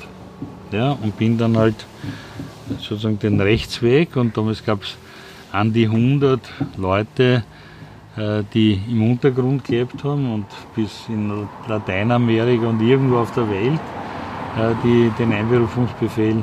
Ja, 0.72 0.92
und 0.92 1.16
bin 1.18 1.37
dann 1.37 1.57
halt 1.57 1.74
sozusagen 2.79 3.18
den 3.18 3.40
Rechtsweg 3.40 4.16
und 4.16 4.37
damals 4.37 4.64
gab 4.64 4.85
es 4.85 4.96
an 5.50 5.72
die 5.72 5.87
100 5.87 6.40
Leute, 6.76 7.42
die 8.52 8.80
im 8.90 9.11
Untergrund 9.11 9.64
gelebt 9.64 10.02
haben 10.04 10.33
und 10.33 10.46
bis 10.74 10.90
in 11.09 11.48
Lateinamerika 11.68 12.66
und 12.66 12.80
irgendwo 12.80 13.18
auf 13.18 13.33
der 13.33 13.48
Welt, 13.48 13.80
äh, 14.59 14.74
die 14.85 15.11
den 15.18 15.33
Einberufungsbefehl 15.33 16.37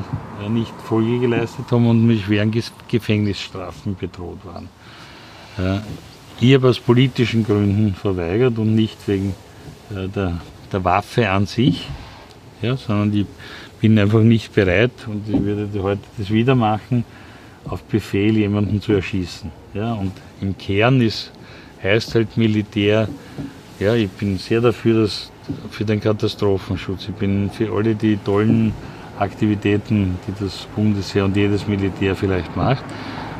äh, 0.43 0.49
nicht 0.49 0.73
Folge 0.81 1.19
geleistet 1.19 1.65
haben 1.71 1.87
und 1.87 2.07
mit 2.07 2.21
schweren 2.21 2.51
Gefängnisstrafen 2.87 3.95
bedroht 3.95 4.39
waren. 4.43 4.69
Ich 6.39 6.53
habe 6.53 6.69
aus 6.69 6.79
politischen 6.79 7.43
Gründen 7.43 7.95
verweigert 7.95 8.59
und 8.59 8.75
nicht 8.75 9.07
wegen 9.07 9.33
der, 9.89 10.39
der 10.71 10.83
Waffe 10.83 11.27
an 11.31 11.47
sich, 11.47 11.87
ja, 12.61 12.77
sondern 12.77 13.11
ich 13.11 13.25
bin 13.81 13.97
einfach 13.97 14.19
nicht 14.19 14.53
bereit 14.53 14.91
und 15.07 15.27
ich 15.27 15.41
würde 15.41 15.81
heute 15.81 16.01
das 16.19 16.29
wieder 16.29 16.53
machen, 16.53 17.05
auf 17.67 17.81
Befehl 17.85 18.37
jemanden 18.37 18.81
zu 18.81 18.93
erschießen. 18.93 19.51
Ja, 19.73 19.93
und 19.93 20.11
im 20.39 20.55
Kern 20.55 21.01
ist, 21.01 21.31
heißt 21.83 22.15
halt 22.15 22.37
Militär, 22.37 23.07
ja, 23.79 23.93
ich 23.93 24.09
bin 24.09 24.37
sehr 24.37 24.61
dafür, 24.61 25.03
dass, 25.03 25.31
für 25.69 25.85
den 25.85 25.99
Katastrophenschutz. 25.99 27.09
Ich 27.09 27.15
bin 27.15 27.49
für 27.51 27.71
alle 27.71 27.95
die 27.95 28.17
tollen 28.17 28.73
Aktivitäten, 29.19 30.17
die 30.27 30.43
das 30.43 30.67
Bundesheer 30.75 31.25
und 31.25 31.35
jedes 31.35 31.67
Militär 31.67 32.15
vielleicht 32.15 32.55
macht. 32.55 32.83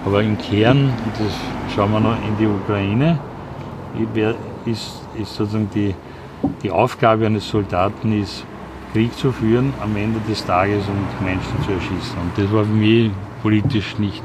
Aber 0.05 0.21
im 0.21 0.37
Kern, 0.37 0.93
das 1.17 1.33
schauen 1.75 1.91
wir 1.91 1.99
noch 1.99 2.17
in 2.25 2.37
die 2.39 2.45
Ukraine, 2.45 3.19
ist, 4.65 5.01
ist 5.19 5.35
sozusagen 5.35 5.69
die, 5.73 5.93
die 6.63 6.71
Aufgabe 6.71 7.25
eines 7.25 7.47
Soldaten 7.47 8.21
ist, 8.21 8.45
Krieg 8.93 9.15
zu 9.17 9.31
führen 9.31 9.73
am 9.81 9.95
Ende 9.95 10.19
des 10.29 10.45
Tages 10.45 10.83
und 10.87 11.25
Menschen 11.25 11.61
zu 11.65 11.71
erschießen. 11.71 12.17
Und 12.19 12.37
das 12.37 12.51
war 12.51 12.63
für 12.63 12.71
mich 12.71 13.11
politisch 13.41 13.97
nicht 13.97 14.23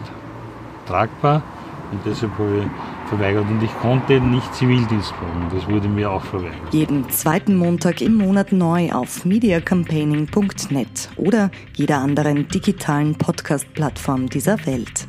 tragbar 0.87 1.43
und 1.91 2.01
deshalb 2.07 2.33
habe 2.39 2.61
ich 2.61 3.02
verweigert. 3.13 3.45
Und 3.49 3.63
ich 3.63 3.75
konnte 3.81 4.21
nicht 4.21 4.55
Zivildienst 4.55 5.13
machen. 5.13 5.51
Das 5.55 5.69
wurde 5.69 5.89
mir 5.89 6.11
auch 6.11 6.25
verweigert. 6.25 6.73
Jeden 6.73 7.09
zweiten 7.11 7.57
Montag 7.57 8.01
im 8.01 8.15
Monat 8.15 8.53
neu 8.53 8.91
auf 8.91 9.25
mediacampaigning.net 9.25 11.11
oder 11.17 11.51
jeder 11.75 11.99
anderen 11.99 12.49
digitalen 12.49 13.15
Podcast-Plattform 13.15 14.29
dieser 14.29 14.65
Welt. 14.67 15.07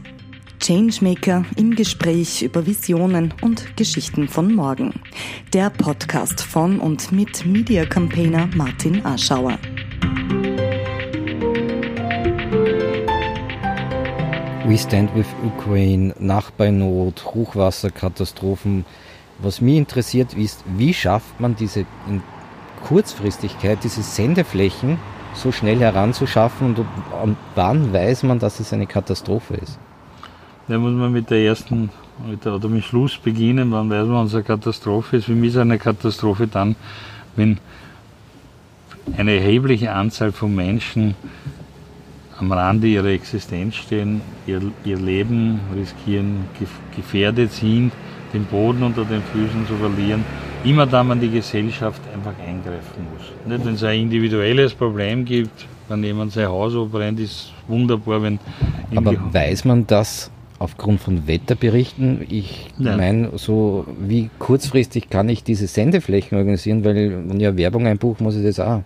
Changemaker 0.60 1.46
im 1.58 1.76
Gespräch 1.76 2.42
über 2.42 2.66
Visionen 2.66 3.34
und 3.42 3.76
Geschichten 3.76 4.28
von 4.28 4.54
morgen. 4.54 4.94
Der 5.54 5.70
Podcast 5.70 6.42
von 6.42 6.80
und 6.80 7.12
mit 7.12 7.46
Media 7.46 7.86
Campaigner 7.86 8.50
Martin 8.56 9.06
Aschauer. 9.06 9.58
We 14.65 14.78
Stand 14.78 15.13
with 15.13 15.26
Ukraine, 15.43 16.13
Nachbarnot, 16.19 17.26
Hochwasserkatastrophen. 17.26 18.86
Was 19.39 19.60
mich 19.60 19.76
interessiert 19.76 20.34
ist, 20.36 20.63
wie 20.78 20.93
schafft 20.93 21.41
man 21.41 21.58
diese 21.58 21.86
Kurzfristigkeit, 22.86 23.80
diese 23.84 24.02
Sendeflächen 24.04 24.99
so 25.34 25.52
schnell 25.52 25.80
heranzuschaffen 25.80 26.67
und, 26.67 26.86
und 27.21 27.38
wann 27.56 27.91
weiß 27.91 28.23
man, 28.23 28.39
dass 28.39 28.62
es 28.62 28.71
eine 28.71 28.88
Katastrophe 28.88 29.56
ist? 29.56 29.78
Da 30.69 30.78
muss 30.78 30.93
man 30.93 31.12
mit 31.12 31.30
der 31.30 31.39
ersten 31.39 31.89
mit 32.26 32.45
der, 32.45 32.56
oder 32.56 32.69
mit 32.69 32.86
Schluss 32.86 33.17
beginnen, 33.17 33.69
wann 33.71 33.89
weiß 33.89 34.08
man, 34.08 34.26
was 34.26 34.34
eine 34.34 34.43
Katastrophe 34.43 35.17
ist. 35.17 35.26
Für 35.26 35.36
mich 35.36 35.49
ist 35.49 35.58
eine 35.58 35.78
Katastrophe 35.78 36.47
dann, 36.47 36.78
wenn 37.36 37.58
eine 39.17 39.34
erhebliche 39.36 39.91
Anzahl 39.91 40.32
von 40.32 40.56
Menschen 40.56 41.15
am 42.44 42.52
Rande 42.52 42.88
ihrer 42.88 43.08
Existenz 43.08 43.76
stehen, 43.76 44.22
ihr, 44.46 44.62
ihr 44.84 44.98
Leben 44.98 45.60
riskieren, 45.76 46.46
gefährdet 46.96 47.52
sind, 47.52 47.92
den 48.34 48.46
Boden 48.46 48.84
unter 48.84 49.06
den 49.06 49.22
Füßen 49.22 49.66
zu 49.68 49.76
verlieren, 49.76 50.26
immer 50.64 50.86
da 50.86 51.04
man 51.04 51.20
die 51.20 51.30
Gesellschaft 51.30 52.02
einfach 52.14 52.34
eingreifen 52.46 53.08
muss. 53.14 53.32
Nicht, 53.48 53.66
wenn 53.66 53.76
es 53.76 53.84
ein 53.84 54.02
individuelles 54.02 54.74
Problem 54.74 55.24
gibt, 55.24 55.66
wenn 55.88 56.04
jemand 56.04 56.34
sein 56.34 56.48
Haus 56.48 56.76
abbrennt, 56.76 57.20
ist 57.20 57.54
wunderbar, 57.68 58.22
wenn... 58.24 58.40
Aber 58.96 59.16
weiß 59.32 59.66
man 59.66 59.88
das 59.88 60.32
aufgrund 60.60 61.02
von 61.02 61.28
Wetterberichten. 61.28 62.26
Ich 62.30 62.68
ja. 62.80 62.96
meine, 62.96 63.38
so 63.38 63.86
wie 64.00 64.30
kurzfristig 64.40 65.10
kann 65.10 65.30
ich 65.30 65.44
diese 65.44 65.68
Sendeflächen 65.68 66.38
organisieren, 66.38 66.86
weil 66.86 66.96
wenn 66.96 67.40
ich 67.40 67.48
eine 67.48 67.58
Werbung 67.58 67.86
einbuche, 67.86 68.24
muss 68.24 68.36
ich 68.36 68.44
das 68.44 68.60
auch 68.60 68.82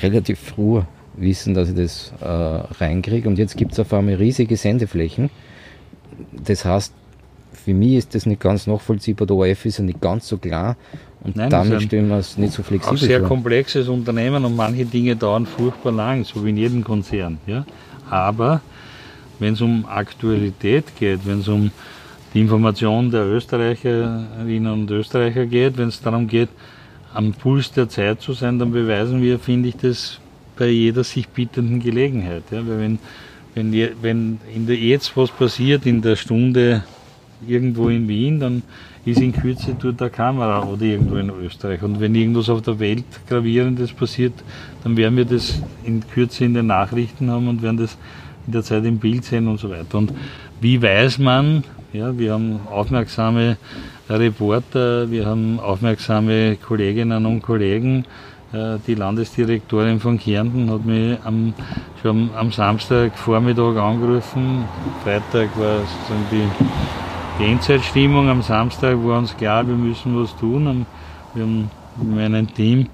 relativ 0.00 0.38
früh 0.38 0.82
wissen, 1.20 1.54
dass 1.54 1.68
ich 1.68 1.74
das 1.74 2.12
äh, 2.20 2.26
reinkriege. 2.26 3.28
Und 3.28 3.38
jetzt 3.38 3.56
gibt 3.56 3.72
es 3.72 3.80
auf 3.80 3.92
einmal 3.92 4.14
riesige 4.14 4.56
Sendeflächen. 4.56 5.30
Das 6.44 6.64
heißt, 6.64 6.92
für 7.52 7.74
mich 7.74 7.94
ist 7.94 8.14
das 8.14 8.26
nicht 8.26 8.40
ganz 8.40 8.66
nachvollziehbar. 8.66 9.26
Der 9.26 9.36
ORF 9.36 9.66
ist 9.66 9.78
ja 9.78 9.84
nicht 9.84 10.00
ganz 10.00 10.28
so 10.28 10.38
klar. 10.38 10.76
Und 11.20 11.36
Nein, 11.36 11.50
damit 11.50 11.82
stellen 11.82 12.08
wir 12.08 12.16
es 12.16 12.38
nicht 12.38 12.52
so 12.52 12.62
flexibel 12.62 12.96
Ein 12.96 13.06
sehr 13.06 13.20
vor. 13.20 13.28
komplexes 13.28 13.88
Unternehmen 13.88 14.44
und 14.44 14.56
manche 14.56 14.84
Dinge 14.84 15.16
dauern 15.16 15.46
furchtbar 15.46 15.92
lang, 15.92 16.24
so 16.24 16.44
wie 16.44 16.50
in 16.50 16.56
jedem 16.56 16.84
Konzern. 16.84 17.38
Ja? 17.46 17.66
Aber 18.08 18.60
wenn 19.38 19.54
es 19.54 19.60
um 19.60 19.84
Aktualität 19.86 20.84
geht, 20.98 21.26
wenn 21.26 21.40
es 21.40 21.48
um 21.48 21.70
die 22.34 22.40
Information 22.40 23.10
der 23.10 23.26
Österreicherinnen 23.26 24.72
und 24.72 24.90
Österreicher 24.90 25.46
geht, 25.46 25.76
wenn 25.76 25.88
es 25.88 26.00
darum 26.00 26.28
geht, 26.28 26.48
am 27.14 27.32
Puls 27.32 27.72
der 27.72 27.88
Zeit 27.88 28.20
zu 28.20 28.32
sein, 28.32 28.58
dann 28.58 28.70
beweisen 28.70 29.22
wir, 29.22 29.38
finde 29.38 29.70
ich, 29.70 29.76
das 29.76 30.20
bei 30.58 30.68
jeder 30.68 31.04
sich 31.04 31.28
bietenden 31.28 31.80
Gelegenheit. 31.80 32.44
Ja? 32.50 32.66
Weil 32.66 32.80
wenn, 32.80 32.98
wenn, 33.54 33.72
wenn 34.02 34.40
in 34.54 34.66
der, 34.66 34.76
jetzt 34.76 35.16
was 35.16 35.30
passiert 35.30 35.86
in 35.86 36.02
der 36.02 36.16
Stunde 36.16 36.84
irgendwo 37.46 37.88
in 37.88 38.08
Wien, 38.08 38.40
dann 38.40 38.62
ist 39.04 39.20
in 39.20 39.32
Kürze 39.32 39.76
dort 39.80 40.00
der 40.00 40.10
Kamera 40.10 40.64
oder 40.64 40.82
irgendwo 40.82 41.16
in 41.16 41.30
Österreich. 41.30 41.82
Und 41.82 42.00
wenn 42.00 42.14
irgendwas 42.14 42.48
auf 42.50 42.62
der 42.62 42.78
Welt 42.78 43.04
Gravierendes 43.28 43.92
passiert, 43.92 44.34
dann 44.82 44.96
werden 44.96 45.16
wir 45.16 45.24
das 45.24 45.62
in 45.84 46.02
Kürze 46.08 46.44
in 46.44 46.54
den 46.54 46.66
Nachrichten 46.66 47.30
haben 47.30 47.48
und 47.48 47.62
werden 47.62 47.78
das 47.78 47.96
in 48.46 48.52
der 48.52 48.62
Zeit 48.62 48.84
im 48.84 48.98
Bild 48.98 49.24
sehen 49.24 49.48
und 49.48 49.60
so 49.60 49.70
weiter. 49.70 49.98
Und 49.98 50.12
wie 50.60 50.82
weiß 50.82 51.18
man, 51.18 51.64
ja, 51.92 52.16
wir 52.18 52.32
haben 52.32 52.60
aufmerksame 52.70 53.56
Reporter, 54.10 55.10
wir 55.10 55.26
haben 55.26 55.60
aufmerksame 55.60 56.56
Kolleginnen 56.56 57.24
und 57.24 57.42
Kollegen. 57.42 58.04
Äh, 58.52 58.78
die 58.86 58.94
Landesdirektorin 58.94 60.00
von 60.00 60.18
Kärnten 60.18 60.70
hat 60.70 60.84
mich 60.84 61.18
am, 61.24 61.52
schon 62.00 62.30
am 62.34 62.50
Samstagvormittag 62.50 63.76
angerufen. 63.76 64.64
Freitag 65.04 65.50
war 65.58 65.80
sozusagen 65.80 66.26
die, 66.30 67.44
Endzeitstimmung. 67.44 68.28
Am 68.28 68.42
Samstag 68.42 68.96
war 69.04 69.18
uns 69.18 69.36
klar, 69.36 69.66
wir 69.66 69.74
müssen 69.74 70.20
was 70.20 70.34
tun. 70.36 70.86
Wir 71.34 71.44
haben 71.44 71.70
mit 71.96 72.16
meinem 72.16 72.52
Team 72.52 72.88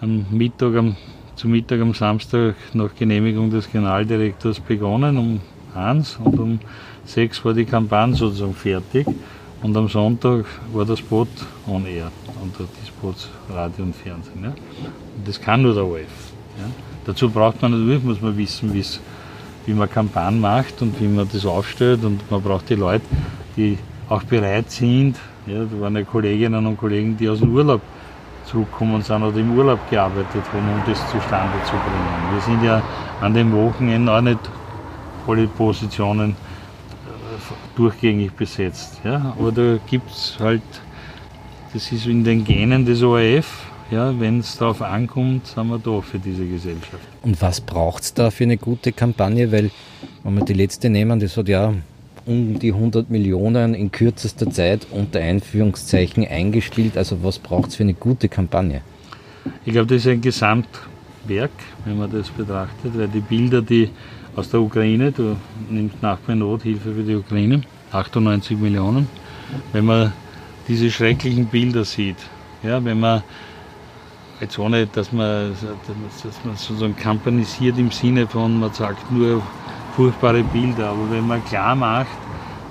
am 0.00 0.24
Mittag, 0.30 0.76
am, 0.76 0.96
zu 1.34 1.48
Mittag 1.48 1.80
am 1.80 1.92
Samstag 1.92 2.54
nach 2.72 2.94
Genehmigung 2.94 3.50
des 3.50 3.70
Generaldirektors 3.70 4.60
begonnen 4.60 5.18
um 5.18 5.40
eins 5.74 6.18
und 6.22 6.38
um 6.38 6.58
sechs 7.04 7.44
war 7.44 7.52
die 7.52 7.64
Kampagne 7.64 8.14
sozusagen 8.14 8.54
fertig. 8.54 9.06
Und 9.62 9.76
am 9.76 9.88
Sonntag 9.88 10.46
war 10.72 10.86
das 10.86 11.02
Boot 11.02 11.28
on 11.66 11.84
air 11.84 12.10
und 12.42 12.54
die 12.58 12.86
Spots 12.86 13.28
Radio 13.48 13.84
und 13.84 13.94
Fernsehen. 13.94 14.42
Ja. 14.42 14.48
Und 14.48 15.26
das 15.26 15.40
kann 15.40 15.62
nur 15.62 15.74
der 15.74 15.84
ORF. 15.84 16.32
Ja. 16.58 16.64
Dazu 17.06 17.30
braucht 17.30 17.60
man 17.62 17.72
natürlich, 17.72 18.02
muss 18.02 18.20
man 18.20 18.36
wissen, 18.36 18.72
wie 18.72 19.72
man 19.72 19.90
Kampagnen 19.90 20.40
macht 20.40 20.82
und 20.82 21.00
wie 21.00 21.08
man 21.08 21.28
das 21.32 21.46
aufstellt 21.46 22.04
und 22.04 22.28
man 22.30 22.42
braucht 22.42 22.68
die 22.68 22.74
Leute, 22.74 23.04
die 23.56 23.78
auch 24.08 24.22
bereit 24.24 24.70
sind. 24.70 25.16
Ja, 25.46 25.64
da 25.64 25.80
waren 25.80 25.96
ja 25.96 26.02
Kolleginnen 26.02 26.66
und 26.66 26.76
Kollegen, 26.76 27.16
die 27.16 27.28
aus 27.28 27.40
dem 27.40 27.54
Urlaub 27.54 27.80
zurückgekommen 28.44 29.02
sind 29.02 29.22
oder 29.22 29.36
im 29.38 29.56
Urlaub 29.56 29.78
gearbeitet 29.88 30.42
haben, 30.52 30.68
um 30.74 30.82
das 30.86 30.98
zustande 31.10 31.54
zu 31.64 31.72
bringen. 31.72 32.32
Wir 32.32 32.40
sind 32.40 32.62
ja 32.64 32.82
an 33.20 33.32
den 33.32 33.52
Wochenenden 33.52 34.08
auch 34.08 34.20
nicht 34.20 34.40
alle 35.26 35.46
Positionen 35.46 36.34
durchgängig 37.76 38.32
besetzt. 38.32 39.00
Ja? 39.04 39.34
Aber 39.38 39.52
da 39.52 39.78
gibt 39.86 40.10
es 40.10 40.36
halt, 40.38 40.62
das 41.72 41.92
ist 41.92 42.06
in 42.06 42.24
den 42.24 42.44
Genen 42.44 42.84
des 42.84 43.02
ORF, 43.02 43.70
ja, 43.90 44.18
wenn 44.18 44.40
es 44.40 44.56
darauf 44.56 44.82
ankommt, 44.82 45.46
sind 45.46 45.68
wir 45.68 45.78
da 45.78 46.00
für 46.00 46.18
diese 46.18 46.46
Gesellschaft. 46.46 47.02
Und 47.22 47.40
was 47.42 47.60
braucht 47.60 48.02
es 48.02 48.14
da 48.14 48.30
für 48.30 48.44
eine 48.44 48.56
gute 48.56 48.92
Kampagne? 48.92 49.50
Weil, 49.50 49.70
wenn 50.22 50.34
wir 50.34 50.44
die 50.44 50.52
letzte 50.52 50.90
nehmen, 50.90 51.18
das 51.18 51.36
hat 51.36 51.48
ja 51.48 51.74
um 52.26 52.58
die 52.58 52.72
100 52.72 53.10
Millionen 53.10 53.74
in 53.74 53.90
kürzester 53.90 54.50
Zeit 54.50 54.86
unter 54.90 55.20
Einführungszeichen 55.20 56.26
eingespielt. 56.26 56.96
Also 56.96 57.22
was 57.22 57.38
braucht 57.38 57.70
es 57.70 57.76
für 57.76 57.82
eine 57.82 57.94
gute 57.94 58.28
Kampagne? 58.28 58.82
Ich 59.64 59.72
glaube, 59.72 59.88
das 59.88 60.04
ist 60.04 60.08
ein 60.08 60.20
Gesamtwerk, 60.20 61.50
wenn 61.84 61.98
man 61.98 62.10
das 62.12 62.28
betrachtet, 62.28 62.96
weil 62.96 63.08
die 63.08 63.20
Bilder, 63.20 63.62
die 63.62 63.88
aus 64.36 64.50
der 64.50 64.60
Ukraine, 64.60 65.10
du 65.10 65.36
nimmst 65.68 66.02
nach 66.02 66.18
bei 66.18 66.34
Nothilfe 66.34 66.94
für 66.94 67.02
die 67.02 67.16
Ukraine, 67.16 67.62
98 67.90 68.56
Millionen. 68.58 69.08
Wenn 69.72 69.86
man 69.86 70.12
diese 70.68 70.90
schrecklichen 70.90 71.46
Bilder 71.46 71.84
sieht, 71.84 72.16
ja, 72.62 72.84
wenn 72.84 73.00
man 73.00 73.22
jetzt 74.40 74.58
ohne, 74.58 74.86
dass 74.86 75.12
man, 75.12 75.52
dass 75.52 76.44
man 76.44 76.56
sozusagen 76.56 76.96
kampanisiert 76.96 77.78
im 77.78 77.90
Sinne 77.90 78.26
von, 78.26 78.58
man 78.58 78.72
sagt 78.72 79.10
nur 79.12 79.42
furchtbare 79.96 80.42
Bilder, 80.42 80.90
aber 80.90 81.10
wenn 81.10 81.26
man 81.26 81.44
klar 81.44 81.74
macht, 81.74 82.08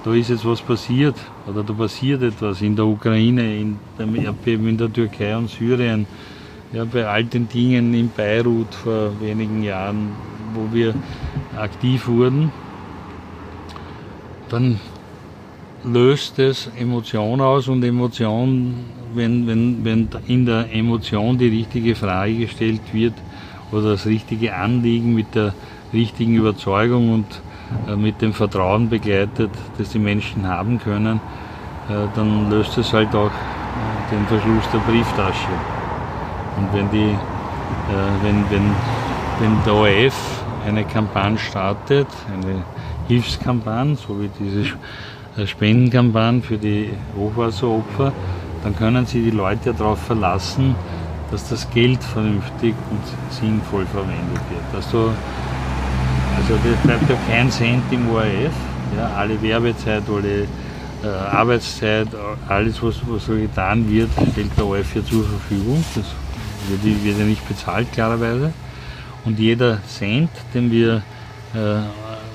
da 0.03 0.13
ist 0.13 0.29
jetzt 0.29 0.45
was 0.45 0.61
passiert 0.61 1.15
oder 1.45 1.63
da 1.63 1.73
passiert 1.73 2.23
etwas 2.23 2.61
in 2.61 2.75
der 2.75 2.85
Ukraine, 2.85 3.57
in 3.57 3.79
dem 3.97 4.15
Erdbeben 4.15 4.67
in 4.67 4.77
der 4.77 4.91
Türkei 4.91 5.35
und 5.35 5.49
Syrien, 5.49 6.07
ja, 6.71 6.85
bei 6.85 7.05
all 7.05 7.23
den 7.23 7.49
Dingen 7.49 7.93
in 7.93 8.09
Beirut 8.09 8.73
vor 8.73 9.11
wenigen 9.19 9.63
Jahren, 9.63 10.11
wo 10.53 10.73
wir 10.73 10.93
aktiv 11.57 12.07
wurden, 12.07 12.51
dann 14.49 14.79
löst 15.83 16.39
es 16.39 16.69
Emotion 16.77 17.41
aus 17.41 17.67
und 17.67 17.83
Emotion, 17.83 18.73
wenn, 19.13 19.47
wenn, 19.47 19.83
wenn 19.83 20.07
in 20.27 20.45
der 20.45 20.73
Emotion 20.73 21.37
die 21.37 21.47
richtige 21.47 21.95
Frage 21.95 22.35
gestellt 22.35 22.81
wird 22.91 23.13
oder 23.71 23.91
das 23.91 24.05
richtige 24.05 24.55
Anliegen 24.55 25.15
mit 25.15 25.33
der 25.35 25.53
richtigen 25.93 26.35
Überzeugung 26.35 27.13
und 27.13 27.25
äh, 27.87 27.95
mit 27.95 28.21
dem 28.21 28.33
Vertrauen 28.33 28.89
begleitet, 28.89 29.51
das 29.77 29.89
die 29.91 29.99
Menschen 29.99 30.47
haben 30.47 30.79
können, 30.79 31.19
äh, 31.89 32.07
dann 32.15 32.49
löst 32.49 32.77
es 32.77 32.93
halt 32.93 33.13
auch 33.15 33.31
äh, 33.31 34.11
den 34.15 34.25
Verschluss 34.27 34.69
der 34.71 34.79
Brieftasche. 34.79 35.47
Und 36.57 36.73
wenn 36.73 36.91
die, 36.91 37.15
wenn, 38.21 38.43
wenn, 38.49 38.75
wenn 39.39 39.63
der 39.65 39.73
ORF 39.73 40.43
eine 40.67 40.83
Kampagne 40.83 41.37
startet, 41.37 42.07
eine 42.27 42.63
Hilfskampagne, 43.07 43.95
so 43.95 44.19
wie 44.19 44.29
diese 44.39 44.61
äh, 44.61 44.77
Spendenkampagne 45.47 46.41
für 46.41 46.57
die 46.57 46.89
Hochwasseropfer, 47.17 48.11
dann 48.63 48.75
können 48.75 49.05
Sie 49.05 49.23
die 49.23 49.31
Leute 49.31 49.73
darauf 49.73 49.99
verlassen, 49.99 50.75
dass 51.31 51.47
das 51.49 51.69
Geld 51.69 52.03
vernünftig 52.03 52.73
und 52.89 53.01
sinnvoll 53.33 53.85
verwendet 53.85 54.41
wird. 54.49 54.63
Dass 54.73 54.93
also 54.93 56.53
das 56.63 56.81
bleibt 56.83 57.09
ja 57.09 57.15
kein 57.27 57.51
Cent 57.51 57.83
im 57.91 58.09
ORF, 58.09 58.53
ja, 58.95 59.11
alle 59.17 59.41
Werbezeit, 59.41 60.03
alle 60.07 60.47
äh, 61.03 61.07
Arbeitszeit, 61.07 62.07
alles 62.47 62.81
was, 62.81 62.95
was 63.07 63.25
so 63.25 63.33
getan 63.33 63.89
wird, 63.89 64.09
stellt 64.31 64.57
der 64.57 64.65
ORF 64.65 64.95
ja 64.95 65.03
zur 65.03 65.25
Verfügung. 65.25 65.83
Das 65.95 66.05
wird, 66.69 67.03
wird 67.03 67.19
ja 67.19 67.25
nicht 67.25 67.47
bezahlt, 67.47 67.91
klarerweise. 67.91 68.53
Und 69.25 69.37
jeder 69.37 69.79
Cent, 69.87 70.29
den 70.53 70.71
wir 70.71 71.03
äh, 71.53 71.81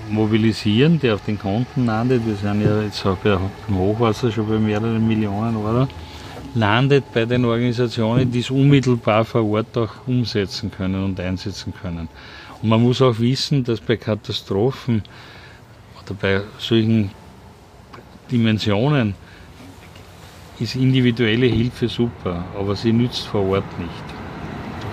mobilisieren, 0.09 1.01
der 1.01 1.15
auf 1.15 1.25
den 1.25 1.39
Konten 1.39 1.87
landet, 1.87 2.27
wir 2.27 2.37
sind 2.37 2.63
ja 2.63 2.83
jetzt 2.83 3.05
auch 3.07 3.17
beim 3.17 3.51
Hochwasser 3.77 4.31
schon 4.31 4.49
bei 4.49 4.59
mehreren 4.59 5.07
Millionen 5.07 5.57
Euro, 5.57 5.89
landet 6.55 7.05
bei 7.13 7.25
den 7.25 7.45
Organisationen, 7.45 8.31
die 8.31 8.41
es 8.41 8.51
unmittelbar 8.51 9.25
vor 9.25 9.45
Ort 9.45 9.77
auch 9.77 9.91
umsetzen 10.07 10.71
können 10.71 11.05
und 11.05 11.21
einsetzen 11.21 11.73
können. 11.81 12.09
Und 12.63 12.69
man 12.69 12.83
muss 12.83 13.03
auch 13.03 13.19
wissen, 13.19 13.65
dass 13.65 13.81
bei 13.81 13.97
Katastrophen 13.97 15.03
oder 16.03 16.15
bei 16.15 16.41
solchen 16.59 17.11
Dimensionen 18.31 19.15
ist 20.61 20.77
individuelle 20.77 21.47
Hilfe 21.47 21.89
super, 21.89 22.45
aber 22.59 22.77
sie 22.77 22.93
nützt 22.93 23.27
vor 23.27 23.49
Ort 23.49 23.79
nicht 23.79 24.14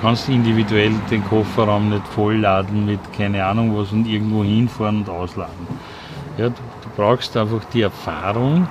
kannst 0.02 0.30
individuell 0.30 0.92
den 1.12 1.24
Kofferraum 1.24 1.90
nicht 1.90 2.08
vollladen 2.08 2.88
mit 2.88 3.00
keine 3.14 3.46
Ahnung 3.46 3.78
was 3.78 3.92
und 3.92 4.08
irgendwo 4.08 4.44
hinfahren 4.44 4.98
und 4.98 5.10
ausladen. 5.10 5.68
Ja, 6.38 6.50
du, 6.50 6.56
du 6.56 6.90
brauchst 6.96 7.38
einfach 7.38 7.64
die 7.66 7.82
Erfahrung 7.82 8.68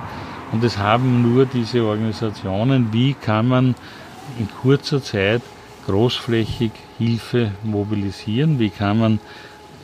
und 0.50 0.64
das 0.64 0.76
haben 0.76 1.22
nur 1.22 1.46
diese 1.46 1.84
Organisationen. 1.84 2.92
Wie 2.92 3.14
kann 3.14 3.46
man 3.46 3.74
in 4.38 4.48
kurzer 4.60 5.02
Zeit 5.02 5.42
großflächig 5.86 6.72
Hilfe 6.98 7.52
mobilisieren? 7.62 8.58
Wie 8.58 8.70
kann 8.70 8.98
man, 8.98 9.20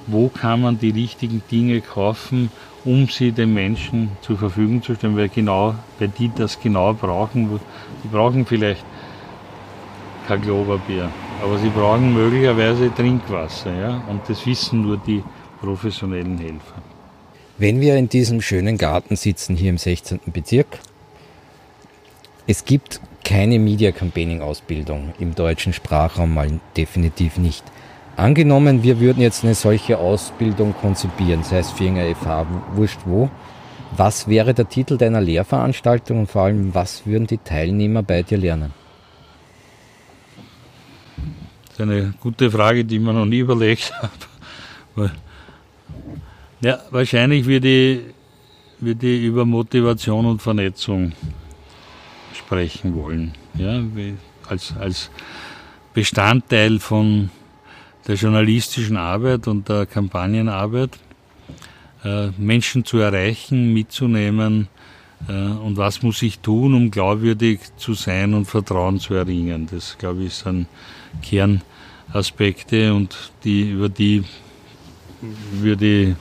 wo 0.09 0.29
kann 0.29 0.63
man 0.63 0.79
die 0.81 0.91
richtigen 0.91 1.43
Dinge 1.49 1.81
kaufen, 1.81 2.51
um 2.85 3.09
sie 3.09 3.31
den 3.31 3.55
Menschen 3.55 4.11
zur 4.21 4.37
Verfügung 4.37 4.83
zu 4.83 4.97
stellen? 4.97 5.17
Weil 5.17 5.29
genau, 5.29 5.77
weil 6.01 6.09
die 6.09 6.31
das 6.35 6.59
genau 6.59 6.93
brauchen. 6.93 7.61
Die 8.03 8.09
brauchen 8.09 8.47
vielleicht 8.47 8.85
kein 10.27 10.43
Klopapier. 10.43 11.09
Aber 11.42 11.59
sie 11.59 11.68
brauchen 11.68 12.14
möglicherweise 12.14 12.92
Trinkwasser, 12.94 13.72
ja, 13.72 14.03
und 14.09 14.20
das 14.29 14.46
wissen 14.46 14.83
nur 14.83 14.96
die 14.96 15.22
professionellen 15.61 16.38
Helfer. 16.38 16.83
Wenn 17.59 17.81
wir 17.81 17.96
in 17.96 18.09
diesem 18.09 18.40
schönen 18.40 18.79
Garten 18.79 19.16
sitzen, 19.16 19.57
hier 19.57 19.70
im 19.70 19.79
16. 19.79 20.20
Bezirk, 20.27 20.79
es 22.46 22.64
gibt 22.64 23.01
keine 23.25 23.59
Media 23.59 23.92
Campaigning 23.92 24.40
Ausbildung 24.40 25.12
im 25.18 25.35
deutschen 25.35 25.72
Sprachraum 25.72 26.35
mal 26.35 26.61
definitiv 26.77 27.38
nicht. 27.38 27.64
Angenommen, 28.16 28.83
wir 28.83 29.01
würden 29.01 29.20
jetzt 29.20 29.44
eine 29.44 29.55
solche 29.55 29.99
Ausbildung 29.99 30.75
konzipieren, 30.81 31.42
sei 31.42 31.59
es 31.59 31.75
eine 31.81 32.14
FH, 32.14 32.46
wurscht 32.75 33.01
wo. 33.05 33.29
Was 33.96 34.29
wäre 34.29 34.55
der 34.55 34.68
Titel 34.68 34.96
deiner 34.96 35.20
Lehrveranstaltung 35.20 36.20
und 36.20 36.31
vor 36.31 36.42
allem, 36.42 36.75
was 36.75 37.07
würden 37.07 37.27
die 37.27 37.38
Teilnehmer 37.38 38.03
bei 38.03 38.22
dir 38.22 38.38
lernen? 38.38 38.72
Ist 41.77 41.83
eine 41.83 42.15
gute 42.21 42.51
Frage, 42.51 42.87
die 42.87 42.97
ich 42.97 43.03
mir 43.03 43.12
noch 43.12 43.27
nie 43.27 43.41
überlegt 43.41 43.93
habe. 44.97 45.11
Ja, 46.62 46.79
wahrscheinlich 46.91 47.45
würde 47.45 47.69
ich, 47.69 48.01
würde 48.81 49.07
ich 49.07 49.25
über 49.25 49.45
Motivation 49.45 50.25
und 50.25 50.41
Vernetzung 50.41 51.12
sprechen 52.33 52.95
wollen. 52.95 53.35
Ja, 53.59 53.83
als, 54.49 54.75
als 54.81 55.11
Bestandteil 55.93 56.79
von 56.79 57.29
der 58.07 58.15
journalistischen 58.15 58.97
Arbeit 58.97 59.47
und 59.47 59.69
der 59.69 59.85
Kampagnenarbeit, 59.85 60.99
äh, 62.05 62.29
Menschen 62.39 62.87
zu 62.87 62.97
erreichen, 63.01 63.75
mitzunehmen 63.75 64.69
äh, 65.29 65.33
und 65.33 65.77
was 65.77 66.03
muss 66.03 66.23
ich 66.23 66.39
tun, 66.39 66.73
um 66.73 66.91
glaubwürdig 66.91 67.61
zu 67.77 67.93
sein 67.93 68.33
und 68.33 68.47
Vertrauen 68.47 68.99
zu 68.99 69.12
erringen. 69.12 69.69
Das, 69.71 69.99
glaube 69.99 70.21
ich, 70.21 70.29
ist 70.29 70.47
ein 70.47 70.67
Kernaspekte 71.23 72.95
und 72.95 73.33
die, 73.45 73.71
über 73.71 73.89
die 73.89 74.25
würde 75.53 75.87
ich 75.87 76.17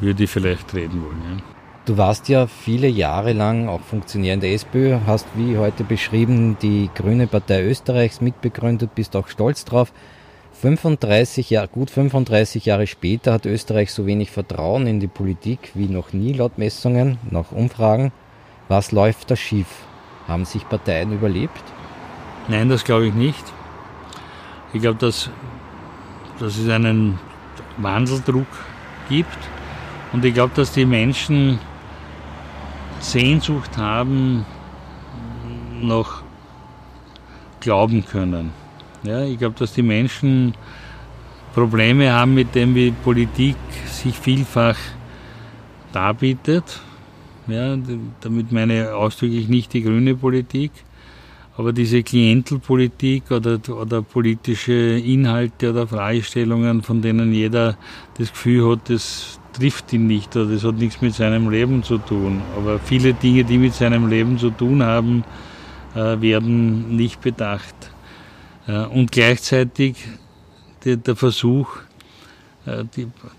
würde 0.00 0.24
ich 0.24 0.30
vielleicht 0.30 0.74
reden 0.74 1.02
wollen. 1.02 1.22
Ja. 1.30 1.42
Du 1.86 1.98
warst 1.98 2.28
ja 2.28 2.46
viele 2.46 2.88
Jahre 2.88 3.32
lang 3.32 3.68
auch 3.68 3.80
Funktionär 3.80 4.34
in 4.34 4.40
der 4.40 4.54
SPÖ, 4.54 5.00
hast 5.06 5.26
wie 5.34 5.58
heute 5.58 5.84
beschrieben 5.84 6.56
die 6.62 6.88
Grüne 6.94 7.26
Partei 7.26 7.62
Österreichs 7.62 8.20
mitbegründet, 8.20 8.94
bist 8.94 9.14
auch 9.16 9.28
stolz 9.28 9.64
drauf. 9.64 9.92
35 10.62 11.50
Jahre, 11.50 11.68
gut 11.68 11.90
35 11.90 12.64
Jahre 12.64 12.86
später 12.86 13.34
hat 13.34 13.44
Österreich 13.44 13.92
so 13.92 14.06
wenig 14.06 14.30
Vertrauen 14.30 14.86
in 14.86 15.00
die 15.00 15.08
Politik 15.08 15.72
wie 15.74 15.88
noch 15.88 16.12
nie 16.12 16.32
laut 16.32 16.58
Messungen, 16.58 17.18
nach 17.30 17.52
Umfragen. 17.52 18.12
Was 18.68 18.92
läuft 18.92 19.30
da 19.30 19.36
schief? 19.36 19.66
Haben 20.26 20.46
sich 20.46 20.66
Parteien 20.66 21.12
überlebt? 21.12 21.62
Nein, 22.48 22.70
das 22.70 22.84
glaube 22.84 23.08
ich 23.08 23.14
nicht. 23.14 23.44
Ich 24.74 24.82
glaube, 24.82 24.98
dass, 24.98 25.30
dass 26.38 26.58
es 26.58 26.68
einen 26.68 27.18
Wandeldruck 27.78 28.46
gibt 29.08 29.38
und 30.12 30.24
ich 30.24 30.34
glaube, 30.34 30.52
dass 30.54 30.72
die 30.72 30.84
Menschen 30.84 31.58
Sehnsucht 33.00 33.78
haben, 33.78 34.44
noch 35.80 36.22
glauben 37.60 38.04
können. 38.04 38.50
Ja, 39.04 39.22
ich 39.22 39.38
glaube, 39.38 39.54
dass 39.58 39.74
die 39.74 39.82
Menschen 39.82 40.54
Probleme 41.54 42.12
haben 42.12 42.34
mit 42.34 42.54
dem, 42.54 42.74
wie 42.74 42.90
Politik 42.90 43.56
sich 43.86 44.18
vielfach 44.18 44.76
darbietet. 45.92 46.80
Ja, 47.46 47.76
damit 48.22 48.50
meine 48.50 48.82
ich 48.82 48.88
ausdrücklich 48.88 49.48
nicht 49.48 49.72
die 49.72 49.82
grüne 49.82 50.14
Politik, 50.14 50.72
aber 51.56 51.72
diese 51.72 52.02
Klientelpolitik 52.02 53.30
oder, 53.30 53.60
oder 53.68 54.02
politische 54.02 54.72
Inhalte 54.72 55.70
oder 55.70 55.86
Fragestellungen, 55.86 56.82
von 56.82 57.00
denen 57.00 57.32
jeder 57.32 57.76
das 58.18 58.30
Gefühl 58.30 58.72
hat, 58.72 58.90
das 58.90 59.38
trifft 59.52 59.92
ihn 59.92 60.08
nicht 60.08 60.34
oder 60.36 60.52
das 60.52 60.64
hat 60.64 60.76
nichts 60.76 61.00
mit 61.00 61.14
seinem 61.14 61.48
Leben 61.48 61.84
zu 61.84 61.98
tun. 61.98 62.42
Aber 62.56 62.80
viele 62.80 63.14
Dinge, 63.14 63.44
die 63.44 63.58
mit 63.58 63.74
seinem 63.74 64.08
Leben 64.08 64.36
zu 64.36 64.50
tun 64.50 64.82
haben, 64.82 65.22
äh, 65.94 66.20
werden 66.20 66.96
nicht 66.96 67.20
bedacht. 67.20 67.74
Äh, 68.66 68.86
und 68.86 69.12
gleichzeitig 69.12 69.96
der, 70.84 71.16
Versuch, 71.16 71.68
äh, 72.66 72.84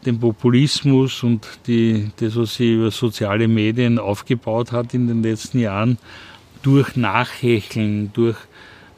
den 0.06 0.20
Populismus 0.20 1.22
und 1.22 1.46
die, 1.68 2.12
das, 2.16 2.38
was 2.38 2.56
sie 2.56 2.76
über 2.76 2.92
soziale 2.92 3.50
Medien 3.50 4.00
aufgebaut 4.00 4.72
hat 4.72 4.94
in 4.94 5.08
den 5.08 5.22
letzten 5.22 5.60
Jahren, 5.60 5.98
durch 6.66 6.96
Nachhecheln, 6.96 8.12
durch 8.14 8.38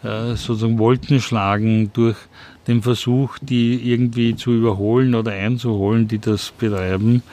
äh, 0.03 0.36
sozusagen 0.36 0.80
Wolkenschlagen, 0.80 1.91
durch 1.93 2.17
den 2.67 2.82
Versuch, 2.82 3.38
die 3.39 3.91
irgendwie 3.91 4.36
zu 4.36 4.51
überholen 4.51 5.15
oder 5.15 5.32
einzuholen, 5.32 6.08
die 6.08 6.19
das 6.19 6.51
betreiben, 6.51 7.23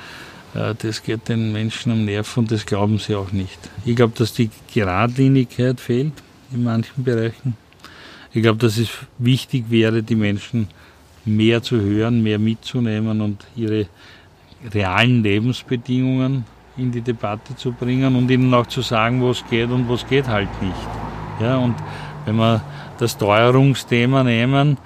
das 0.78 1.02
geht 1.02 1.28
den 1.28 1.52
Menschen 1.52 1.90
am 1.90 2.04
Nerv 2.04 2.36
und 2.36 2.52
das 2.52 2.64
glauben 2.64 2.98
sie 2.98 3.16
auch 3.16 3.32
nicht. 3.32 3.58
Ich 3.84 3.96
glaube, 3.96 4.12
dass 4.16 4.32
die 4.34 4.50
Geradlinigkeit 4.72 5.80
fehlt 5.80 6.12
in 6.52 6.62
manchen 6.62 7.02
Bereichen. 7.02 7.56
Ich 8.32 8.42
glaube, 8.42 8.58
dass 8.58 8.78
es 8.78 8.88
wichtig 9.18 9.64
wäre, 9.68 10.04
die 10.04 10.14
Menschen 10.14 10.68
mehr 11.24 11.60
zu 11.62 11.80
hören, 11.80 12.22
mehr 12.22 12.38
mitzunehmen 12.38 13.20
und 13.20 13.44
ihre 13.56 13.88
realen 14.72 15.24
Lebensbedingungen 15.24 16.44
in 16.76 16.90
die 16.90 17.00
Debatte 17.00 17.54
zu 17.56 17.72
bringen 17.72 18.16
und 18.16 18.30
ihnen 18.30 18.52
auch 18.52 18.66
zu 18.66 18.82
sagen, 18.82 19.22
was 19.22 19.44
geht 19.48 19.70
und 19.70 19.88
was 19.88 20.06
geht 20.06 20.28
halt 20.28 20.48
nicht. 20.62 20.88
Ja, 21.40 21.56
und 21.58 21.74
wenn 22.24 22.36
wir 22.36 22.62
das 22.98 23.16
Teuerungsthema 23.16 24.24
nehmen, 24.24 24.78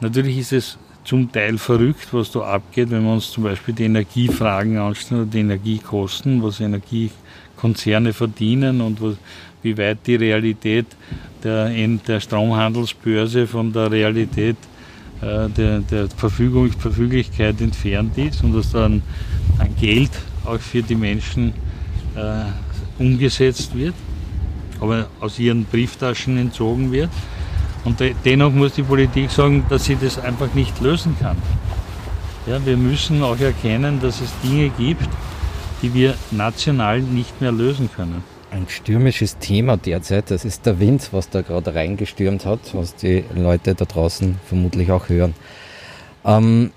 natürlich 0.00 0.38
ist 0.38 0.52
es 0.52 0.78
zum 1.04 1.30
Teil 1.30 1.56
verrückt, 1.58 2.08
was 2.12 2.32
da 2.32 2.40
abgeht, 2.40 2.90
wenn 2.90 3.04
wir 3.04 3.12
uns 3.12 3.30
zum 3.30 3.44
Beispiel 3.44 3.74
die 3.74 3.84
Energiefragen 3.84 4.76
anschauen 4.76 5.22
oder 5.22 5.30
die 5.30 5.40
Energiekosten, 5.40 6.42
was 6.42 6.60
Energiekonzerne 6.60 8.12
verdienen 8.12 8.80
und 8.80 9.00
was, 9.00 9.14
wie 9.62 9.78
weit 9.78 9.98
die 10.06 10.16
Realität 10.16 10.86
der, 11.44 11.68
der 11.68 12.20
Stromhandelsbörse 12.20 13.46
von 13.46 13.72
der 13.72 13.90
Realität 13.90 14.56
äh, 15.22 15.48
der, 15.48 15.80
der 15.80 16.08
Verfügung, 16.08 16.70
Verfüglichkeit 16.72 17.60
entfernt 17.60 18.18
ist 18.18 18.42
und 18.42 18.52
dass 18.52 18.72
dann 18.72 19.02
ein 19.58 19.74
Geld 19.80 20.10
auch 20.46 20.60
für 20.60 20.82
die 20.82 20.94
Menschen 20.94 21.52
äh, 22.14 22.44
umgesetzt 23.02 23.74
wird, 23.74 23.94
aber 24.80 25.06
aus 25.20 25.38
ihren 25.38 25.64
Brieftaschen 25.64 26.38
entzogen 26.38 26.92
wird. 26.92 27.10
Und 27.84 28.00
de 28.00 28.14
dennoch 28.24 28.52
muss 28.52 28.74
die 28.74 28.82
Politik 28.82 29.30
sagen, 29.30 29.64
dass 29.68 29.84
sie 29.84 29.96
das 29.96 30.18
einfach 30.18 30.52
nicht 30.54 30.80
lösen 30.80 31.16
kann. 31.20 31.36
Ja, 32.46 32.64
wir 32.64 32.76
müssen 32.76 33.22
auch 33.22 33.38
erkennen, 33.38 34.00
dass 34.00 34.20
es 34.20 34.30
Dinge 34.42 34.70
gibt, 34.70 35.08
die 35.82 35.92
wir 35.94 36.14
national 36.30 37.00
nicht 37.00 37.40
mehr 37.40 37.52
lösen 37.52 37.90
können 37.94 38.22
ein 38.56 38.68
stürmisches 38.68 39.38
Thema 39.38 39.76
derzeit. 39.76 40.30
Das 40.30 40.44
ist 40.44 40.66
der 40.66 40.80
Wind, 40.80 41.08
was 41.12 41.28
da 41.30 41.42
gerade 41.42 41.74
reingestürmt 41.74 42.46
hat, 42.46 42.60
was 42.72 42.94
die 42.96 43.24
Leute 43.34 43.74
da 43.74 43.84
draußen 43.84 44.38
vermutlich 44.46 44.90
auch 44.90 45.08
hören. 45.08 45.34
Ähm, 46.24 46.72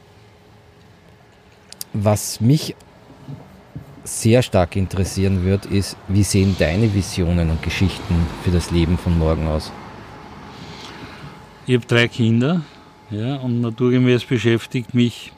was 1.94 2.42
mich 2.42 2.76
sehr 4.10 4.42
stark 4.42 4.76
interessieren 4.76 5.46
wird, 5.46 5.66
ist, 5.66 5.96
wie 6.08 6.24
sehen 6.24 6.56
deine 6.58 6.94
Visionen 6.94 7.50
und 7.50 7.62
Geschichten 7.62 8.16
für 8.44 8.52
das 8.52 8.72
Leben 8.72 8.98
von 8.98 9.18
morgen 9.18 9.48
aus? 9.48 9.72
Ich 11.68 11.76
habe 11.76 11.86
drei 11.86 12.08
Kinder 12.08 12.62
ja, 13.12 13.36
und 13.36 13.62
naturgemäß 13.62 14.26
beschäftigt 14.26 14.94
mich, 14.94 15.32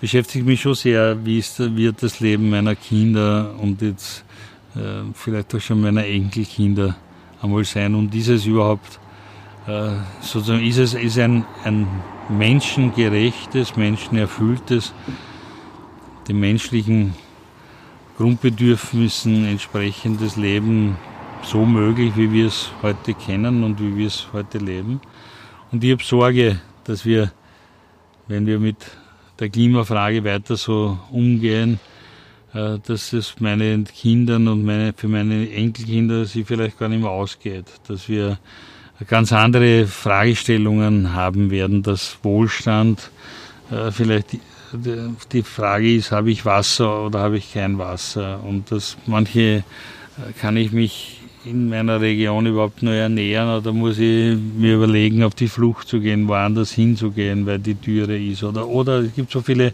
beschäftigt 0.00 0.46
mich 0.46 0.60
schon 0.60 0.74
sehr, 0.74 1.24
wie 1.24 1.38
ist, 1.38 1.58
wird 1.58 2.02
das 2.02 2.20
Leben 2.20 2.50
meiner 2.50 2.76
Kinder 2.76 3.54
und 3.58 3.82
jetzt 3.82 4.24
äh, 4.76 5.02
vielleicht 5.14 5.54
auch 5.54 5.60
schon 5.60 5.80
meiner 5.80 6.04
Enkelkinder 6.04 6.96
einmal 7.42 7.64
sein. 7.64 7.94
Und 7.94 8.14
ist 8.14 8.28
es 8.28 8.46
überhaupt, 8.46 9.00
äh, 9.66 9.90
sozusagen, 10.20 10.64
ist 10.64 10.78
es 10.78 10.94
ist 10.94 11.18
ein, 11.18 11.44
ein 11.64 11.86
menschengerechtes, 12.28 13.76
menschenerfülltes, 13.76 14.92
den 16.28 16.38
menschlichen 16.38 17.14
Grundbedürfnissen 18.20 19.46
entsprechendes 19.46 20.36
Leben 20.36 20.98
so 21.42 21.64
möglich, 21.64 22.12
wie 22.16 22.30
wir 22.30 22.48
es 22.48 22.70
heute 22.82 23.14
kennen 23.14 23.64
und 23.64 23.80
wie 23.80 23.96
wir 23.96 24.08
es 24.08 24.26
heute 24.34 24.58
leben. 24.58 25.00
Und 25.72 25.82
ich 25.82 25.90
habe 25.90 26.04
Sorge, 26.04 26.60
dass 26.84 27.06
wir, 27.06 27.32
wenn 28.28 28.46
wir 28.46 28.58
mit 28.58 28.76
der 29.38 29.48
Klimafrage 29.48 30.22
weiter 30.22 30.58
so 30.58 30.98
umgehen, 31.10 31.80
äh, 32.52 32.76
dass 32.86 33.14
es 33.14 33.40
meinen 33.40 33.84
Kindern 33.84 34.48
und 34.48 34.66
meine, 34.66 34.92
für 34.94 35.08
meine 35.08 35.50
Enkelkinder 35.50 36.26
sie 36.26 36.44
vielleicht 36.44 36.78
gar 36.78 36.90
nicht 36.90 37.00
mehr 37.00 37.10
ausgeht. 37.10 37.64
Dass 37.88 38.06
wir 38.06 38.38
ganz 39.08 39.32
andere 39.32 39.86
Fragestellungen 39.86 41.14
haben 41.14 41.50
werden, 41.50 41.82
dass 41.82 42.18
Wohlstand 42.22 43.10
äh, 43.70 43.90
vielleicht 43.90 44.36
die 44.72 45.42
Frage 45.42 45.94
ist, 45.94 46.12
habe 46.12 46.30
ich 46.30 46.44
Wasser 46.44 47.06
oder 47.06 47.20
habe 47.20 47.38
ich 47.38 47.52
kein 47.52 47.78
Wasser? 47.78 48.40
Und 48.44 48.70
dass 48.70 48.96
manche 49.06 49.40
äh, 49.40 49.62
kann 50.40 50.56
ich 50.56 50.72
mich 50.72 51.20
in 51.44 51.68
meiner 51.68 52.00
Region 52.00 52.46
überhaupt 52.46 52.82
nur 52.82 52.92
ernähren 52.92 53.48
oder 53.48 53.72
muss 53.72 53.98
ich 53.98 54.36
mir 54.36 54.74
überlegen, 54.74 55.22
auf 55.22 55.34
die 55.34 55.48
Flucht 55.48 55.88
zu 55.88 56.00
gehen, 56.00 56.28
woanders 56.28 56.72
hinzugehen, 56.72 57.46
weil 57.46 57.58
die 57.58 57.74
Türe 57.74 58.18
ist? 58.18 58.44
Oder, 58.44 58.68
oder 58.68 59.00
es 59.00 59.14
gibt 59.14 59.30
so 59.30 59.40
viele 59.40 59.72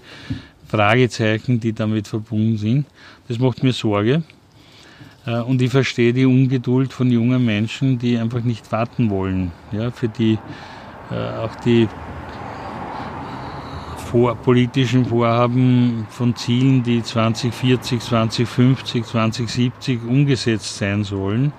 Fragezeichen, 0.69 1.61
die 1.61 1.73
damit 1.73 2.09
verbunden 2.09 2.57
sind. 2.57 2.87
Das 3.29 3.39
macht 3.39 3.63
mir 3.63 3.73
Sorge. 3.73 4.23
Äh, 5.27 5.41
und 5.41 5.61
ich 5.61 5.71
verstehe 5.71 6.13
die 6.13 6.27
Ungeduld 6.27 6.93
von 6.93 7.11
jungen 7.11 7.45
Menschen, 7.45 7.99
die 7.99 8.17
einfach 8.17 8.43
nicht 8.43 8.71
warten 8.73 9.11
wollen. 9.11 9.53
Ja, 9.73 9.91
für 9.91 10.09
die 10.09 10.39
äh, 11.11 11.15
auch 11.15 11.55
die 11.57 11.89
vor, 14.07 14.37
politischen 14.37 15.05
Vorhaben 15.05 16.07
von 16.11 16.35
Zielen, 16.37 16.83
die 16.83 17.03
2040, 17.03 18.01
2050, 18.01 19.05
2070 19.05 20.01
umgesetzt 20.07 20.77
sein 20.79 21.05
sollen, 21.05 21.53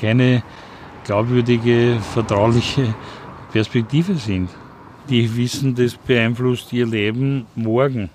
keine 0.00 0.42
glaubwürdige, 1.04 1.98
vertrauliche 2.12 2.94
Perspektive 3.52 4.14
sind. 4.14 4.48
Die 5.08 5.36
wissen, 5.36 5.74
das 5.74 5.94
beeinflusst 5.94 6.72
ihr 6.72 6.86
Leben 6.86 7.46
morgen. 7.54 8.08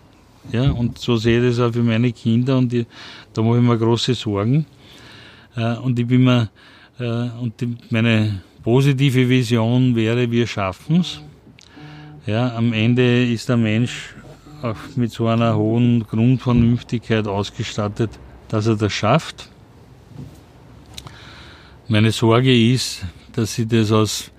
Ja, 0.52 0.72
und 0.72 0.98
so 0.98 1.16
sehe 1.18 1.40
ich 1.40 1.58
das 1.58 1.60
auch 1.60 1.74
für 1.74 1.84
meine 1.84 2.12
Kinder 2.12 2.58
und 2.58 2.72
die, 2.72 2.86
da 3.34 3.42
mache 3.42 3.58
ich 3.58 3.64
mir 3.64 3.78
große 3.78 4.14
Sorgen. 4.14 4.66
Äh, 5.56 5.76
und 5.78 5.98
ich 6.00 6.08
bin 6.08 6.24
mir, 6.24 6.50
äh, 7.00 7.30
und 7.42 7.60
die, 7.60 7.76
meine 7.90 8.42
positive 8.64 9.28
Vision 9.28 9.96
wäre, 9.96 10.30
wir 10.30 10.48
schaffen 10.48 11.02
es. 11.02 11.22
Ja, 12.26 12.56
am 12.56 12.74
Ende 12.74 13.32
ist 13.32 13.50
der 13.50 13.58
Mensch 13.58 14.16
auch 14.64 14.76
mit 14.96 15.12
so 15.12 15.28
einer 15.28 15.56
hohen 15.56 16.08
Grundvernünftigkeit 16.08 17.28
ausgestattet, 17.28 18.10
dass 18.48 18.66
er 18.66 18.76
das 18.76 18.94
schafft. 18.94 19.50
Meine 21.88 22.12
Sorge 22.12 22.74
ist, 22.74 23.06
dass 23.34 23.54
sie 23.54 23.68
das 23.68 23.92
aus 23.92 24.32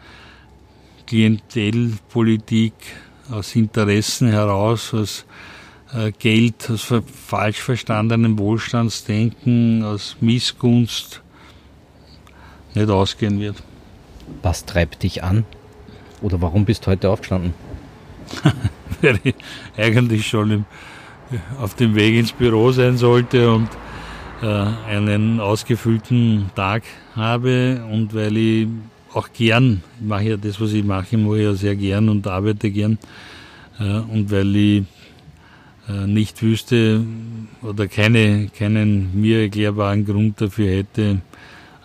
Klientelpolitik, 1.07 2.73
aus 3.31 3.55
Interessen 3.55 4.31
heraus, 4.31 4.93
aus 4.93 5.25
äh, 5.95 6.11
Geld, 6.11 6.69
aus 6.69 6.93
falsch 7.29 7.61
verstandenem 7.61 8.37
Wohlstandsdenken, 8.37 9.85
aus 9.85 10.17
Missgunst 10.21 11.23
nicht 12.75 12.91
ausgehen 12.91 13.39
wird. 13.39 13.63
Was 14.43 14.65
treibt 14.65 15.05
dich 15.05 15.23
an? 15.23 15.45
Oder 16.21 16.43
warum 16.43 16.65
bist 16.65 16.85
du 16.85 16.91
heute 16.91 17.11
aufgestanden? 17.11 17.55
Weil 19.03 19.21
ich 19.25 19.35
eigentlich 19.77 20.27
schon 20.27 20.51
im, 20.51 20.65
auf 21.61 21.75
dem 21.75 21.95
Weg 21.95 22.15
ins 22.15 22.33
Büro 22.33 22.73
sein 22.73 22.97
sollte 22.97 23.53
und 23.53 23.69
äh, 24.43 24.47
einen 24.89 25.41
ausgefüllten 25.41 26.51
Tag 26.55 26.83
habe 27.15 27.85
und 27.91 28.15
weil 28.15 28.37
ich 28.37 28.69
auch 29.15 29.29
gern, 29.33 29.83
ich 29.99 30.07
mache 30.07 30.25
ja 30.25 30.37
das, 30.37 30.61
was 30.61 30.73
ich 30.73 30.85
mache, 30.85 31.17
mache 31.17 31.39
ich 31.39 31.45
ja 31.45 31.55
sehr 31.55 31.77
gern 31.77 32.09
und 32.09 32.27
arbeite 32.27 32.71
gern 32.71 32.99
äh, 33.81 33.99
und 33.99 34.31
weil 34.31 34.55
ich 34.55 34.85
äh, 35.89 36.07
nicht 36.07 36.43
wüsste 36.43 37.03
oder 37.63 37.89
keine, 37.89 38.49
keinen 38.49 39.19
mir 39.19 39.43
erklärbaren 39.43 40.05
Grund 40.05 40.41
dafür 40.41 40.71
hätte, 40.71 41.23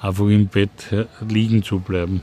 einfach 0.01 0.27
im 0.27 0.47
Bett 0.47 0.69
liegen 1.27 1.63
zu 1.63 1.79
bleiben. 1.79 2.21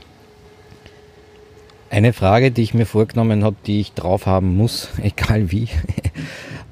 Eine 1.89 2.13
Frage, 2.13 2.51
die 2.51 2.61
ich 2.61 2.75
mir 2.75 2.85
vorgenommen 2.85 3.43
habe, 3.43 3.55
die 3.65 3.79
ich 3.79 3.93
drauf 3.93 4.27
haben 4.27 4.55
muss, 4.55 4.89
egal 5.01 5.51
wie. 5.51 5.67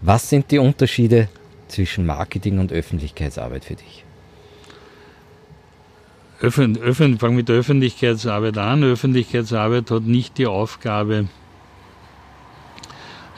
Was 0.02 0.30
sind 0.30 0.52
die 0.52 0.60
Unterschiede 0.60 1.28
zwischen 1.68 2.06
Marketing 2.06 2.60
und 2.60 2.72
Öffentlichkeitsarbeit 2.72 3.66
für 3.66 3.76
dich? 3.76 4.06
Öffn, 6.40 6.78
Öffn, 6.78 7.18
fang 7.18 7.36
mit 7.36 7.50
der 7.50 7.56
Öffentlichkeitsarbeit 7.56 8.60
an. 8.60 8.84
Öffentlichkeitsarbeit 8.84 9.90
hat 9.90 10.04
nicht 10.04 10.38
die 10.38 10.46
Aufgabe, 10.46 11.28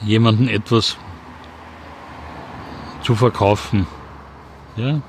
jemandem 0.02 0.50
etwas 0.50 0.98
zu 3.02 3.16
verkaufen. 3.16 3.88
Ja? 4.76 5.02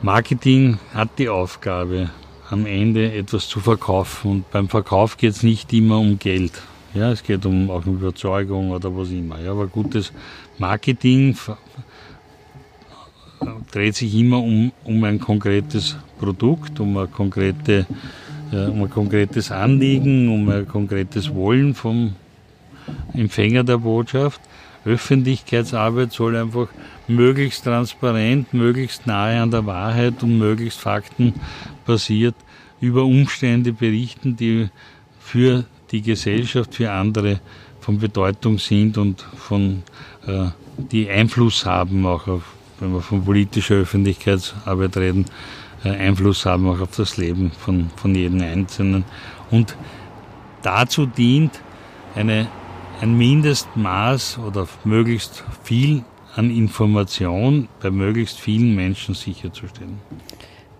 Marketing 0.00 0.78
hat 0.94 1.18
die 1.18 1.28
Aufgabe, 1.28 2.10
am 2.50 2.66
Ende 2.66 3.12
etwas 3.12 3.48
zu 3.48 3.60
verkaufen. 3.60 4.30
Und 4.30 4.50
beim 4.50 4.68
Verkauf 4.68 5.16
geht 5.16 5.32
es 5.32 5.42
nicht 5.42 5.72
immer 5.72 5.98
um 5.98 6.18
Geld. 6.18 6.52
Ja, 6.94 7.10
es 7.10 7.22
geht 7.22 7.44
um 7.44 7.70
auch 7.70 7.84
um 7.86 7.96
Überzeugung 7.96 8.70
oder 8.70 8.96
was 8.96 9.10
immer. 9.10 9.40
Ja, 9.40 9.52
aber 9.52 9.66
gutes 9.66 10.12
Marketing 10.58 11.36
dreht 13.70 13.94
sich 13.94 14.14
immer 14.14 14.38
um, 14.38 14.72
um 14.84 15.04
ein 15.04 15.20
konkretes 15.20 15.96
Produkt, 16.18 16.80
um, 16.80 16.96
eine 16.96 17.08
konkrete, 17.08 17.86
äh, 18.52 18.66
um 18.66 18.84
ein 18.84 18.90
konkretes 18.90 19.50
Anliegen, 19.50 20.28
um 20.28 20.48
ein 20.48 20.66
konkretes 20.66 21.34
Wollen 21.34 21.74
vom 21.74 22.14
Empfänger 23.12 23.64
der 23.64 23.78
Botschaft. 23.78 24.40
Öffentlichkeitsarbeit 24.86 26.12
soll 26.12 26.36
einfach 26.36 26.68
möglichst 27.08 27.64
transparent, 27.64 28.54
möglichst 28.54 29.06
nahe 29.06 29.40
an 29.40 29.50
der 29.50 29.66
Wahrheit 29.66 30.22
und 30.22 30.38
möglichst 30.38 30.80
faktenbasiert 30.80 32.36
über 32.80 33.04
Umstände 33.04 33.72
berichten, 33.72 34.36
die 34.36 34.68
für 35.18 35.64
die 35.90 36.02
Gesellschaft, 36.02 36.74
für 36.74 36.90
andere 36.90 37.40
von 37.80 37.98
Bedeutung 37.98 38.58
sind 38.58 38.98
und 38.98 39.20
von, 39.22 39.82
äh, 40.26 40.46
die 40.76 41.08
Einfluss 41.08 41.64
haben, 41.64 42.04
auch 42.06 42.26
auf, 42.26 42.42
wenn 42.80 42.92
wir 42.92 43.00
von 43.00 43.24
politischer 43.24 43.76
Öffentlichkeitsarbeit 43.76 44.96
reden, 44.96 45.26
äh, 45.84 45.90
Einfluss 45.90 46.46
haben 46.46 46.68
auch 46.68 46.80
auf 46.80 46.96
das 46.96 47.16
Leben 47.16 47.52
von, 47.52 47.90
von 47.96 48.14
jedem 48.14 48.40
Einzelnen. 48.40 49.04
Und 49.50 49.76
dazu 50.62 51.06
dient 51.06 51.60
eine, 52.14 52.48
ein 53.00 53.16
Mindestmaß 53.16 54.38
oder 54.38 54.66
möglichst 54.84 55.44
viel 55.62 56.04
an 56.34 56.50
Information 56.50 57.68
bei 57.80 57.90
möglichst 57.90 58.38
vielen 58.38 58.74
Menschen 58.74 59.14
sicherzustellen. 59.14 59.98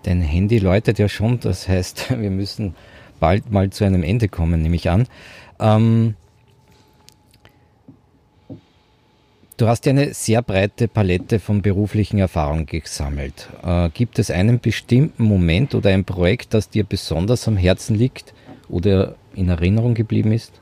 Dein 0.03 0.21
Handy 0.21 0.59
läutet 0.59 0.99
ja 0.99 1.09
schon, 1.09 1.39
das 1.39 1.67
heißt, 1.67 2.09
wir 2.19 2.29
müssen 2.29 2.75
bald 3.19 3.51
mal 3.51 3.69
zu 3.69 3.83
einem 3.83 4.03
Ende 4.03 4.29
kommen, 4.29 4.61
nehme 4.61 4.75
ich 4.75 4.89
an. 4.89 5.07
Ähm, 5.59 6.15
du 9.57 9.67
hast 9.67 9.85
ja 9.85 9.91
eine 9.91 10.13
sehr 10.13 10.41
breite 10.41 10.87
Palette 10.87 11.39
von 11.39 11.61
beruflichen 11.61 12.19
Erfahrungen 12.19 12.67
gesammelt. 12.67 13.49
Äh, 13.63 13.89
gibt 13.89 14.19
es 14.19 14.29
einen 14.29 14.59
bestimmten 14.59 15.23
Moment 15.23 15.73
oder 15.73 15.89
ein 15.89 16.05
Projekt, 16.05 16.53
das 16.53 16.69
dir 16.69 16.83
besonders 16.83 17.47
am 17.47 17.57
Herzen 17.57 17.95
liegt 17.95 18.33
oder 18.69 19.15
in 19.33 19.49
Erinnerung 19.49 19.93
geblieben 19.93 20.31
ist? 20.31 20.61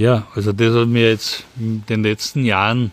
Ja, 0.00 0.26
also 0.34 0.52
das 0.52 0.74
hat 0.74 0.88
mir 0.88 1.10
jetzt 1.10 1.44
in 1.58 1.84
den 1.86 2.02
letzten 2.02 2.46
Jahren 2.46 2.90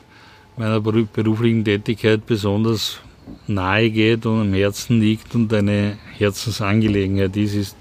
meiner 0.57 0.81
beruflichen 0.81 1.63
Tätigkeit 1.63 2.25
besonders 2.25 2.99
nahe 3.47 3.89
geht 3.89 4.25
und 4.25 4.41
am 4.41 4.53
Herzen 4.53 4.99
liegt 4.99 5.33
und 5.33 5.53
eine 5.53 5.97
Herzensangelegenheit 6.17 7.37
ist, 7.37 7.55
ist 7.55 7.77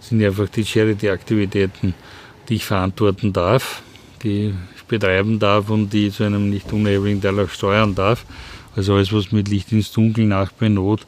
sind 0.00 0.24
einfach 0.24 0.48
die 0.48 0.64
Charity-Aktivitäten, 0.64 1.92
die 2.48 2.54
ich 2.54 2.64
verantworten 2.64 3.34
darf, 3.34 3.82
die 4.22 4.54
ich 4.74 4.84
betreiben 4.84 5.38
darf 5.38 5.68
und 5.68 5.92
die 5.92 6.10
zu 6.10 6.24
einem 6.24 6.48
nicht 6.48 6.72
unerheblichen 6.72 7.20
Teil 7.20 7.40
auch 7.40 7.50
steuern 7.50 7.94
darf. 7.94 8.24
Also 8.74 8.94
alles, 8.94 9.12
was 9.12 9.30
mit 9.30 9.48
Licht 9.48 9.72
ins 9.72 9.92
Dunkel, 9.92 10.24
Nachbar 10.24 10.70
Not, 10.70 11.06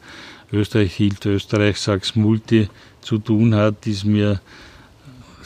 Österreich 0.52 0.94
hielt, 0.94 1.24
Österreich, 1.24 1.78
sag's 1.80 2.16
Multi 2.16 2.68
zu 3.00 3.16
tun 3.16 3.54
hat, 3.54 3.86
ist 3.86 4.04
mir 4.04 4.42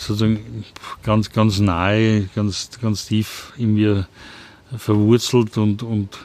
sozusagen 0.00 0.64
ganz, 1.02 1.30
ganz 1.30 1.58
nahe, 1.58 2.28
ganz, 2.34 2.70
ganz 2.80 3.06
tief 3.06 3.52
in 3.56 3.74
mir 3.74 4.06
verwurzelt 4.76 5.56
und, 5.58 5.82
und 5.82 6.18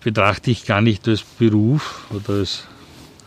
betrachte 0.00 0.50
ich 0.50 0.66
gar 0.66 0.80
nicht 0.80 1.08
als 1.08 1.22
Beruf 1.22 2.06
oder 2.10 2.40
als 2.40 2.64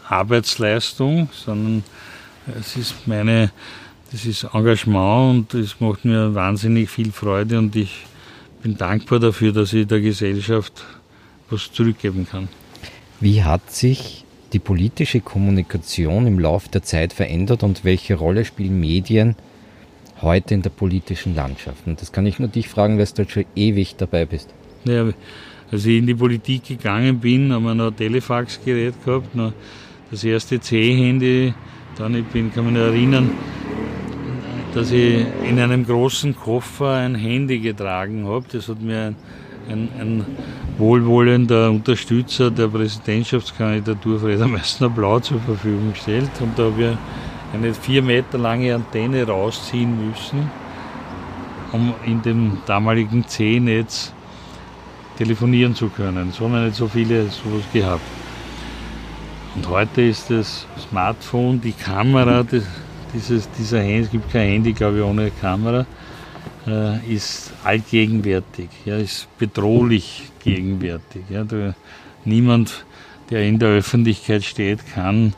Arbeitsleistung, 0.08 1.30
sondern 1.34 1.84
es 2.60 2.76
ist 2.76 3.08
meine, 3.08 3.52
das 4.12 4.26
ist 4.26 4.46
Engagement 4.54 5.54
und 5.54 5.60
es 5.62 5.80
macht 5.80 6.06
mir 6.06 6.34
wahnsinnig 6.34 6.90
viel 6.90 7.12
Freude 7.12 7.58
und 7.60 7.76
ich 7.76 8.06
bin 8.62 8.78
dankbar 8.78 9.20
dafür, 9.20 9.52
dass 9.52 9.74
ich 9.74 9.88
der 9.88 10.02
Gesellschaft 10.02 10.84
was 11.50 11.72
zurückgeben 11.72 12.28
kann. 12.30 12.48
Wie 13.20 13.44
hat 13.44 13.72
sich 13.72 14.24
die 14.54 14.60
politische 14.60 15.22
Kommunikation 15.22 16.28
im 16.28 16.40
Laufe 16.40 16.70
der 16.70 16.84
Zeit 16.84 17.14
verändert 17.14 17.64
und 17.64 17.84
welche 17.84 18.16
Rolle 18.16 18.46
spielen 18.46 18.80
Medien 18.80 19.36
heute 20.22 20.54
in 20.54 20.62
der 20.62 20.72
politischen 20.72 21.36
Landschaft? 21.36 21.86
Und 21.86 22.02
das 22.02 22.12
kann 22.12 22.26
ich 22.26 22.40
nur 22.40 22.50
dich 22.50 22.68
fragen, 22.68 22.98
weil 22.98 23.06
du 23.06 23.30
schon 23.30 23.46
ewig 23.56 23.96
dabei 23.96 24.26
bist. 24.26 24.54
Ja, 24.86 25.10
als 25.72 25.86
ich 25.86 25.98
in 25.98 26.08
die 26.08 26.16
Politik 26.16 26.66
gegangen 26.66 27.20
bin, 27.20 27.54
haben 27.54 27.64
wir 27.64 27.76
noch 27.76 27.88
ein 27.88 27.96
Telefaxgerät 27.96 28.94
gehabt, 29.06 29.36
noch 29.36 29.54
das 30.10 30.24
erste 30.24 30.60
C-Handy. 30.60 31.54
Dann 31.98 32.16
ich 32.16 32.26
bin, 32.26 32.52
kann 32.54 32.66
mich 32.66 32.74
noch 32.74 32.82
erinnern, 32.82 33.32
dass 34.74 34.92
ich 34.92 35.26
in 35.48 35.60
einem 35.60 35.86
großen 35.86 36.36
Koffer 36.36 36.94
ein 36.94 37.16
Handy 37.16 37.60
getragen 37.60 38.26
habe. 38.26 38.46
Das 38.52 38.68
hat 38.68 38.82
mir 38.82 39.08
ein 39.08 39.16
ein, 39.70 39.90
ein 40.00 40.26
wohlwollender 40.78 41.70
Unterstützer 41.70 42.52
der 42.52 42.68
Präsidentschaftskandidatur 42.68 44.20
Freda 44.20 44.48
Meissner-Blau 44.48 45.20
zur 45.20 45.40
Verfügung 45.42 45.94
gestellt. 45.94 46.32
Und 46.40 46.58
da 46.58 46.64
habe 46.64 46.82
ich 46.82 46.98
eine 47.54 47.74
vier 47.74 48.02
Meter 48.02 48.38
lange 48.38 48.76
Antenne 48.76 49.26
rausziehen 49.26 50.08
müssen, 50.08 50.50
um 51.72 51.94
in 52.06 52.22
dem 52.22 52.58
damaligen 52.66 53.28
C-Netz 53.28 54.14
telefonieren 55.18 55.76
zu 55.76 55.90
können. 55.90 56.32
So 56.32 56.46
haben 56.46 56.54
wir 56.54 56.62
nicht 56.62 56.76
so 56.76 56.88
viele 56.88 57.26
sowas 57.26 57.64
gehabt. 57.74 58.02
Und 59.56 59.68
heute 59.68 60.04
ist 60.04 60.30
das 60.30 60.66
Smartphone, 60.90 61.60
die 61.60 61.74
Kamera, 61.74 62.44
das, 62.44 62.64
dieses, 63.14 63.50
dieser 63.52 63.80
Handy, 63.80 64.02
es 64.02 64.12
gibt 64.12 64.32
kein 64.32 64.48
Handy, 64.48 64.74
glaube 64.74 65.00
ich, 65.00 65.04
ohne 65.04 65.32
Kamera, 65.32 65.86
äh, 66.70 67.14
ist 67.14 67.52
allgegenwärtig, 67.64 68.70
ja, 68.86 68.98
ist 68.98 69.28
bedrohlich 69.38 70.32
gegenwärtig. 70.44 71.24
Ja. 71.30 71.44
Da, 71.44 71.74
niemand, 72.26 72.86
der 73.30 73.44
in 73.44 73.60
der 73.60 73.70
Öffentlichkeit 73.70 74.44
steht, 74.44 74.80
kann, 74.94 75.34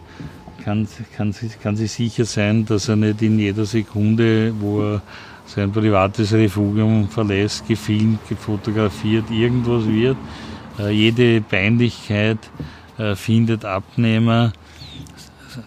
kann, 0.64 0.88
kann, 1.16 1.34
kann 1.64 1.76
sich 1.76 1.92
sicher 1.92 2.26
sein, 2.26 2.66
dass 2.66 2.90
er 2.90 2.96
nicht 2.96 3.22
in 3.22 3.40
jeder 3.40 3.66
Sekunde, 3.66 4.54
wo 4.60 4.82
er 4.82 5.02
sein 5.46 5.72
privates 5.72 6.34
Refugium 6.34 7.10
verlässt, 7.10 7.68
gefilmt, 7.68 8.20
gefotografiert, 8.30 9.30
irgendwas 9.32 9.86
wird. 9.86 10.18
Äh, 10.80 10.92
jede 10.92 11.42
Peinlichkeit 11.42 12.40
äh, 12.98 13.16
findet 13.16 13.66
Abnehmer 13.66 14.54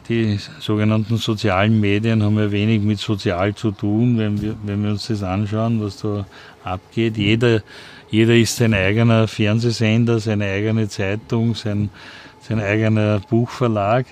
die 0.09 0.39
sogenannten 0.61 1.16
sozialen 1.16 1.80
Medien 1.80 2.22
haben 2.22 2.39
ja 2.39 2.51
wenig 2.51 2.82
mit 2.82 2.99
sozial 2.99 3.55
zu 3.55 3.70
tun, 3.70 4.18
wenn 4.18 4.41
wir, 4.41 4.55
wenn 4.64 4.82
wir 4.82 4.91
uns 4.91 5.09
das 5.09 5.22
anschauen, 5.22 5.82
was 5.82 5.99
da 5.99 6.26
abgeht. 6.64 7.16
Jeder, 7.16 7.62
jeder 8.11 8.35
ist 8.35 8.57
sein 8.57 8.74
eigener 8.74 9.28
Fernsehsender, 9.28 10.20
seine 10.20 10.47
eigene 10.47 10.89
Zeitung, 10.89 11.55
sein, 11.55 11.91
sein 12.41 12.61
eigener 12.61 13.20
Buchverlag, 13.28 14.07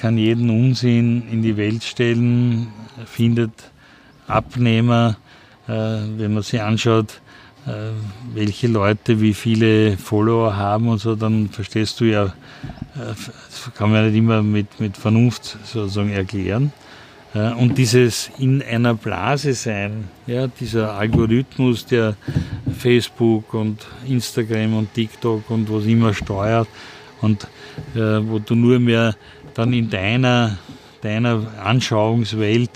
kann 0.00 0.16
jeden 0.16 0.48
Unsinn 0.48 1.28
in 1.30 1.42
die 1.42 1.56
Welt 1.56 1.84
stellen, 1.84 2.68
findet 3.04 3.52
Abnehmer, 4.26 5.16
wenn 5.66 6.32
man 6.32 6.42
sich 6.42 6.62
anschaut, 6.62 7.20
welche 8.32 8.68
Leute 8.68 9.20
wie 9.20 9.34
viele 9.34 9.96
Follower 9.96 10.56
haben 10.56 10.88
und 10.88 10.98
so, 10.98 11.16
dann 11.16 11.48
verstehst 11.48 12.00
du 12.00 12.04
ja, 12.04 12.32
das 12.94 13.74
kann 13.74 13.90
man 13.90 14.06
nicht 14.06 14.16
immer 14.16 14.42
mit, 14.42 14.78
mit 14.78 14.96
Vernunft 14.96 15.58
sozusagen 15.64 16.10
erklären. 16.10 16.72
Und 17.58 17.76
dieses 17.76 18.30
in 18.38 18.62
einer 18.62 18.94
Blase 18.94 19.52
sein, 19.52 20.04
ja, 20.26 20.46
dieser 20.46 20.94
Algorithmus, 20.94 21.84
der 21.84 22.16
Facebook 22.78 23.52
und 23.52 23.86
Instagram 24.06 24.74
und 24.74 24.94
TikTok 24.94 25.50
und 25.50 25.70
was 25.70 25.84
immer 25.84 26.14
steuert 26.14 26.68
und 27.20 27.48
äh, 27.94 27.98
wo 28.22 28.38
du 28.38 28.54
nur 28.54 28.78
mehr 28.78 29.16
dann 29.54 29.72
in 29.72 29.90
deiner, 29.90 30.58
deiner 31.02 31.42
Anschauungswelt 31.62 32.70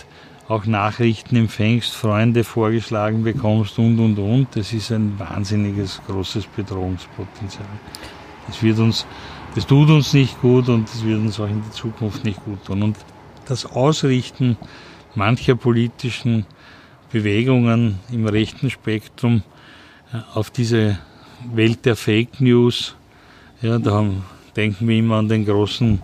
auch 0.51 0.67
Nachrichten 0.67 1.37
empfängst, 1.37 1.93
Freunde 1.93 2.43
vorgeschlagen 2.43 3.23
bekommst 3.23 3.79
und 3.79 4.01
und 4.01 4.19
und. 4.19 4.49
Das 4.57 4.73
ist 4.73 4.91
ein 4.91 5.17
wahnsinniges 5.17 6.03
großes 6.09 6.47
Bedrohungspotenzial. 6.47 7.69
Das 8.49 8.61
wird 8.61 8.81
uns, 8.81 9.07
das 9.55 9.65
tut 9.65 9.89
uns 9.91 10.13
nicht 10.13 10.41
gut 10.41 10.69
und 10.69 10.89
das 10.89 11.05
wird 11.05 11.21
uns 11.21 11.39
auch 11.39 11.49
in 11.49 11.63
der 11.63 11.71
Zukunft 11.71 12.25
nicht 12.25 12.45
gut 12.45 12.65
tun. 12.65 12.83
Und 12.83 12.97
das 13.47 13.65
Ausrichten 13.65 14.57
mancher 15.15 15.55
politischen 15.55 16.47
Bewegungen 17.13 18.01
im 18.11 18.27
rechten 18.27 18.71
Spektrum 18.71 19.45
äh, 20.13 20.17
auf 20.35 20.51
diese 20.51 20.99
Welt 21.55 21.87
der 21.87 21.95
Fake 21.95 22.41
News, 22.41 22.97
ja, 23.63 23.79
da 23.79 23.93
haben, 23.93 24.25
denken 24.57 24.89
wir 24.89 24.99
immer 24.99 25.19
an 25.19 25.29
den 25.29 25.45
großen, 25.45 26.03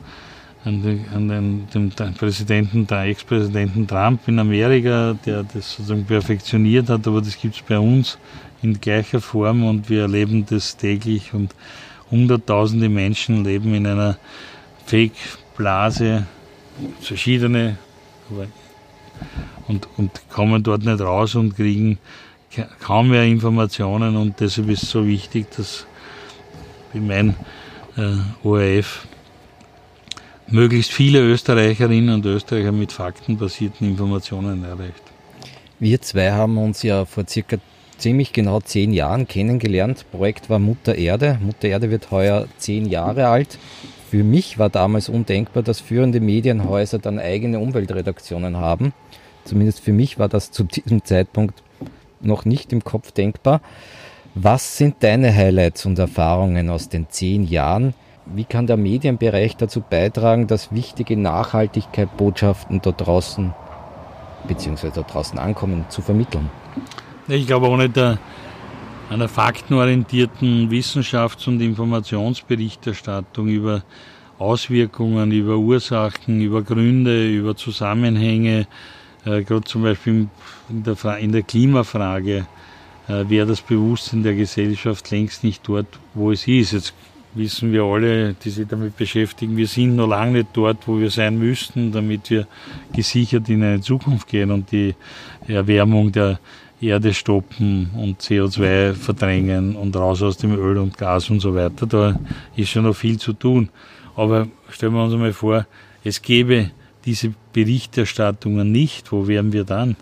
an 0.67 0.83
den, 0.83 1.05
an 1.15 1.29
den, 1.29 1.69
den 1.73 2.15
Präsidenten, 2.15 2.89
der 2.89 3.05
Ex-Präsidenten 3.05 3.87
Trump 3.87 4.27
in 4.27 4.41
Amerika, 4.41 5.17
der 5.25 5.45
das 5.45 5.77
sozusagen 5.77 6.05
perfektioniert 6.05 6.89
hat, 6.89 7.07
aber 7.07 7.21
das 7.21 7.39
gibt 7.41 7.55
es 7.55 7.63
bei 7.63 7.79
uns 7.79 8.19
in 8.63 8.81
gleicher 8.81 9.21
Form 9.21 9.65
und 9.65 9.89
wir 9.89 10.03
erleben 10.03 10.45
das 10.45 10.77
täglich 10.77 11.33
und 11.33 11.55
hunderttausende 12.11 12.89
Menschen 12.89 13.45
leben 13.45 13.75
in 13.75 13.87
einer 13.87 14.19
Fake-Blase, 14.87 16.27
verschiedene 17.01 17.79
und, 19.69 19.89
und 19.97 20.29
kommen 20.31 20.65
dort 20.65 20.85
nicht 20.85 21.01
raus 21.01 21.37
und 21.37 21.55
kriegen 21.55 21.99
kaum 22.81 23.11
mehr 23.11 23.25
Informationen 23.25 24.17
und 24.17 24.41
deshalb 24.41 24.69
ist 24.71 24.83
es 24.83 24.91
so 24.91 25.07
wichtig, 25.07 25.47
dass 25.57 25.87
mein 26.93 27.37
äh, 27.97 28.17
ORF 28.43 29.07
möglichst 30.49 30.93
viele 30.93 31.21
Österreicherinnen 31.21 32.15
und 32.15 32.27
Österreicher 32.27 32.73
mit 32.73 32.93
faktenbasierten 32.93 33.89
Informationen 33.89 34.65
erreicht. 34.65 35.03
Wir 35.79 36.01
zwei 36.01 36.33
haben 36.33 36.57
uns 36.59 36.83
ja 36.83 37.05
vor 37.05 37.27
circa 37.29 37.59
ziemlich 37.99 38.33
genau 38.33 38.61
zehn 38.61 38.93
Jahren 38.93 39.27
kennengelernt. 39.27 39.99
Das 39.99 40.05
Projekt 40.05 40.49
war 40.51 40.59
Mutter 40.59 40.95
Erde. 40.95 41.39
Mutter 41.43 41.69
Erde 41.69 41.91
wird 41.91 42.11
heuer 42.11 42.47
zehn 42.59 42.87
Jahre 42.87 43.29
alt. 43.29 43.59
Für 44.11 44.23
mich 44.23 44.59
war 44.59 44.71
damals 44.71 45.09
undenkbar, 45.09 45.63
dass 45.63 45.81
führende 45.81 46.21
Medienhäuser 46.21 46.99
dann 46.99 47.19
eigene 47.19 47.59
Umweltredaktionen 47.59 48.57
haben. 48.57 48.93
Zumindest 49.45 49.81
für 49.81 49.93
mich 49.93 50.19
war 50.19 50.29
das 50.29 50.51
zu 50.51 50.65
diesem 50.65 51.05
Zeitpunkt 51.05 51.63
noch 52.21 52.45
nicht 52.45 52.73
im 52.73 52.85
Kopf 52.85 53.13
denkbar. 53.13 53.61
Was 54.35 54.77
sind 54.77 54.97
deine 55.01 55.35
Highlights 55.35 55.87
und 55.87 55.99
Erfahrungen 55.99 56.69
aus 56.71 56.89
den 56.89 57.09
zehn 57.09 57.47
Jahren? 57.47 57.95
Wie 58.27 58.45
kann 58.45 58.67
der 58.67 58.77
Medienbereich 58.77 59.57
dazu 59.57 59.81
beitragen, 59.81 60.49
dass 60.49 60.73
wichtige 60.73 61.17
Nachhaltigkeitsbotschaften 61.17 62.83
da 62.83 62.91
draußen 62.91 63.55
beziehungsweise 64.49 64.95
da 64.95 65.03
draußen 65.03 65.39
ankommen, 65.39 65.85
zu 65.89 66.03
vermitteln? 66.03 66.51
Ich 67.29 67.47
glaube, 67.47 67.69
ohne 67.69 67.89
der, 67.89 68.19
einer 69.11 69.29
faktenorientierten 69.29 70.71
Wissenschafts- 70.71 71.47
und 71.47 71.61
Informationsberichterstattung 71.61 73.49
über 73.49 73.83
Auswirkungen, 74.39 75.33
über 75.33 75.57
Ursachen, 75.57 76.41
über 76.41 76.63
Gründe, 76.63 77.29
über 77.29 77.57
Zusammenhänge, 77.57 78.67
äh, 79.25 79.43
gerade 79.43 79.65
zum 79.65 79.83
Beispiel 79.83 80.29
in 80.69 80.83
der, 80.83 81.19
in 81.19 81.33
der 81.33 81.43
Klimafrage, 81.43 82.47
äh, 83.09 83.25
wäre 83.29 83.47
das 83.47 83.61
Bewusstsein 83.61 84.23
der 84.23 84.35
Gesellschaft 84.35 85.11
längst 85.11 85.45
nicht 85.45 85.67
dort, 85.67 85.87
wo 86.15 86.33
es 86.33 86.47
ist. 86.47 86.73
Jetzt 86.73 86.95
wissen 87.37 87.73
wir 87.73 87.85
alle, 87.85 88.35
die 88.35 88.51
sich 88.51 88.67
damit 88.67 88.97
beschäftigen, 88.97 89.57
wir 89.57 89.67
sind 89.67 89.97
noch 89.97 90.09
lange 90.09 90.33
nicht 90.33 90.49
dort, 90.55 90.89
wo 90.89 90.99
wir 90.99 91.11
sein 91.11 91.39
müssten, 91.39 91.93
damit 91.93 92.31
wir 92.31 92.47
gesichert 92.93 93.49
in 93.49 93.63
eine 93.63 93.81
Zukunft 93.81 94.27
gehen 94.29 94.51
und 94.51 94.73
die 94.73 94.95
Erwärmung 95.47 96.11
der 96.11 96.41
Erde 96.81 97.15
stoppen 97.15 97.91
und 97.97 98.21
CO2 98.21 98.93
verdrängen 98.95 99.77
und 99.77 99.97
raus 99.97 100.23
aus 100.23 100.37
dem 100.37 100.55
Öl 100.55 100.79
und 100.79 100.97
Gas 100.99 101.31
und 101.31 101.41
so 101.41 101.55
weiter. 101.55 101.87
Da 101.87 102.19
ist 102.55 102.71
schon 102.71 102.85
noch 102.85 102.97
viel 102.97 103.19
zu 103.19 103.33
tun. 103.33 103.71
Aber 104.15 104.49
stellen 104.71 104.95
wir 104.95 105.05
uns 105.05 105.15
einmal 105.15 105.33
vor, 105.33 105.67
es 106.05 106.21
gäbe 106.21 106.71
diese 107.05 107.33
Berichterstattungen 107.53 108.73
nicht, 108.73 109.13
wo 109.13 109.27
wären 109.27 109.53
wir 109.53 109.65
dann? 109.65 109.97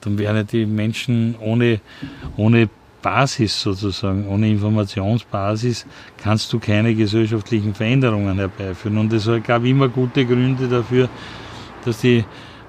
Dann 0.00 0.18
wären 0.18 0.46
die 0.46 0.66
Menschen 0.66 1.34
ohne, 1.40 1.80
ohne 2.36 2.68
Basis 3.06 3.60
sozusagen, 3.60 4.26
ohne 4.26 4.50
Informationsbasis 4.50 5.86
kannst 6.20 6.52
du 6.52 6.58
keine 6.58 6.92
gesellschaftlichen 6.92 7.72
Veränderungen 7.72 8.36
herbeiführen. 8.36 8.98
Und 8.98 9.12
es 9.12 9.30
gab 9.46 9.64
immer 9.64 9.88
gute 9.88 10.26
Gründe 10.26 10.66
dafür, 10.66 11.08
dass 11.84 12.00
die 12.00 12.24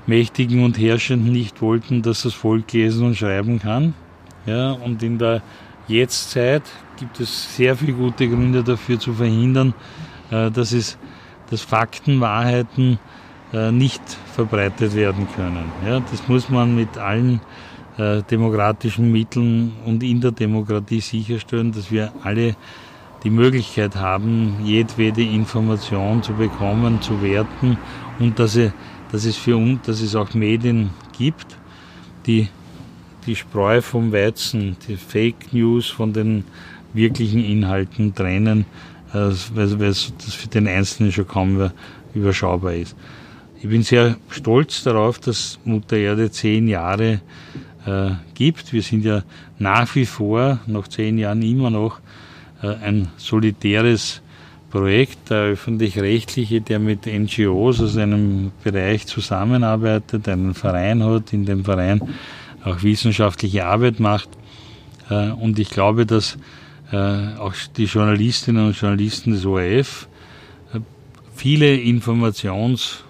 Mächtigen 0.05 0.63
und 0.63 0.77
Herrschenden 0.77 1.31
nicht 1.31 1.59
wollten, 1.59 2.03
dass 2.03 2.21
das 2.21 2.35
Volk 2.35 2.71
lesen 2.71 3.07
und 3.07 3.15
schreiben 3.17 3.57
kann. 3.57 3.95
Ja, 4.45 4.73
und 4.73 5.01
in 5.01 5.17
der 5.17 5.41
Jetztzeit 5.87 6.61
gibt 6.99 7.19
es 7.19 7.55
sehr 7.55 7.75
viele 7.75 7.93
gute 7.93 8.27
Gründe 8.29 8.63
dafür 8.63 8.99
zu 8.99 9.13
verhindern, 9.13 9.73
äh, 10.29 10.51
dass 10.51 10.71
es 10.71 10.99
dass 11.49 11.61
Fakten, 11.61 12.21
Wahrheiten 12.21 12.99
äh, 13.53 13.71
nicht 13.71 14.03
verbreitet 14.35 14.93
werden 14.93 15.27
können. 15.35 15.71
Ja, 15.83 15.99
das 15.99 16.27
muss 16.27 16.47
man 16.49 16.75
mit 16.75 16.95
allen 16.99 17.41
äh, 17.97 18.21
demokratischen 18.23 19.11
Mitteln 19.11 19.73
und 19.85 20.03
in 20.03 20.21
der 20.21 20.31
Demokratie 20.31 20.99
sicherstellen, 20.99 21.71
dass 21.71 21.91
wir 21.91 22.11
alle 22.23 22.55
die 23.23 23.29
Möglichkeit 23.29 23.95
haben, 23.95 24.57
jedwede 24.63 25.23
Information 25.23 26.21
zu 26.21 26.33
bekommen, 26.33 27.01
zu 27.01 27.21
werten 27.21 27.77
und 28.19 28.37
dass, 28.39 28.55
es, 28.55 28.71
dass 29.11 29.25
es 29.25 29.35
für 29.35 29.57
uns, 29.57 29.81
dass 29.81 30.01
es 30.01 30.15
auch 30.15 30.33
Medien 30.33 30.91
gibt, 31.17 31.57
die 32.25 32.47
die 33.25 33.35
Spreu 33.35 33.81
vom 33.81 34.13
Weizen, 34.13 34.77
die 34.87 34.95
Fake 34.95 35.51
News 35.51 35.87
von 35.87 36.13
den 36.13 36.45
wirklichen 36.93 37.43
Inhalten 37.43 38.15
trennen, 38.15 38.65
äh, 39.13 39.31
weil, 39.53 39.79
weil 39.79 39.89
das 39.89 40.11
für 40.33 40.47
den 40.47 40.67
Einzelnen 40.67 41.11
schon 41.11 41.27
kaum 41.27 41.71
überschaubar 42.13 42.73
ist. 42.73 42.95
Ich 43.61 43.67
bin 43.67 43.83
sehr 43.83 44.17
stolz 44.29 44.83
darauf, 44.83 45.19
dass 45.19 45.59
Mutter 45.65 45.97
Erde 45.97 46.31
zehn 46.31 46.67
Jahre 46.67 47.21
äh, 47.87 48.11
gibt. 48.33 48.73
Wir 48.73 48.83
sind 48.83 49.03
ja 49.03 49.23
nach 49.57 49.95
wie 49.95 50.05
vor, 50.05 50.59
nach 50.67 50.87
zehn 50.87 51.17
Jahren 51.17 51.41
immer 51.41 51.69
noch, 51.69 51.99
äh, 52.61 52.67
ein 52.67 53.07
solitäres 53.17 54.21
Projekt, 54.69 55.29
der 55.29 55.53
öffentlich-rechtliche, 55.53 56.61
der 56.61 56.79
mit 56.79 57.07
NGOs 57.07 57.81
aus 57.81 57.97
einem 57.97 58.51
Bereich 58.63 59.07
zusammenarbeitet, 59.07 60.27
einen 60.27 60.53
Verein 60.53 61.03
hat, 61.03 61.33
in 61.33 61.45
dem 61.45 61.63
Verein 61.63 62.01
auch 62.63 62.83
wissenschaftliche 62.83 63.65
Arbeit 63.65 63.99
macht. 63.99 64.29
Äh, 65.09 65.29
und 65.31 65.57
ich 65.57 65.69
glaube, 65.69 66.05
dass 66.05 66.37
äh, 66.91 67.35
auch 67.37 67.53
die 67.77 67.85
Journalistinnen 67.85 68.67
und 68.67 68.79
Journalisten 68.79 69.31
des 69.31 69.45
ORF 69.45 70.07
äh, 70.73 70.79
viele 71.33 71.73
Informations- 71.73 73.03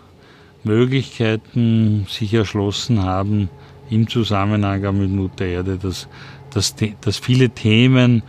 Möglichkeiten 0.67 2.05
sich 2.09 2.33
erschlossen 2.33 3.03
haben 3.03 3.49
im 3.89 4.07
Zusammenhang 4.07 4.81
mit 4.97 5.09
Mutter 5.09 5.45
Erde, 5.45 5.77
dass, 5.77 6.07
dass, 6.49 6.75
dass 7.01 7.17
viele 7.17 7.49
Themen, 7.49 8.23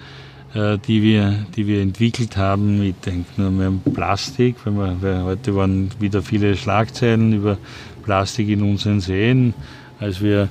äh, 0.55 0.79
die, 0.79 1.03
wir, 1.03 1.47
die 1.57 1.67
wir 1.67 1.83
entwickelt 1.83 2.37
haben, 2.37 2.83
ich 2.83 2.95
denke 2.97 3.29
nur 3.41 3.51
mehr 3.51 3.69
an 3.69 3.81
Plastik, 3.93 4.57
weil, 4.65 4.75
wir, 4.75 4.97
weil 5.01 5.25
heute 5.25 5.55
waren 5.55 5.91
wieder 6.01 6.23
viele 6.23 6.57
Schlagzeilen 6.57 7.33
über 7.33 7.59
Plastik 8.03 8.49
in 8.49 8.63
unseren 8.63 9.01
Seen, 9.01 9.55
als 10.01 10.21
wir 10.21 10.49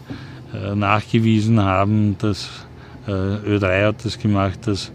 äh, 0.53 0.75
nachgewiesen 0.75 1.59
haben, 1.59 2.17
dass 2.19 2.49
äh, 3.07 3.11
Ö3 3.11 3.87
hat 3.87 4.05
das 4.05 4.19
gemacht, 4.19 4.59
dass 4.67 4.91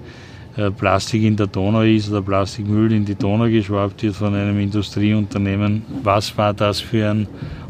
äh, 0.57 0.71
Plastik 0.71 1.23
in 1.23 1.37
der 1.37 1.47
Donau 1.47 1.81
ist 1.81 2.11
oder 2.11 2.21
Plastikmüll 2.23 2.93
in 2.93 3.05
die 3.05 3.15
Donau 3.15 3.47
geschwappt 3.47 4.03
wird 4.03 4.15
von 4.15 4.35
einem 4.35 4.61
Industrieunternehmen. 4.61 5.83
Was 6.03 6.37
war 6.37 6.53
das 6.53 6.81
für 6.81 7.11
ein 7.11 7.27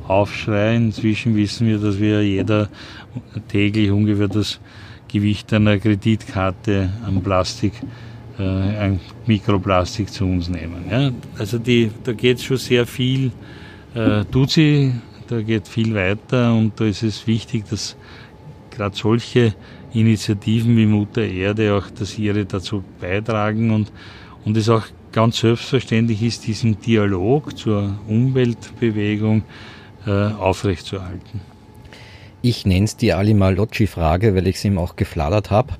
Aufschrei? 0.08 0.76
Inzwischen 0.76 1.36
wissen 1.36 1.66
wir, 1.66 1.78
dass 1.78 1.98
wir 1.98 2.22
jeder 2.22 2.68
täglich 3.48 3.90
ungefähr 3.90 4.28
das 4.28 4.60
Gewicht 5.08 5.52
einer 5.52 5.78
Kreditkarte 5.78 6.90
an 7.06 7.22
Plastik, 7.22 7.74
äh, 8.38 8.42
ein 8.42 9.00
Mikroplastik 9.26 10.10
zu 10.10 10.24
uns 10.24 10.48
nehmen. 10.48 10.84
Ja? 10.90 11.10
Also 11.38 11.58
die, 11.58 11.90
da 12.04 12.12
geht 12.12 12.40
schon 12.40 12.56
sehr 12.56 12.86
viel, 12.86 13.30
äh, 13.94 14.24
tut 14.24 14.50
sie, 14.50 14.92
da 15.28 15.42
geht 15.42 15.68
viel 15.68 15.94
weiter 15.94 16.54
und 16.54 16.78
da 16.80 16.84
ist 16.84 17.02
es 17.02 17.26
wichtig, 17.26 17.68
dass 17.68 17.96
gerade 18.70 18.96
solche 18.96 19.54
Initiativen 19.92 20.76
wie 20.76 20.86
Mutter 20.86 21.22
Erde 21.22 21.74
auch 21.74 21.90
das 21.90 22.18
ihre 22.18 22.46
dazu 22.46 22.82
beitragen 23.00 23.70
und, 23.70 23.92
und 24.44 24.56
es 24.56 24.68
auch 24.68 24.84
ganz 25.12 25.40
selbstverständlich 25.40 26.22
ist, 26.22 26.46
diesen 26.46 26.80
Dialog 26.80 27.56
zur 27.56 27.98
Umweltbewegung 28.08 29.42
aufrechtzuerhalten. 30.10 31.40
Ich 32.44 32.66
nenne 32.66 32.86
es 32.86 32.96
die 32.96 33.12
Ali 33.12 33.34
Malocci-Frage, 33.34 34.34
weil 34.34 34.48
ich 34.48 34.56
es 34.56 34.64
ihm 34.64 34.76
auch 34.76 34.96
gefladert 34.96 35.52
habe. 35.52 35.74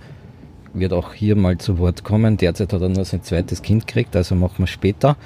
Wird 0.74 0.92
auch 0.92 1.12
hier 1.12 1.34
mal 1.34 1.58
zu 1.58 1.78
Wort 1.78 2.04
kommen. 2.04 2.36
Derzeit 2.36 2.72
hat 2.72 2.80
er 2.80 2.88
nur 2.88 3.04
sein 3.04 3.22
zweites 3.22 3.62
Kind 3.62 3.86
gekriegt, 3.86 4.14
also 4.14 4.36
machen 4.36 4.60
wir 4.60 4.66
später. 4.68 5.16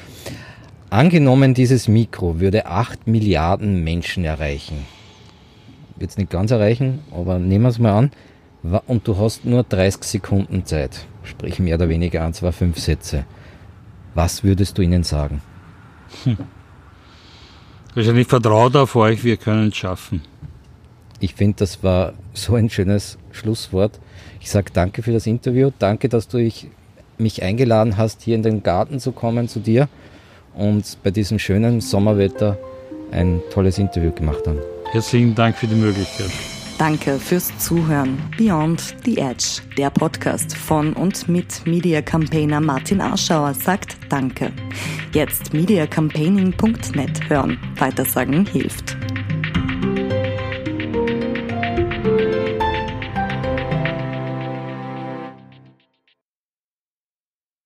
Angenommen, 0.89 1.53
dieses 1.53 1.89
Mikro 1.89 2.41
würde 2.41 2.67
8 2.67 3.07
Milliarden 3.07 3.85
Menschen 3.85 4.25
erreichen. 4.25 4.87
Wird 5.97 6.11
es 6.11 6.17
nicht 6.17 6.31
ganz 6.31 6.51
erreichen, 6.51 7.01
aber 7.13 7.39
nehmen 7.39 7.65
wir 7.65 7.69
es 7.69 7.79
mal 7.79 7.93
an. 7.93 8.11
Und 8.87 9.07
du 9.07 9.19
hast 9.19 9.45
nur 9.45 9.63
30 9.63 10.05
Sekunden 10.05 10.65
Zeit, 10.65 11.07
sprich 11.23 11.59
mehr 11.59 11.77
oder 11.77 11.89
weniger 11.89 12.25
ein, 12.25 12.33
zwei, 12.33 12.51
fünf 12.51 12.79
Sätze. 12.79 13.25
Was 14.15 14.43
würdest 14.43 14.79
du 14.79 14.83
ihnen 14.83 15.05
sagen? 15.05 15.43
Hm. 16.25 16.39
Wahrscheinlich 17.97 18.27
vertraut 18.27 18.77
auf 18.77 18.95
euch, 18.95 19.25
wir 19.25 19.39
können 19.39 19.69
es 19.69 19.77
schaffen. 19.79 20.21
Ich 21.19 21.35
finde, 21.35 21.57
das 21.61 21.83
war 21.83 22.13
so 22.35 22.55
ein 22.55 22.69
schönes 22.69 23.17
Schlusswort. 23.33 23.99
Ich 24.39 24.51
sage 24.51 24.71
danke 24.71 25.03
für 25.03 25.13
das 25.13 25.27
Interview. 25.27 25.71
Danke, 25.79 26.11
dass 26.11 26.29
du 26.29 26.37
ich, 26.37 26.69
mich 27.17 27.43
eingeladen 27.43 27.97
hast, 27.97 28.21
hier 28.21 28.35
in 28.35 28.43
den 28.43 28.63
Garten 28.63 29.01
zu 29.01 29.13
kommen 29.13 29.49
zu 29.49 29.61
dir 29.61 29.89
und 30.55 30.99
bei 31.03 31.11
diesem 31.11 31.39
schönen 31.39 31.81
Sommerwetter 31.81 32.59
ein 33.13 33.41
tolles 33.51 33.79
Interview 33.79 34.13
gemacht 34.13 34.47
haben. 34.47 34.59
Herzlichen 34.93 35.35
Dank 35.35 35.57
für 35.57 35.67
die 35.67 35.75
Möglichkeit. 35.75 36.31
Danke 36.79 37.19
fürs 37.19 37.57
Zuhören. 37.57 38.19
Beyond 38.37 38.97
the 39.05 39.17
Edge, 39.17 39.63
der 39.79 39.89
Podcast 39.89 40.55
von 40.55 40.93
und 40.93 41.27
mit 41.27 41.67
Media 41.67 42.03
Campaigner 42.03 42.61
Martin 42.61 43.01
Arschauer 43.01 43.55
sagt 43.55 43.97
Danke. 44.11 44.53
Jetzt 45.15 45.55
mediacampaigning.net 45.55 47.31
hören. 47.31 47.59
Weitersagen 47.79 48.45
hilft. 48.45 48.95